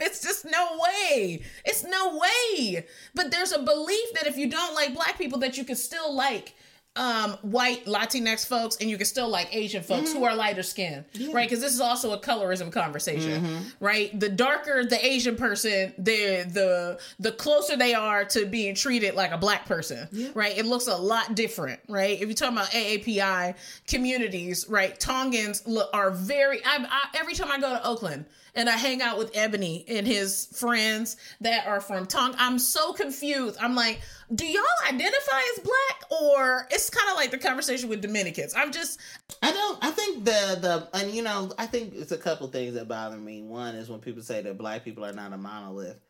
[0.00, 1.42] it's just no way.
[1.64, 2.84] It's no way.
[3.14, 6.12] But there's a belief that if you don't like black people that you can still
[6.12, 6.56] like
[6.96, 11.04] um white Latinx folks and you can still like Asian folks who are lighter skinned.
[11.32, 11.48] Right?
[11.48, 13.64] Because this is also a colorism conversation.
[13.80, 14.18] Right?
[14.18, 19.32] The darker the Asian person, the the the closer they are to being treated like
[19.32, 20.08] a black person.
[20.34, 20.56] Right?
[20.56, 22.20] It looks a lot different, right?
[22.20, 23.54] If you're talking about AAPI
[23.86, 24.98] communities, right?
[24.98, 29.02] Tongans look, are very I, I every time I go to Oakland and I hang
[29.02, 32.36] out with Ebony and his friends that are from Tonga.
[32.40, 33.58] I'm so confused.
[33.60, 34.00] I'm like,
[34.34, 38.54] do y'all identify as black or it's kind of like the conversation with Dominicans.
[38.56, 39.00] I'm just
[39.42, 39.84] I don't.
[39.84, 43.16] I think the the and you know I think it's a couple things that bother
[43.16, 43.42] me.
[43.42, 46.00] One is when people say that black people are not a monolith,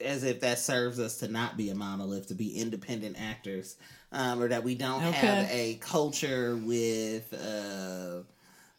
[0.00, 3.76] as if that serves us to not be a monolith, to be independent actors,
[4.12, 8.22] um, or that we don't have a culture with uh,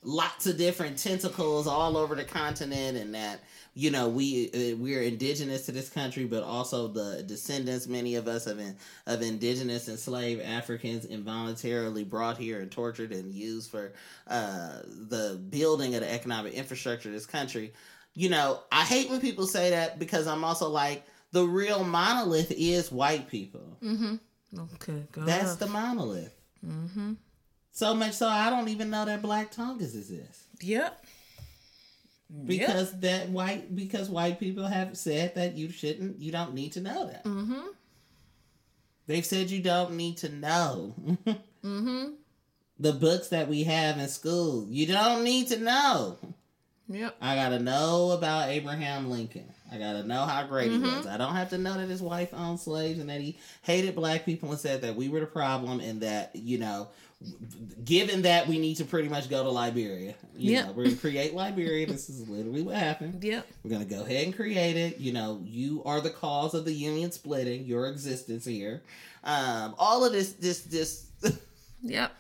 [0.02, 3.42] lots of different tentacles all over the continent, and that
[3.78, 8.28] you know we uh, we're indigenous to this country, but also the descendants, many of
[8.28, 8.76] us of in,
[9.06, 13.94] of indigenous enslaved Africans, involuntarily brought here and tortured and used for
[14.28, 17.72] uh, the building of the economic infrastructure of this country.
[18.16, 22.52] You know, I hate when people say that because I'm also like the real monolith
[22.58, 23.78] is white people.
[24.74, 25.04] okay.
[25.12, 26.34] Go That's the monolith.
[26.66, 27.14] Mm-hmm.
[27.74, 31.06] So much so I don't even know that black Tongans exist Yep.
[32.46, 36.82] Because that white because white people have said that you shouldn't you don't need to
[36.82, 37.68] know that Mm-hmm.
[39.08, 40.94] they've said you don't need to know
[41.64, 42.12] Mm-hmm.
[42.80, 46.18] the books that we have in school you don't need to know
[46.90, 47.16] Yep.
[47.22, 50.86] i gotta know about abraham lincoln i gotta know how great Mm-hmm.
[50.86, 53.38] he was i don't have to know that his wife owned slaves and that he
[53.64, 56.88] hated black people and said that we were the problem and that you know
[57.84, 60.66] given that we need to pretty much go to liberia you Yep.
[60.68, 63.48] know we're gonna create liberia this is literally what happened Yep.
[63.64, 65.00] We're gonna go ahead and create it.
[65.00, 68.82] You know, you are the cause of the union splitting, your existence here.
[69.24, 71.08] Um, all of this, this, this,
[71.82, 72.14] Yep.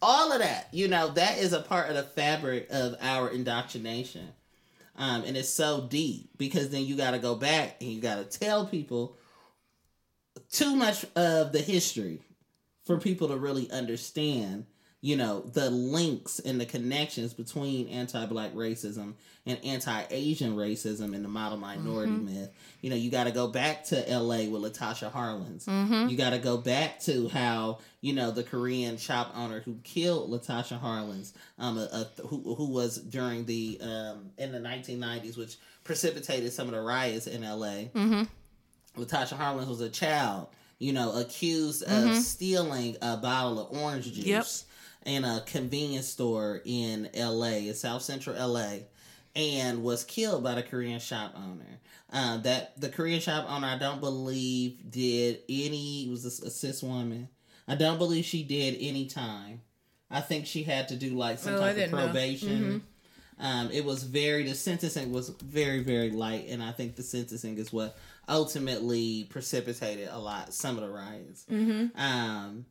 [0.00, 0.68] all of that.
[0.72, 4.28] You know, that is a part of the fabric of our indoctrination,
[4.96, 8.16] um, and it's so deep because then you got to go back and you got
[8.16, 9.16] to tell people
[10.50, 12.20] too much of the history
[12.88, 14.64] for people to really understand
[15.02, 19.12] you know the links and the connections between anti-black racism
[19.46, 22.50] and anti-asian racism in the model minority myth.
[22.80, 25.68] You know you got to go back to la with latasha harlins.
[26.10, 30.30] You got to go back to how you know the korean shop owner who killed
[30.30, 35.58] latasha harlins um a, a, who, who was during the um in the 1990s which
[35.84, 37.74] precipitated some of the riots in la
[38.96, 40.48] Latasha Harlins was a child,
[40.78, 44.46] you know, accused of stealing a bottle of orange juice Yep.
[45.06, 48.80] in a convenience store in LA, in South Central LA.
[49.36, 51.80] and was killed by the Korean shop owner.
[52.10, 56.82] Uh, that the Korean shop owner, I don't believe, did any was a, a cis
[56.82, 57.28] woman.
[57.68, 59.60] I don't believe she did any time.
[60.10, 62.82] I think she had to do like some Oh, type of probation.
[63.38, 67.58] Um, it was very the sentencing was very very light, and I think the sentencing
[67.58, 67.96] is what
[68.28, 71.46] ultimately precipitated a lot some of the riots.
[71.50, 72.00] Mm-hmm.
[72.00, 72.66] Um,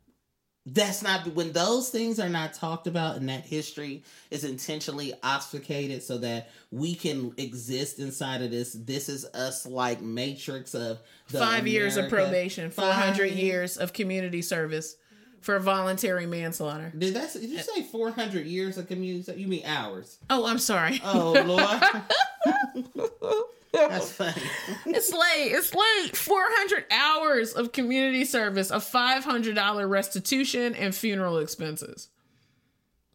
[0.66, 6.02] that's not when those things are not talked about and that history is intentionally obfuscated
[6.02, 8.72] so that we can exist inside of this.
[8.72, 10.98] This is us like matrix of
[11.30, 14.96] the Five years of America- probation, Five 400 years of community service
[15.40, 16.92] for voluntary manslaughter.
[16.96, 17.32] Did that?
[17.32, 19.40] Did you say four hundred years of community?
[19.40, 20.18] You mean hours?
[20.28, 21.00] Oh, I'm sorry.
[21.04, 22.82] Oh Lord,
[23.72, 24.42] that's funny.
[24.86, 25.52] It's late.
[25.52, 26.16] It's late.
[26.16, 32.08] 400 hours of community service, a $500 restitution, and funeral expenses.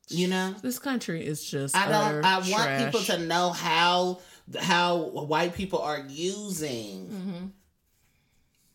[0.10, 1.76] You know, This country is just.
[1.76, 2.24] I don't.
[2.26, 4.20] I want people to know how
[4.60, 7.46] how white people are using Mm-hmm.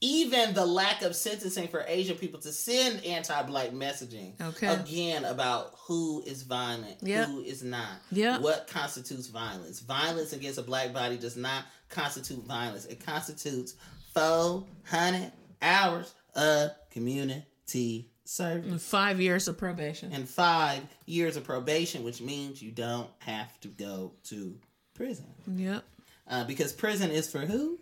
[0.01, 4.41] Even the lack of sentencing for Asian people to send anti-black messaging.
[4.41, 4.67] Okay.
[4.69, 7.29] Again, about who is violent, Yep.
[7.29, 8.01] who is not.
[8.13, 8.41] Yep.
[8.43, 9.81] What constitutes violence?
[9.81, 12.85] Violence against a black body does not constitute violence.
[12.87, 13.75] It constitutes
[14.15, 20.13] four hundred hours of community service Five years of probation.
[20.13, 24.55] and five years of probation, which means you don't have to go to
[24.95, 25.27] prison.
[25.47, 25.83] Yep.
[26.29, 27.79] Uh, because prison is for who?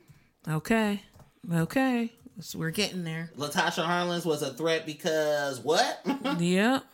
[0.49, 1.03] Okay.
[1.53, 2.13] Okay.
[2.41, 3.31] So we're getting there.
[3.37, 6.05] Latasha Harlins was a threat because what?
[6.39, 6.85] Yep.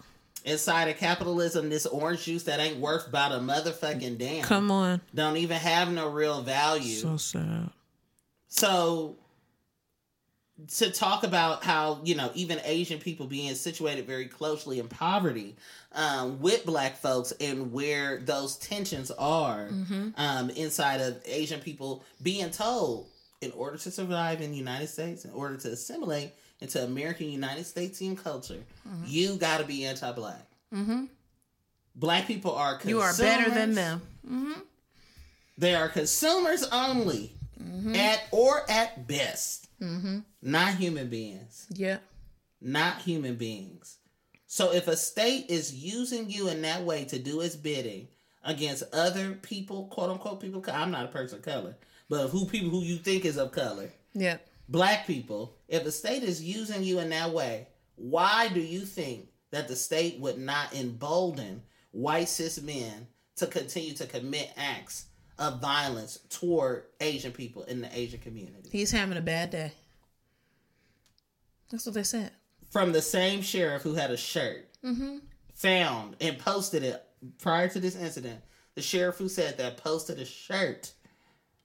[0.45, 4.43] Inside of capitalism, this orange juice that ain't worth about a motherfucking damn.
[4.43, 5.01] Come on.
[5.15, 6.97] Don't even have no real value.
[6.97, 7.71] So sad.
[8.49, 9.17] So
[10.77, 15.57] to talk about how you know even Asian people being situated very closely in poverty
[15.93, 19.69] um, with Black folks and where those tensions are
[20.17, 23.07] um, inside of Asian people being told
[23.43, 27.65] in order to survive in the United States, in order to assimilate into American United
[27.65, 29.05] Statesian culture, mm-hmm.
[29.07, 30.47] you got to be anti-black.
[30.73, 31.05] Mm-hmm.
[31.97, 33.75] Black people are You are better than consumers.
[33.75, 34.03] them.
[34.27, 34.61] Mm-hmm.
[35.59, 37.35] They are consumers only,
[37.95, 39.69] at or at best,
[40.41, 41.99] not human beings, Yeah,
[42.61, 43.99] not human beings.
[44.47, 48.09] So if a state is using you in that way to do its bidding
[48.45, 51.77] against other people, quote unquote people, I'm not a person of color,
[52.13, 54.47] but who people who you think is of color, Yep.
[54.69, 59.29] black people, if the state is using you in that way, why do you think
[59.51, 63.07] that the state would not embolden white cis men
[63.37, 65.07] to continue to commit acts
[65.39, 68.69] of violence toward Asian people in the Asian community?
[68.71, 69.73] He's having a bad day.
[71.71, 72.33] That's what they said.
[72.71, 75.17] From the same sheriff who had a shirt mm-hmm.
[75.55, 77.03] found and posted it
[77.39, 78.43] prior to this incident,
[78.75, 80.93] the sheriff who said that posted a shirt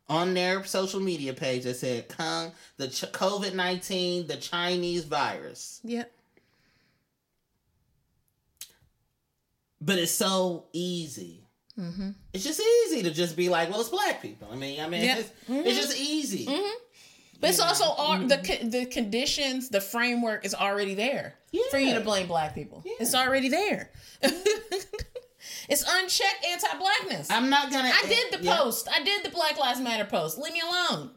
[0.10, 5.80] on their social media page that said "Kung the Ch- COVID nineteen, the Chinese virus."
[5.84, 6.12] Yep.
[9.80, 11.44] But it's so easy.
[11.80, 12.10] Mm-hmm.
[12.34, 14.48] It's just easy to just be like, well, it's black people.
[14.52, 15.20] I mean, I mean, Yeah.
[15.20, 16.48] it's, it's just easy.
[16.48, 16.78] Mm-hmm.
[17.40, 18.28] But it's also all mm-hmm.
[18.28, 21.36] the co- the conditions, the framework is already there
[21.70, 22.84] for you to blame black people.
[23.00, 23.92] It's already there.
[25.70, 27.30] it's unchecked anti-blackness.
[27.32, 27.90] I'm not gonna.
[27.94, 28.58] I did the yeah.
[28.58, 28.88] post.
[28.94, 30.38] I did the Black Lives Matter post.
[30.38, 31.12] Leave me alone.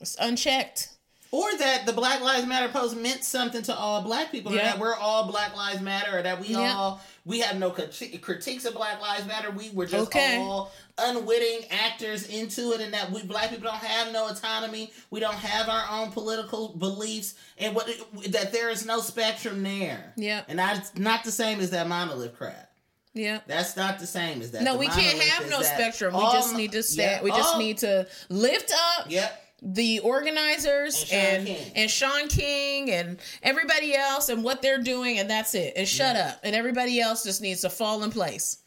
[0.00, 0.88] It's unchecked.
[1.30, 4.64] or that the Black Lives Matter post meant something to all black people, Yeah.
[4.64, 6.74] that we're all Black Lives Matter, or that we Yeah.
[6.76, 9.50] all we have no criti- critiques of Black Lives Matter.
[9.50, 10.38] We were just Okay.
[10.38, 14.92] all unwitting actors into it, and that we black people don't have no autonomy.
[15.10, 17.88] We don't have our own political beliefs, and what
[18.28, 20.12] that there is no spectrum there.
[20.16, 20.42] Yeah.
[20.48, 22.71] and that's not the same as that monolith crap.
[23.14, 23.40] Yeah.
[23.46, 24.62] That's not the same as that.
[24.62, 26.14] No, The we can't have no spectrum.
[26.14, 27.24] We just need to Yeah, stand.
[27.24, 29.38] We just all- need to lift up Yep.
[29.60, 31.72] the organizers And Shaun and King.
[31.76, 35.74] and Shaun King and everybody else and what they're doing, and that's it.
[35.76, 36.40] And shut up.
[36.42, 38.58] And everybody else just needs to fall in place.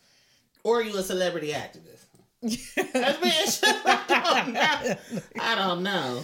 [0.63, 1.91] Or you a celebrity activist.
[2.77, 3.57] I
[4.09, 4.95] I don't know.
[5.41, 6.23] I don't know.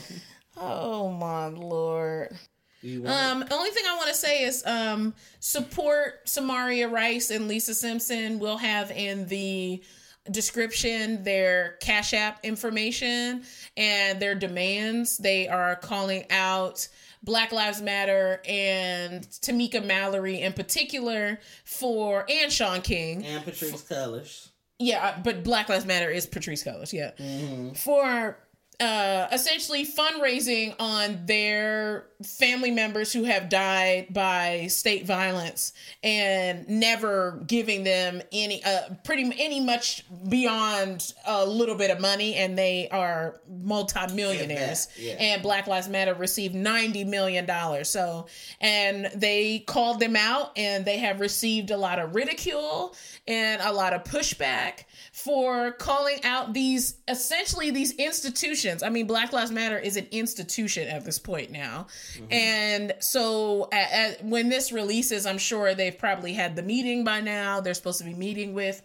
[0.57, 2.37] Oh my lord.
[2.83, 7.73] Um, the only thing I want to say is um support Samaria Rice and Lisa
[7.73, 8.39] Simpson.
[8.39, 9.83] We'll have in the
[10.29, 13.43] description their Cash App information
[13.75, 15.17] and their demands.
[15.17, 16.87] They are calling out
[17.23, 23.25] Black Lives Matter and Tamika Mallory in particular for and Shaun King.
[23.25, 24.49] and Patrisse Cullors.
[24.79, 27.11] Yeah, but Black Lives Matter is Patrisse Cullors, yeah.
[27.19, 27.73] Mm-hmm.
[27.73, 28.37] For
[28.81, 37.41] uh, essentially fundraising on their family members who have died by state violence and never
[37.47, 42.87] giving them any uh pretty any much beyond a little bit of money and they
[42.89, 45.17] are multimillionaires Yeah, yeah.
[45.19, 48.27] and black lives matter received 90 million dollars so
[48.59, 52.95] and they called them out and they have received a lot of ridicule
[53.27, 58.70] and a lot of pushback for calling out these essentially these institutions.
[58.83, 61.87] I mean, Black Lives Matter is an institution at this point now.
[62.29, 63.75] And so a-
[64.21, 67.59] a- when this releases, I'm sure they've probably had the meeting by now.
[67.61, 68.81] They're supposed to be meeting with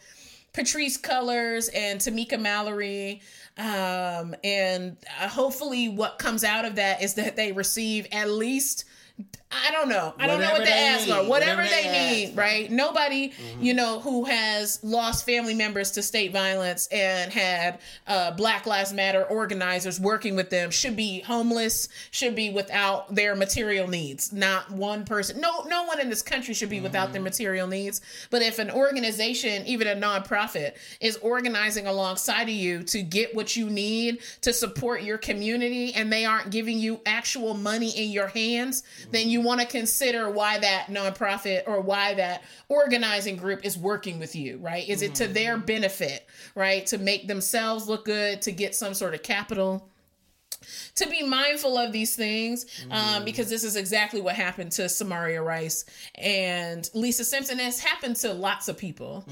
[0.52, 3.20] Patrisse Cullors and Tamika Mallory.
[3.58, 8.84] Um, and uh, hopefully, what comes out of that is that they receive at least.
[9.48, 10.12] I don't know.
[10.18, 11.12] I don't know what they they ask need.
[11.14, 11.28] for.
[11.28, 12.40] Whatever, Whatever they, they need, for.
[12.40, 12.70] right?
[12.70, 13.62] Nobody, Mm-hmm.
[13.62, 17.78] you know, who has lost family members to state violence and had
[18.09, 23.36] uh, Black Lives Matter organizers working with them should be homeless, should be without their
[23.36, 24.32] material needs.
[24.32, 25.40] Not one person.
[25.40, 27.12] No, no one in this country should be without Mm-hmm.
[27.12, 28.01] their material needs.
[28.31, 33.55] But if an organization, even a nonprofit, is organizing alongside of you to get what
[33.55, 38.27] you need to support your community, and they aren't giving you actual money in your
[38.27, 38.82] hands,
[39.12, 44.18] then you want to consider why that nonprofit or why that organizing group is working
[44.18, 44.88] with you, right?
[44.88, 45.32] Is it to mm-hmm.
[45.32, 46.86] their benefit, right?
[46.86, 49.88] To make themselves look good, to get some sort of capital
[50.97, 55.43] to be mindful of these things um, because this is exactly what happened to Samaria
[55.43, 55.84] Rice
[56.16, 57.60] and Lisa Simpson.
[57.60, 59.24] It's happened to lots of people.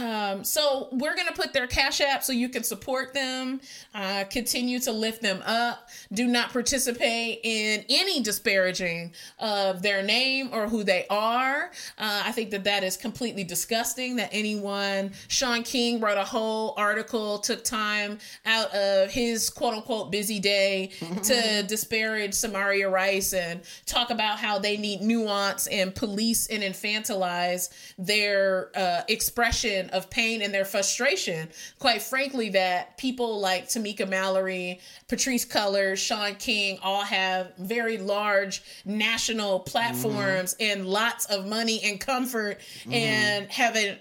[0.00, 3.60] Um, so we're going to put their cash app so you can support them,
[3.94, 5.88] uh, continue to lift them up.
[6.12, 11.70] Do not participate in any disparaging of their name or who they are.
[11.98, 16.74] Uh, I think that that is completely disgusting that anyone, Shaun King wrote a whole
[16.76, 20.75] article, took time out of his quote unquote busy day
[21.22, 27.70] to disparage Samaria Rice and talk about how they need nuance and police and infantilize
[27.98, 31.48] their uh, expression of pain and their frustration.
[31.78, 38.62] Quite frankly, that people like Tamika Mallory, Patrisse Cullors, Shaun King all have very large
[38.84, 44.00] national platforms and lots of money and comfort and haven't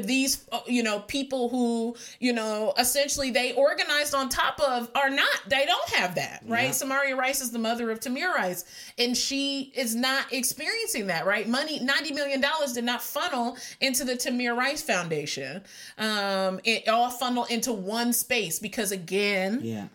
[0.00, 5.10] these uh, you know people who you know essentially they organized on top of are
[5.10, 6.70] not they don't have that right Yeah.
[6.72, 8.64] samaria rice is the mother of tamir rice
[8.98, 14.02] and she is not experiencing that right money 90 million dollars did not funnel into
[14.04, 15.62] the tamir rice foundation
[15.98, 19.86] um it all funneled into one space because again Yeah.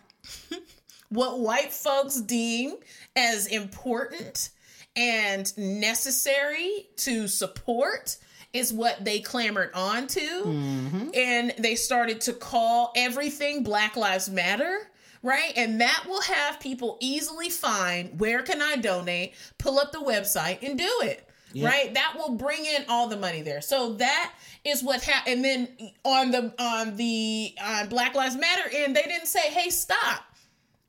[1.10, 2.76] what white folks deem
[3.14, 4.48] as important
[4.96, 8.16] and necessary to support
[8.56, 10.20] is what they clamored on to.
[10.20, 11.08] Mm-hmm.
[11.14, 14.90] And they started to call everything Black Lives Matter.
[15.22, 15.52] Right.
[15.56, 20.62] And that will have people easily find where can I donate, pull up the website
[20.62, 21.28] and do it.
[21.52, 21.68] Yeah.
[21.68, 21.94] Right.
[21.94, 23.60] That will bring in all the money there.
[23.60, 24.32] So that
[24.64, 25.36] is what happened.
[25.36, 29.70] And then on the on the on Black Lives Matter end, they didn't say, hey,
[29.70, 30.22] stop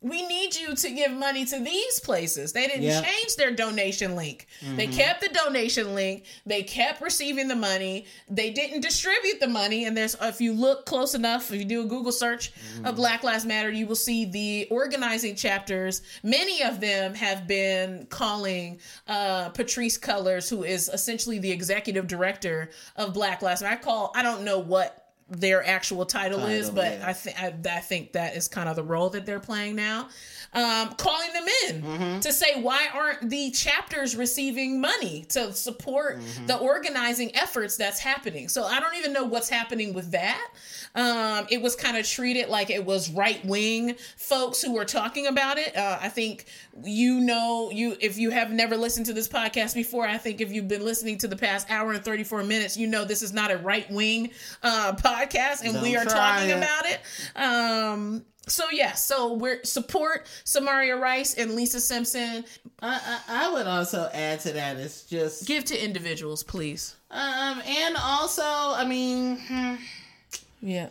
[0.02, 2.54] we need you to give money to these places.
[2.54, 3.02] They didn't Yeah.
[3.02, 4.46] change their donation link.
[4.76, 6.26] They kept the donation link.
[6.46, 8.06] They kept receiving the money.
[8.30, 9.86] They didn't distribute the money.
[9.86, 12.52] And there's, if you look close enough, if you do a Google search
[12.84, 16.04] of Black Lives Matter, you will see the organizing chapters.
[16.22, 22.70] Many of them have been calling uh, Patrisse Cullors, who is essentially the executive director
[22.98, 23.74] of Black Lives Matter.
[23.74, 27.08] I call, I don't know what their actual title, is, but yeah.
[27.08, 30.10] I think I, I think that is kind of the role that they're playing now.
[30.54, 31.57] Um, calling them in
[32.20, 32.30] Mm-hmm.
[32.30, 36.46] to say why aren't the chapters receiving money to support Mm-hmm.
[36.48, 38.48] the organizing efforts that's happening?
[38.50, 40.48] So I don't even know what's happening with that.
[40.96, 45.28] Um, it was kind of treated like it was right wing folks who were talking
[45.28, 45.76] about it.
[45.76, 46.46] Uh, I think
[46.84, 50.08] you know you if you have never listened to this podcast before.
[50.08, 52.88] I think if you've been listening to the past hour and thirty four minutes, you
[52.88, 54.32] know this is not a right wing
[54.64, 56.58] uh, podcast, and we Don't are talking it.
[56.58, 57.00] about it.
[57.36, 62.46] Um, so yeah, so we're support Samaria Rice and Lisa Simpson.
[62.82, 64.78] I, I I would also add to that.
[64.78, 66.96] It's just Give to individuals, please.
[67.12, 69.76] um, and also, I mean, hmm,
[70.62, 70.90] Yeah.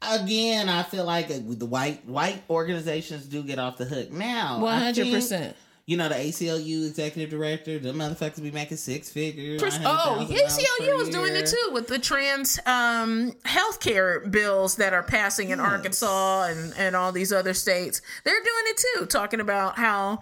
[0.00, 4.58] again, I feel like uh, the white white organizations do get off the hook now.
[4.66, 5.56] Hundred think, percent.
[5.86, 9.60] You know the ACLU executive director, the motherfuckers be making six figures.
[9.84, 15.50] Oh, ACLU was doing it too with the trans um, healthcare bills that are passing
[15.50, 15.68] in Yes.
[15.68, 18.00] Arkansas and, and all these other states.
[18.24, 20.20] They're doing it too, talking about how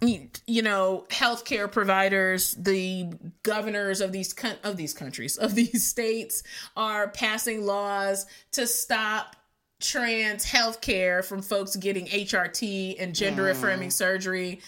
[0.00, 3.10] you know healthcare providers, the
[3.42, 6.42] governors of these of these countries of these states
[6.76, 9.36] are passing laws to stop
[9.80, 14.60] trans healthcare from folks getting HRT and gender affirming surgery.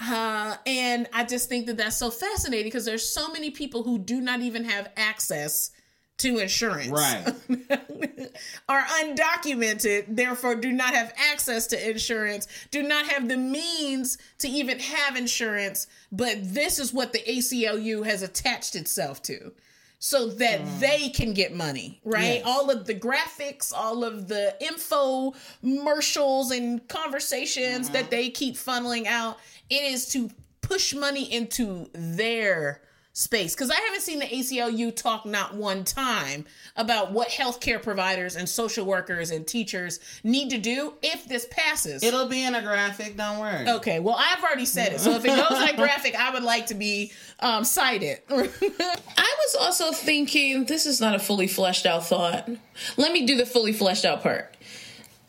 [0.00, 3.98] Uh, and I just think that that's so fascinating because there's so many people who
[3.98, 5.72] do not even have access
[6.18, 6.88] to insurance.
[6.88, 7.24] Right.
[8.68, 14.48] are undocumented, therefore do not have access to insurance, do not have the means to
[14.48, 19.52] even have insurance, but this is what the ACLU has attached itself to.
[20.00, 22.36] So that they can get money, right?
[22.36, 22.42] Yes.
[22.46, 29.06] All of the graphics, all of the info commercials and conversations that they keep funneling
[29.06, 29.38] out,
[29.70, 30.30] it is to
[30.60, 32.80] push money into their
[33.18, 36.44] space because I haven't seen the ACLU talk not one time
[36.76, 42.04] about what healthcare providers and social workers and teachers need to do if this passes.
[42.04, 43.16] It'll be in a graphic.
[43.16, 43.68] Don't worry.
[43.68, 45.00] okay, well, I've already said it.
[45.00, 48.20] So if it goes like graphic, I would like to be um, cited.
[48.30, 52.48] I was also thinking this is not a fully fleshed out thought.
[52.96, 54.56] Let me do the fully fleshed out part.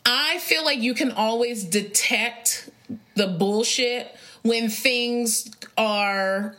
[0.06, 2.70] I feel like you can always detect
[3.16, 6.56] the bullshit when things are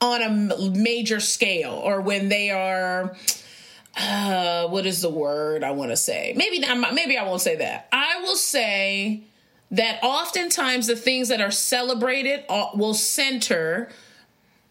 [0.00, 3.16] on a major scale or when they are
[3.96, 6.32] uh what is the word I want to say?
[6.36, 7.88] Maybe not maybe I won't say that.
[7.92, 9.22] I will say
[9.70, 13.88] that oftentimes the things that are celebrated uh, will center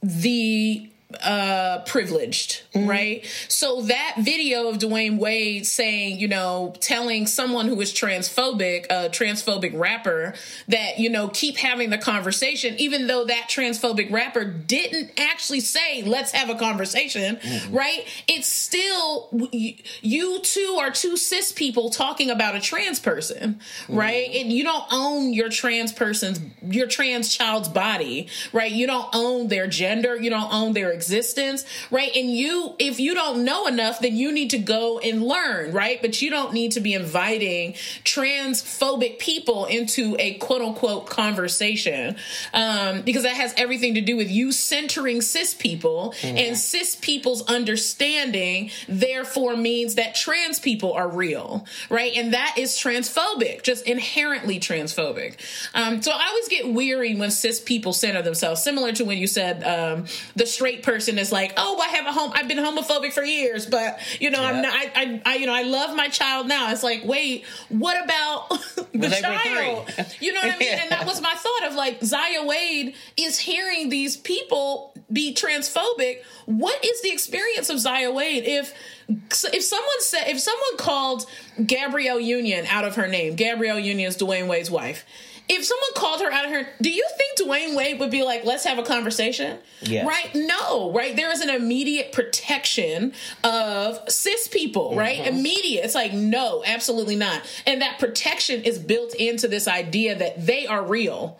[0.01, 0.89] the
[1.23, 2.88] uh privileged mm-hmm.
[2.88, 3.26] right?
[3.48, 9.10] So that video of dwyane wade saying you know telling someone who is transphobic a
[9.10, 10.36] transphobic rapper
[10.68, 16.03] that you know keep having the conversation even though that transphobic rapper didn't actually say
[16.03, 17.76] let's have a conversation mm-hmm.
[17.76, 18.06] right?
[18.27, 23.95] It's still you, you two are two cis people talking about a trans person mm-hmm.
[23.95, 24.30] right?
[24.36, 28.72] And you don't own your trans person's your trans child's body right?
[28.72, 32.13] You don't own their gender you don't own their existence right?
[32.13, 36.01] And you if you don't know enough then you need to go and learn right?
[36.01, 37.73] But you don't need to be inviting
[38.03, 42.17] transphobic people into a quote unquote conversation
[42.53, 47.41] um, because that has everything to do with you centering cis people and cis people's
[47.47, 52.11] understanding therefore means that trans people are real right?
[52.17, 55.35] And that is transphobic just inherently transphobic.
[55.73, 59.27] Um, so i always get weary when cis people center themselves similar to when you
[59.27, 60.05] said um,
[60.35, 63.65] the straight person is like oh i have a home i've been homophobic for years
[63.65, 66.71] but you know i'm not I, I, I you know i love my child now.
[66.71, 68.49] It's like wait what about
[68.93, 69.89] the child?
[70.19, 70.73] You know what i mean?
[70.73, 76.23] And that was my thought of like zaya wade is hearing these people be transphobic.
[76.45, 78.73] What is the experience of zaya wade if
[79.07, 81.25] if someone said if someone called
[81.65, 85.03] gabrielle union out of her name gabrielle union is dwyane wade's wife
[85.49, 88.45] if someone called her out of her, do you think Dwyane Wade would be like,
[88.45, 89.57] let's have a conversation?
[89.81, 90.07] Yes.
[90.07, 90.30] Right?
[90.35, 91.15] No, right?
[91.15, 93.13] There is an immediate protection
[93.43, 95.17] of cis people, right?
[95.17, 95.38] Mm-hmm.
[95.38, 95.85] Immediate.
[95.85, 97.41] It's like, no, absolutely not.
[97.65, 101.39] And that protection is built into this idea that they are real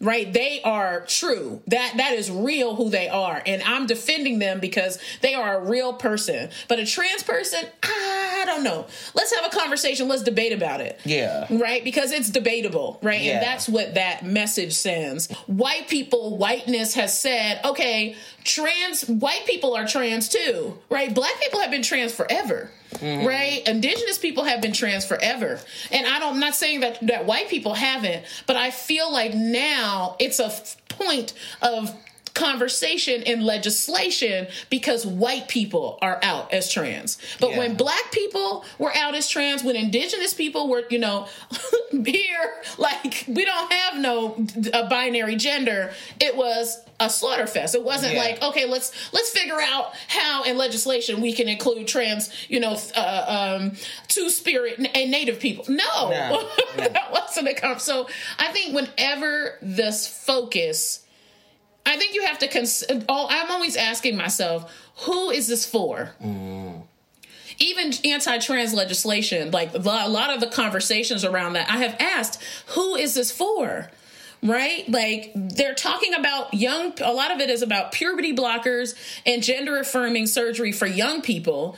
[0.00, 4.58] right they are true that that is real who they are and i'm defending them
[4.58, 8.86] because they are a real person but a trans person ah, i don't know.
[9.14, 10.08] Let's have a conversation.
[10.08, 10.98] Let's debate about it.
[11.04, 11.46] Yeah.
[11.50, 11.84] right?
[11.84, 13.20] Because it's debatable right?
[13.20, 13.34] Yeah.
[13.34, 15.30] and that's what that message sends.
[15.46, 21.14] White people whiteness has said okay trans white people are trans too right?
[21.14, 23.26] Black people have been trans forever mm-hmm.
[23.26, 23.66] right?
[23.66, 25.60] Indigenous people have been trans forever.
[25.90, 29.34] And i don't I'm not saying that that white people haven't but i feel like
[29.34, 31.92] now it's a f- point of
[32.40, 37.18] conversation in legislation because white people are out as trans.
[37.38, 37.58] But Yeah.
[37.58, 41.28] when black people were out as trans, when indigenous people were, you know,
[42.04, 47.74] here, like we don't have no a binary gender, it was a slaughter fest.
[47.74, 48.20] It wasn't Yeah.
[48.24, 52.76] like, okay, let's let's figure out how in legislation we can include trans, you know,
[52.96, 53.72] uh, um,
[54.08, 55.64] two spirit and native people.
[55.68, 56.48] No, No, no.
[56.88, 58.08] that wasn't a com- So
[58.38, 61.00] I think whenever this focus
[61.86, 66.14] I think you have to cons- oh, I'm always asking myself, who is this for?
[67.58, 72.96] Even anti-trans legislation, like a lot of the conversations around that, I have asked, who
[72.96, 73.90] is this for?
[74.42, 74.88] Right?
[74.88, 78.94] Like they're talking about young a lot of it is about puberty blockers
[79.26, 81.76] and gender affirming surgery for young people.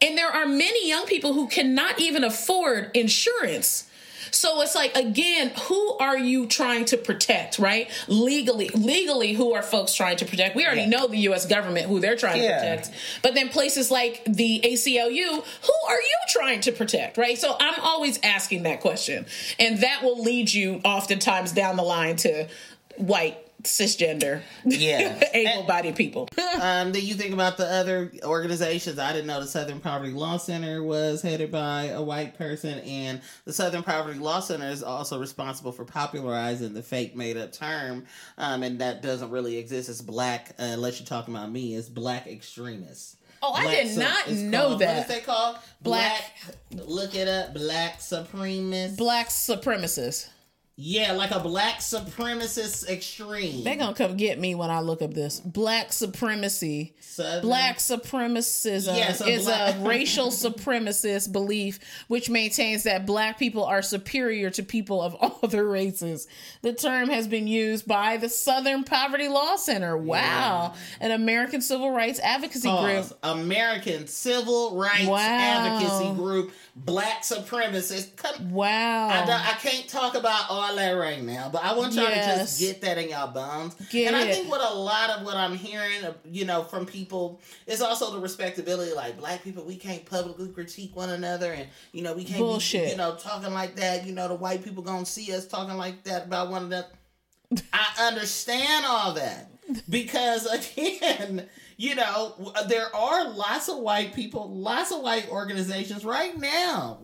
[0.00, 3.88] And there are many young people who cannot even afford insurance.
[4.34, 7.88] So it's like again, who are you trying to protect, right?
[8.08, 10.56] Legally, legally, who are folks trying to protect?
[10.56, 10.88] We already Yeah.
[10.88, 11.46] know the U.S.
[11.46, 12.58] government who they're trying Yeah.
[12.58, 12.90] to protect,
[13.22, 17.38] but then places like the ACLU, who are you trying to protect, right?
[17.38, 19.26] So I'm always asking that question,
[19.58, 22.48] and that will lead you oftentimes down the line to
[22.96, 25.22] white cisgender, Yeah.
[25.34, 26.28] able-bodied people.
[26.54, 28.98] Um, then you think about the other organizations.
[28.98, 33.20] I didn't know the Southern Poverty Law Center was headed by a white person, and
[33.44, 38.06] the Southern Poverty Law Center is also responsible for popularizing the fake made up term,
[38.38, 39.88] um, and that doesn't really exist.
[39.88, 43.16] It's black, uh, unless you're talking about me, it's black extremists.
[43.42, 44.96] Oh, I did su- not know called- that.
[44.96, 45.56] What is they called?
[45.82, 46.32] Black-
[46.70, 47.52] Look it up.
[47.52, 48.96] Black supremacist.
[48.96, 50.28] Black supremacists.
[50.76, 53.62] Yeah, like a black supremacist extreme.
[53.64, 55.38] They're gonna come get me when I look up this.
[55.40, 56.94] Black supremacy.
[57.00, 61.78] Southern- Black supremacism Yes, a is black- a racial supremacist belief
[62.08, 65.14] which maintains that black people are superior to people of
[65.44, 66.26] other races.
[66.62, 69.96] The term has been used by the Southern Poverty Law Center.
[69.96, 70.74] Wow.
[71.00, 73.06] An American civil rights advocacy group.
[73.22, 75.18] American Civil Rights Wow.
[75.20, 78.16] Advocacy Group, Black Supremacists.
[78.16, 79.08] Come, Wow.
[79.08, 82.14] I, don't- I can't talk about all that right now, but I want y'all to
[82.14, 83.74] just get that in y'all bones.
[83.90, 84.34] Get and I it.
[84.34, 88.10] think what a lot of what I'm hearing, uh, you know, from people is also
[88.12, 88.92] the respectability.
[88.92, 92.86] Like black people, we can't publicly critique one another, and you know, we can't Bullshit.
[92.86, 94.04] be, you know, talking like that.
[94.04, 96.88] You know, the white people gonna see us talking like that about one another.
[97.72, 99.48] I understand all that
[99.88, 100.46] because
[100.76, 106.38] again, you know, uh, there are lots of white people, lots of white organizations right
[106.38, 106.98] now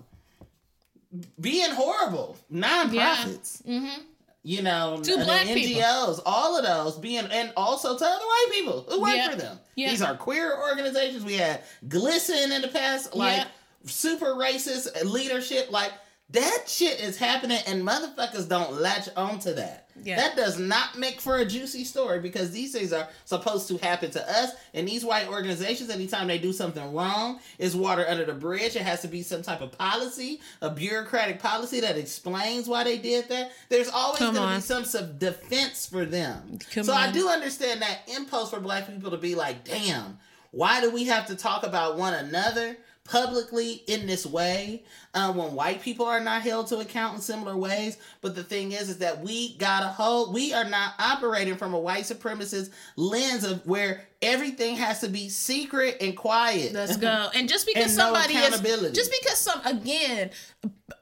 [1.41, 3.63] being horrible nonprofits.
[3.65, 4.03] Mm-hmm.
[4.43, 5.83] You know, To the black people.
[5.83, 9.31] NGOs, all of those being, and also to other white people who work Yeah.
[9.31, 9.59] for them.
[9.75, 9.91] Yeah.
[9.91, 11.25] These are queer organizations.
[11.25, 13.45] We had GLSEN in the past, like Yeah.
[13.85, 15.71] super racist leadership.
[15.71, 15.93] Like
[16.33, 19.89] that shit is happening, and motherfuckers don't latch onto that.
[20.03, 20.17] Yeah.
[20.17, 24.11] That does not make for a juicy story because these things are supposed to happen
[24.13, 24.53] to us.
[24.73, 28.77] And these white organizations, anytime they do something wrong, is water under the bridge.
[28.77, 32.99] It has to be some type of policy, a bureaucratic policy that explains why they
[32.99, 33.53] did that.
[33.69, 36.59] There's always going to be some sort of defense for them.
[36.73, 40.19] Come so I do understand that impulse for black people to be like, damn,
[40.53, 42.77] why do we have to talk about one another?
[43.11, 44.85] Publicly in this way,
[45.15, 47.99] uh, when white people are not held to account in similar ways.
[48.21, 50.33] But the thing is, is that we got a hold.
[50.33, 55.29] We are not operating from a white supremacist lens of where everything has to be
[55.29, 56.73] secret and quiet.
[56.73, 57.31] Let's go.
[57.35, 58.61] And just because And no somebody is
[58.93, 60.31] just because some again,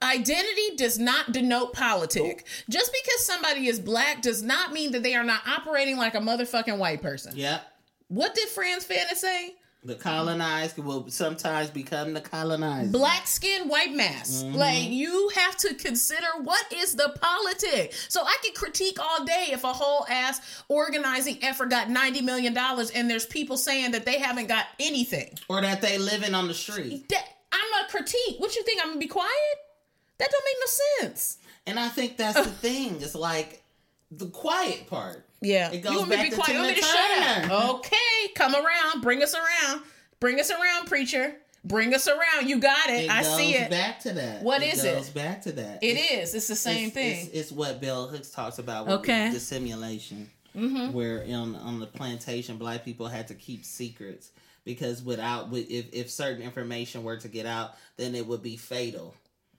[0.02, 2.46] identity does not denote politic.
[2.70, 6.20] Just because somebody is black does not mean that they are not operating like a
[6.20, 7.34] motherfucking white person.
[7.36, 7.60] yeah.
[8.10, 9.54] What did Frantz Fanon say?
[9.84, 12.90] The colonized will sometimes become the colonized.
[12.92, 14.42] Black skin, white mass.
[14.42, 14.56] Mm-hmm.
[14.56, 17.94] Like you have to consider what is the politic.
[18.08, 22.52] So I could critique all day if a whole ass organizing effort got ninety million
[22.54, 25.38] dollars and there's people saying that they haven't got anything.
[25.48, 27.08] or that they living on the street.
[27.08, 28.36] That I'm a critique.
[28.38, 28.80] What you think?
[28.82, 29.30] I'm gonna be quiet?
[30.18, 31.38] That don't make no sense.
[31.68, 32.96] And I think that's the thing.
[33.00, 33.62] It's like
[34.10, 35.24] the quiet part.
[35.40, 35.70] Yeah.
[35.70, 36.48] It goes you want me to be quiet?
[36.48, 37.54] You want me to Tina shut Turner.
[37.54, 37.74] up?
[37.76, 39.02] Okay, come around.
[39.02, 39.82] Bring us around.
[40.20, 41.34] Bring us around, preacher.
[41.64, 42.48] Bring us around.
[42.48, 43.04] You got it.
[43.04, 43.70] It I goes see it.
[43.70, 44.42] back to that.
[44.42, 44.94] What it is it?
[44.96, 45.78] goes back to that.
[45.82, 46.34] It It's- is.
[46.34, 47.26] It's the same it's, thing.
[47.26, 49.30] It's, it's what Bell Hooks talks about with Okay.
[49.32, 50.30] dissimulation.
[50.56, 50.92] Mm-hmm.
[50.92, 54.30] Where on on the plantation, black people had to keep secrets
[54.64, 59.14] because without if if certain information were to get out, then it would be fatal.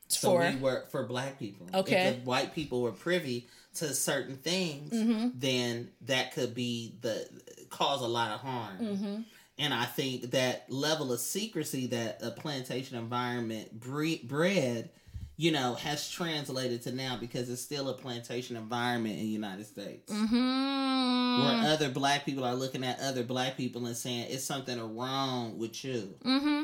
[0.08, 1.68] So For we were for black people.
[1.74, 2.08] Okay.
[2.08, 3.48] If the white people were privy
[3.80, 5.30] to certain things, Mm-hmm.
[5.36, 7.28] then that could be the
[7.70, 8.78] cause a lot of harm.
[8.80, 9.22] Mm-hmm.
[9.58, 14.90] And I think that level of secrecy that a plantation environment bre- bred,
[15.36, 19.66] you know, has translated to now because it's still a plantation environment in the United
[19.66, 20.12] States.
[20.14, 21.42] mm-hmm.
[21.44, 25.58] Where other black people are looking at other black people and saying it's something wrong
[25.58, 26.16] with you.
[26.24, 26.62] Mm-hmm.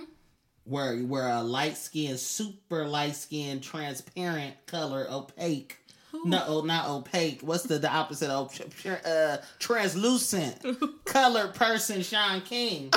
[0.64, 5.78] Where where a light skinned, super light skinned, transparent color, opaque.
[6.24, 7.42] No, oh, not opaque.
[7.42, 8.58] What's the, the opposite of
[9.06, 10.64] uh, translucent
[11.06, 12.02] colored person?
[12.02, 12.92] Shaun King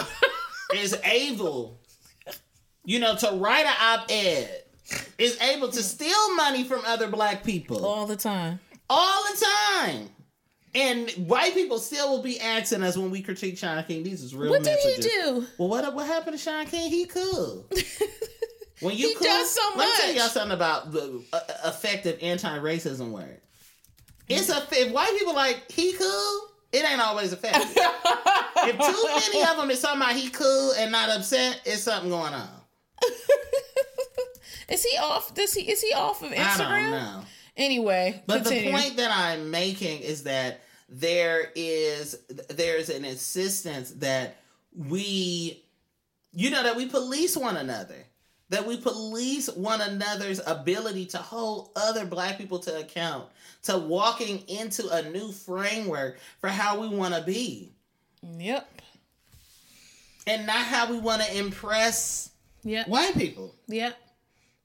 [0.74, 1.80] is able,
[2.84, 4.62] you know, to write an op-ed.
[5.18, 8.58] Is able to steal money from other black people All the time.
[8.88, 9.44] all the
[9.84, 10.08] time.
[10.74, 14.02] And white people still will be asking us when we critique Shaun King.
[14.02, 15.46] These is real What did he do?
[15.58, 16.90] Well, what what happened to Shaun King?
[16.90, 17.66] He cool.
[18.80, 22.18] When you He cool, does so Let me tell y'all something about the uh, effective
[22.22, 23.40] anti-racism word.
[24.28, 26.40] It's a if white people like he cool,
[26.72, 27.62] it ain't always effective.
[27.76, 32.10] if too many of them is talking about he cool and not upset, it's something
[32.10, 32.48] going on.
[34.68, 35.34] Is he off?
[35.34, 35.62] Does he?
[35.70, 36.36] Is he off of Instagram?
[36.60, 37.20] I don't know.
[37.56, 38.70] Anyway, But continue.
[38.70, 40.60] the point that I'm making is that
[40.90, 42.18] there is
[42.50, 44.36] there's an insistence that
[44.74, 45.64] we
[46.32, 48.04] you know that we police one another.
[48.50, 53.28] That we police one another's ability to hold other black people to account,
[53.64, 57.72] to walking into a new framework for how we want to be
[58.22, 58.68] Yep.
[60.26, 62.30] and not how we want to impress
[62.64, 62.88] Yep.
[62.88, 63.54] white people.
[63.68, 63.96] Yep.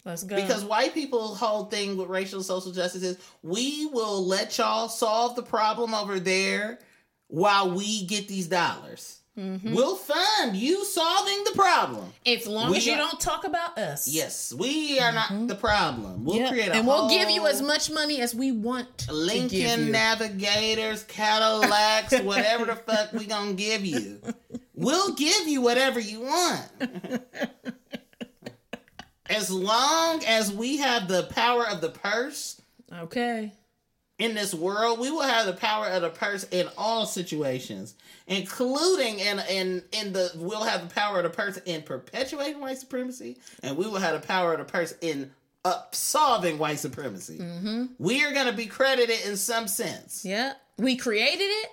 [0.05, 0.35] Let's go.
[0.35, 5.35] Because white people's whole thing with racial social justice is we will let y'all solve
[5.35, 6.79] the problem over there
[7.27, 9.19] while we get these dollars.
[9.37, 9.73] Mm-hmm.
[9.73, 12.05] We'll fund you solving the problem.
[12.25, 14.07] as long we as you got- don't talk about us.
[14.07, 16.23] Yes, we are not the problem.
[16.23, 16.49] We'll Yep.
[16.51, 19.91] create a and we'll give you as much money as we want Lincoln.
[19.91, 24.21] Navigators, Cadillacs, whatever the fuck we gonna give you.
[24.75, 26.69] We'll give you whatever you want.
[29.29, 32.61] As long as we have the power of the purse
[32.91, 33.53] Okay.
[34.23, 37.93] In this world, we will have the power of the purse in all situations,
[38.25, 42.77] including in in in the we'll have the power of the purse in perpetuating white
[42.77, 45.29] supremacy, and we will have the power of the purse in
[45.65, 47.37] uh, solving white supremacy.
[47.99, 50.23] We are going to be credited in some sense.
[50.23, 50.53] Yeah.
[50.77, 51.69] We created it,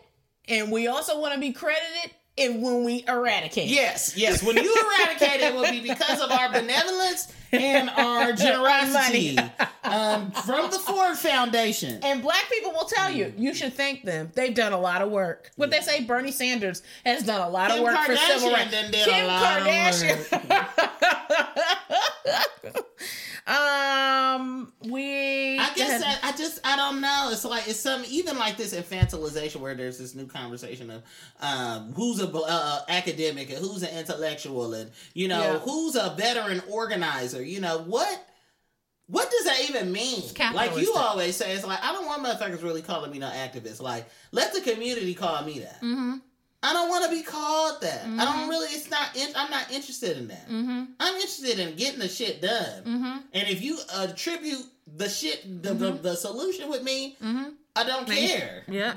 [0.49, 3.69] and we also want to be credited in when we eradicate.
[3.69, 4.43] Yes, yes.
[4.43, 9.39] When you eradicate it, will be because of our benevolence and our generosity
[9.85, 12.01] um, from the Ford Foundation.
[12.03, 14.33] And black people will tell you, you should thank them.
[14.35, 15.51] They've done a lot of work.
[15.57, 18.53] What they say, Bernie Sanders has done a lot Kim of work for civil Kardashian
[18.55, 18.71] rights.
[18.71, 20.31] done did a Kim lot of Kardashian.
[23.47, 25.59] um, we.
[25.59, 27.31] I guess that, I just I don't know.
[27.33, 31.03] It's like it's some even like this infantilization where there's this new conversation of
[31.41, 35.59] um, who's a uh, academic and who's an intellectual and you know Yeah.
[35.59, 37.43] who's a veteran organizer.
[37.43, 38.27] You know what.
[39.07, 40.23] What does that even mean?
[40.55, 43.81] Like you always say, it's like I don't want motherfuckers really calling me no activist.
[43.83, 45.81] Like let the community call me that.
[45.81, 46.19] Mm-hmm.
[46.63, 48.03] I don't want to be called that.
[48.05, 48.67] I don't really.
[48.67, 49.17] It's not.
[49.17, 50.47] In, I'm not interested in that.
[50.49, 50.85] Mm-hmm.
[51.01, 52.83] I'm interested in getting the shit done.
[52.85, 53.19] Mm-hmm.
[53.33, 54.65] And if you attribute
[54.97, 57.51] the shit, the, the, the solution with me, Mm-hmm.
[57.77, 58.65] I don't care.
[58.69, 58.95] Yeah.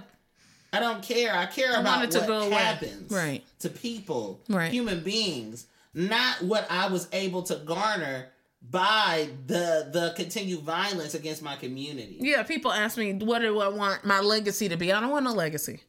[0.73, 1.33] I don't care.
[1.35, 2.55] I care I about want it to what go away.
[2.55, 3.43] happens Right.
[3.59, 4.71] to people, Right.
[4.71, 8.29] human beings, not what I was able to garner
[8.71, 12.17] by the the continued violence against my community.
[12.19, 14.91] Yeah, people ask me, what do I want my legacy to be?
[14.91, 15.81] I don't want no legacy.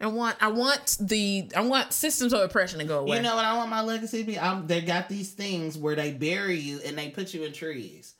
[0.00, 3.16] I want, I want the, I want systems of oppression to go away.
[3.16, 4.38] You know what I want my legacy to be?
[4.38, 8.14] I'm, they got these things where they bury you and they put you in trees.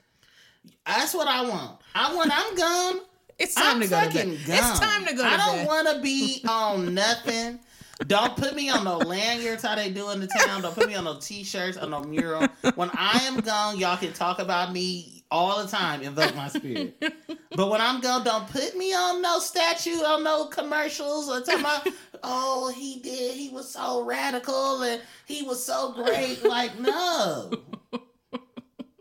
[0.87, 1.81] That's what I want.
[1.95, 2.31] I want.
[2.33, 3.01] I'm gone.
[3.39, 4.25] it's time I'm to go to bed.
[4.47, 4.57] gone.
[4.57, 7.61] It's time to go to I don't want to be on nothing.
[8.07, 10.63] Don't put me on no lanyards how they do in the town.
[10.63, 12.47] Don't put me on no t-shirts on no mural.
[12.75, 16.03] When I am gone, y'all can talk about me all the time.
[16.03, 17.03] Invoke my spirit.
[17.51, 21.61] But when I'm gone, don't put me on no statue, on no commercials or talking
[21.61, 21.89] about,
[22.23, 26.45] oh, he did, he was so radical and he was so great.
[26.45, 27.51] Like, no.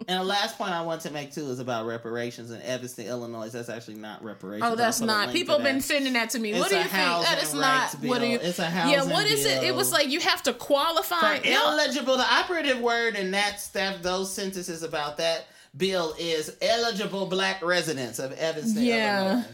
[0.08, 3.50] And the last point I want to make too is about reparations in Evanston, Illinois.
[3.50, 4.72] That's actually not reparations.
[4.72, 5.34] Oh, that's I'll put a not.
[5.34, 6.52] People been sending that to me.
[6.52, 6.92] It's what do you think?
[6.92, 7.92] That is not.
[8.04, 8.38] What do you?
[8.40, 8.70] It's a yeah.
[8.70, 9.64] housing What is it?
[9.64, 11.40] It was like you have to qualify.
[11.40, 17.26] For eligible, the operative word in that stuff, those sentences about that bill is eligible
[17.28, 19.32] black residents of Evanston, Yeah.
[19.34, 19.46] Illinois.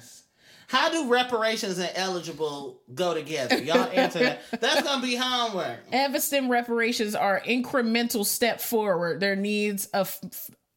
[0.67, 3.57] How do reparations and eligible go together?
[3.57, 4.41] Y'all answer that.
[4.61, 5.79] That's gonna be homework.
[5.91, 9.19] Evanston reparations are incremental step forward.
[9.19, 10.17] Their needs of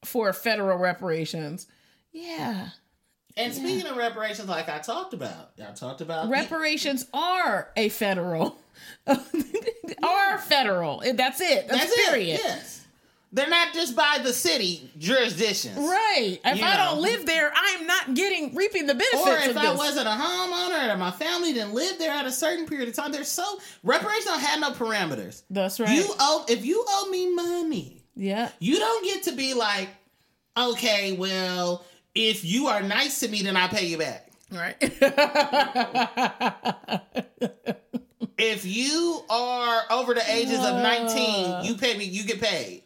[0.04, 1.68] for federal reparations.
[2.12, 2.68] Yeah,
[3.36, 8.56] And speaking of reparations, like I talked about, I talked about reparations are a federal.
[9.06, 11.02] are federal.
[11.14, 11.68] That's it.
[11.68, 12.34] That's, That's period.
[12.34, 12.40] it.
[12.44, 12.83] Yes,
[13.34, 15.76] they're not just by the city jurisdictions.
[15.76, 16.38] Right.
[16.44, 16.84] If You I know.
[16.92, 19.76] don't live there, I'm not getting reaping the benefits Or of if I this.
[19.78, 23.10] wasn't a homeowner or my family didn't live there at a certain period of time,
[23.12, 23.44] there's so
[23.82, 25.42] reparations don't have no parameters.
[25.50, 25.90] That's right.
[25.90, 28.50] You owe if you owe me money, yeah.
[28.60, 29.88] you don't get to be like,
[30.56, 31.84] okay, well,
[32.14, 34.30] if you are nice to me, then I pay you back.
[34.52, 34.76] Right.
[38.36, 40.82] If you are over the ages of Uh.
[40.82, 42.82] 19, you pay me, you get paid.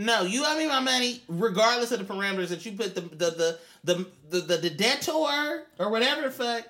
[0.00, 3.30] No, you owe me my money regardless of the parameters that you put the the
[3.30, 5.12] the the the, the, the debtor
[5.78, 6.64] or whatever the fuck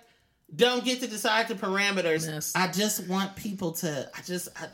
[0.56, 2.26] don't get to decide the parameters.
[2.26, 2.55] Yes.
[2.56, 4.64] I just want people to I just I,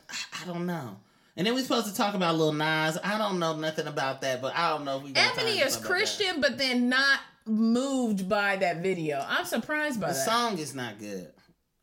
[0.42, 0.96] I- don't know.
[1.36, 2.96] And then we're supposed to talk about Lil Nas.
[3.02, 5.80] I don't know nothing about that, but I don't know if we Ebony is talk
[5.80, 5.86] about that.
[5.88, 9.24] Christian, but then not moved by that video.
[9.28, 10.24] I'm surprised by The that.
[10.26, 11.28] song is not good.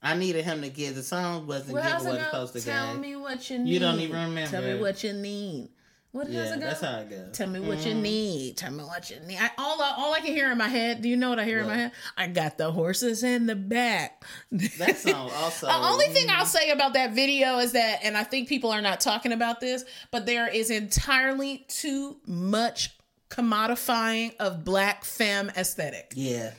[0.02, 2.54] I needed him to give the song wasn't Well, giving how's what it it's supposed
[2.54, 3.02] to Tell give.
[3.02, 3.74] me what you need.
[3.74, 5.70] You don't even remember Tell me what you need.
[6.12, 6.66] What Yeah, does it go?
[6.66, 7.38] that's how it goes.
[7.38, 8.02] Tell me what you Mhm.
[8.02, 8.58] need.
[8.58, 9.38] Tell me what you need.
[9.40, 11.02] I, all I, all I can hear in my head.
[11.02, 11.92] Do you know what I hear in my head?
[12.18, 14.24] I got the horses in the back.
[14.52, 15.68] That song also.
[15.72, 18.82] The only thing I'll say about that video is that, and I think people are
[18.82, 22.92] not talking about this, but there is entirely too much
[23.30, 26.12] commodifying of black femme aesthetic.
[26.16, 26.52] Yeah.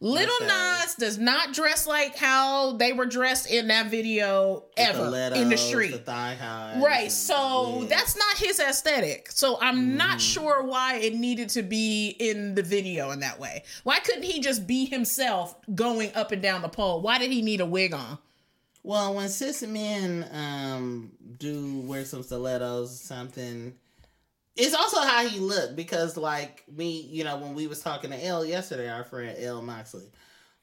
[0.00, 0.46] Little.
[0.46, 5.56] Nas does not dress like how they were dressed in that video ever in the
[5.56, 5.90] street.
[5.90, 6.80] The thigh highs.
[6.82, 7.10] Right.
[7.10, 7.88] So yeah.
[7.88, 9.30] that's not his aesthetic.
[9.32, 9.96] So I'm Mm-hmm.
[9.96, 13.64] not sure why it needed to be in the video in that way.
[13.82, 17.00] Why couldn't he just be himself going up and down the pole?
[17.02, 18.18] Why did he need a wig on?
[18.84, 23.74] Well, when cis men um do wear some stilettos something,
[24.58, 28.24] it's also how he looked because like me, you know, when we was talking to
[28.26, 30.10] L yesterday, our friend L Moxley,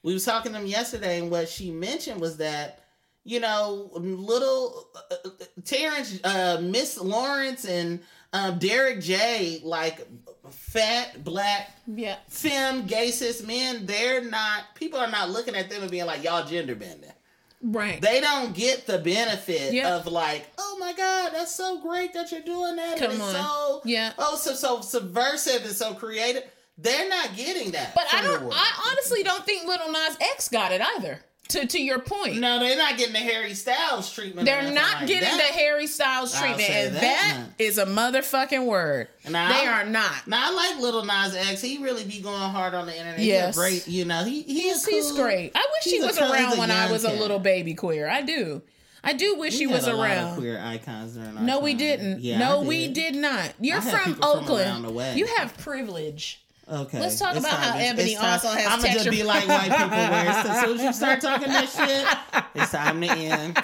[0.04, 2.82] we was talking to him yesterday, and what she mentioned was that
[3.28, 5.30] you know, little uh,
[5.64, 8.00] Terrence, uh, Miss Lawrence, and
[8.34, 10.08] um, Derek J, like
[10.52, 12.18] fat black Yeah.
[12.28, 14.76] femme gay cis men, they're not.
[14.76, 17.10] People are not looking at them and being like, y'all gender bending
[17.62, 18.00] Right.
[18.02, 19.96] they don't get the benefit Yeah.
[19.96, 23.02] of like, oh my god, that's so great that you're doing that.
[23.02, 23.34] and it's on.
[23.34, 24.14] so Yeah.
[24.18, 26.44] oh so so subversive and so creative.
[26.78, 27.96] They're not getting that.
[27.96, 28.52] but I don't.
[28.54, 31.22] I honestly don't think Little Nas X got it either.
[31.50, 32.38] To to your point.
[32.38, 34.46] no, they're not getting the Harry Styles treatment.
[34.48, 35.38] They're not like getting that.
[35.38, 39.10] the Harry Styles treatment, and that that is a motherfucking word.
[39.30, 40.28] Now, they I- are not.
[40.28, 41.62] Now I like Little Nas X.
[41.62, 43.20] He really be going hard on the internet.
[43.20, 43.48] Yes.
[43.48, 43.88] He's great.
[43.88, 45.22] You know, he He's, he's he's cool.
[45.24, 45.52] great.
[45.54, 48.08] I wish he He's a was around when I was a little baby queer.
[48.10, 48.62] I do.
[49.04, 50.38] I do wish We he was a lot of around.
[50.38, 52.22] queer icons during No, we didn't.
[52.22, 53.54] Yeah, no, I we did not.
[53.60, 54.96] You're from from Oakland.
[54.96, 55.14] way.
[55.16, 56.42] You have privilege.
[56.68, 57.00] Okay.
[57.00, 59.90] Let's talk It's about how Ebony also has I'ma just be like white people.
[59.90, 63.64] So as soon as you start talking that shit, it's time to end.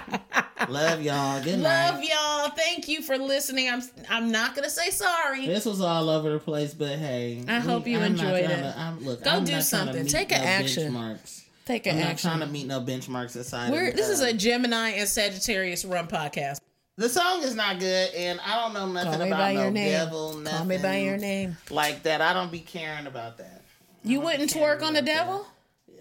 [0.69, 1.41] Love y'all.
[1.43, 2.07] Good Love night.
[2.09, 2.49] y'all.
[2.51, 3.69] Thank you for listening.
[3.69, 5.47] I'm I'm not gonna say sorry.
[5.47, 8.47] This was all over the place, but hey, I hope you I'm enjoyed it.
[8.49, 10.05] to- I'm, look, Go I'm do not something.
[10.05, 10.93] Take an no action.
[10.93, 11.41] Benchmarks.
[11.65, 12.29] Take I'm an not action.
[12.29, 13.71] trying to meet no benchmarks inside.
[13.71, 16.59] We're, this is uh, a Gemini and Sagittarius run podcast.
[17.01, 20.37] The song is not good, and I don't know nothing about no devil.
[20.37, 21.57] Nothing Call me by your name.
[21.71, 23.63] Like that, I don't be caring about that.
[24.03, 25.05] You wouldn't twerk on the about that.
[25.05, 25.47] devil?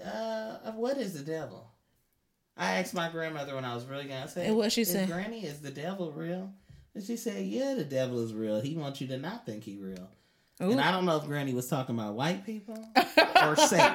[0.05, 1.66] Uh, what is the devil?
[2.55, 4.24] I asked my grandmother when I was really young.
[4.24, 5.09] I said, And what'd she said?
[5.09, 6.52] Granny, is the devil real?"
[6.94, 8.60] And she said, "Yeah, the devil is real.
[8.60, 10.10] He wants you to not think he real."
[10.62, 10.70] Ooh.
[10.70, 12.77] And I don't know if Granny was talking about white people
[13.43, 13.94] or Satan.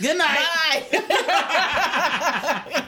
[0.00, 0.84] Good night.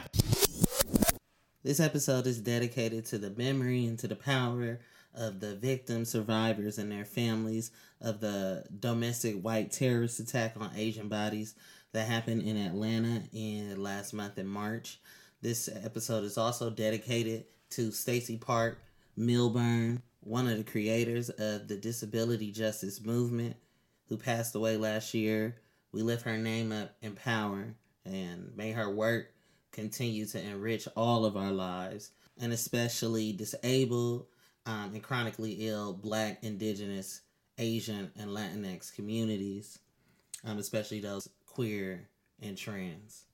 [1.63, 4.79] This episode is dedicated to the memory and to the power
[5.13, 7.69] of the victims, survivors, and their families
[8.01, 11.53] of the domestic white terrorist attack on Asian bodies
[11.91, 14.99] that happened in Atlanta in last month in March.
[15.43, 18.79] This episode is also dedicated to Stacey Park
[19.15, 23.55] Milbern, one of the creators of the disability justice movement,
[24.09, 25.57] who passed away last year.
[25.91, 29.27] We lift her name up in power and may her work
[29.71, 34.25] continue to enrich all of our lives, and especially disabled
[34.65, 37.21] um, and chronically ill Black, Indigenous,
[37.57, 39.79] Asian, and Latinx communities,
[40.45, 42.07] um, especially those queer
[42.41, 43.25] and trans.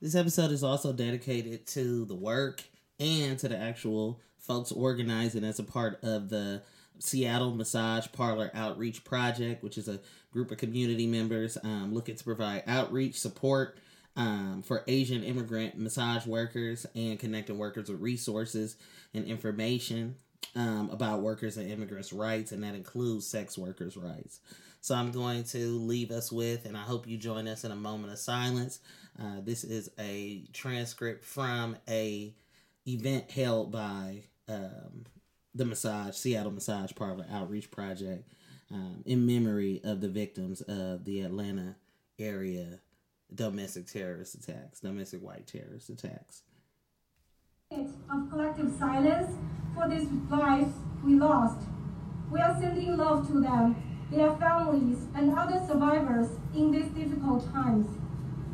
[0.00, 2.62] This episode is also dedicated to the work
[3.00, 6.62] and to the actual folks organizing as a part of the
[6.98, 12.24] Seattle Massage Parlor Outreach Project, which is a group of community members um, looking to
[12.24, 13.78] provide outreach support
[14.16, 18.76] um, for Asian immigrant massage workers and connecting workers with resources
[19.14, 20.16] and information
[20.54, 24.40] um, about workers and immigrants' rights, and that includes sex workers' rights.
[24.80, 27.76] So I'm going to leave us with, and I hope you join us in a
[27.76, 28.78] moment of silence.
[29.20, 32.34] Uh, this is a transcript from a
[32.86, 35.04] event held by um,
[35.54, 38.28] the massage Seattle Massage Parlor Outreach Project
[38.70, 41.76] um, in memory of the victims of the Atlanta
[42.18, 42.80] area
[43.34, 46.42] domestic terrorist attacks, domestic white terrorist attacks.
[47.72, 49.34] of collective silence
[49.74, 50.72] for these lives
[51.04, 51.66] we lost.
[52.30, 53.76] We are sending love to them,
[54.10, 57.86] their families, and other survivors in these difficult times.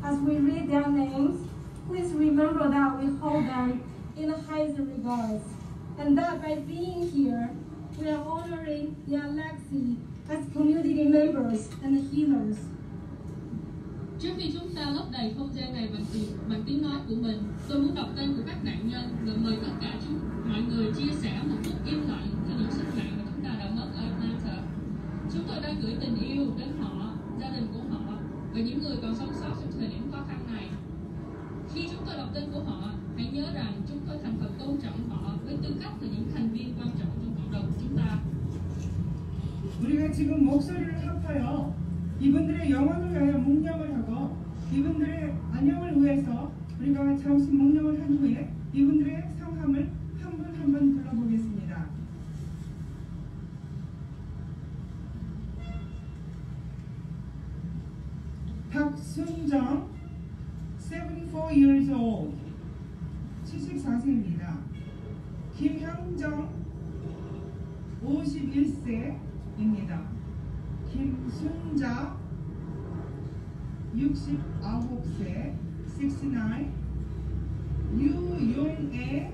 [0.03, 1.47] As we read their names,
[1.87, 3.83] please remember that we hold them
[4.17, 5.43] in the highest regards,
[5.97, 7.49] and that by being here,
[7.99, 9.97] we are honoring their legacy
[10.29, 12.57] as community members and healers.
[14.22, 17.14] Trước khi chúng ta lấp đầy không gian này bằng tiếng, bằng tiếng nói của
[17.14, 20.62] mình, tôi muốn đọc tên của các nạn nhân và mời tất cả chúng mọi
[20.62, 23.70] người chia sẻ một phút im lặng cho những sinh mạng mà chúng ta đã
[23.76, 24.62] mất ở Atlanta.
[25.32, 28.12] Chúng tôi đang gửi tình yêu đến họ, gia đình của họ
[28.54, 30.68] và những người còn sống sót trong thời điểm khó khăn này.
[31.74, 34.76] Khi chúng tôi đọc tên của họ, hãy nhớ rằng chúng tôi thành thật tôn
[34.82, 37.80] trọng họ với tư cách là những thành viên quan trọng trong cộng đồng của
[37.82, 38.18] chúng ta.
[40.18, 41.72] 지금 목소리를 합하여
[42.23, 44.37] 이분들의 영혼을 위하여 묵념을 하고
[44.71, 49.91] 이분들의 안녕을 위해서 우리가 잠시 묵념을 한 후에 이분들의 성함을
[50.21, 51.85] 한 분 한 분 불러보겠습니다.
[58.71, 59.89] 박순정,
[60.79, 62.33] 74 years old,
[63.45, 64.57] 74세입니다.
[65.57, 66.49] 김형정,
[68.03, 70.01] 51세입니다.
[70.92, 72.16] 김순자,
[73.94, 75.54] 69세,
[75.86, 76.70] 69.
[77.96, 79.32] 유용애,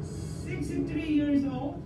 [0.00, 1.80] 63 years old.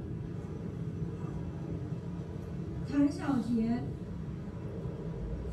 [2.89, 3.83] 谭小杰，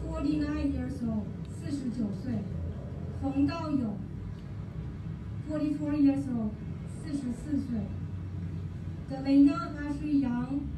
[0.07, 2.34] 49 years old，四十九岁。
[3.22, 3.97] 冯道勇，
[5.49, 6.51] 44 years old，
[6.88, 7.80] 四十四岁。
[9.10, 10.76] Delena Ashley Young，age 33，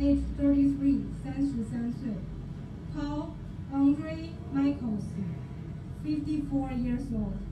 [0.00, 2.12] age 33, 33岁
[2.94, 3.30] ；Paul
[3.72, 5.04] Andre Michels,
[6.04, 7.47] 54 years old.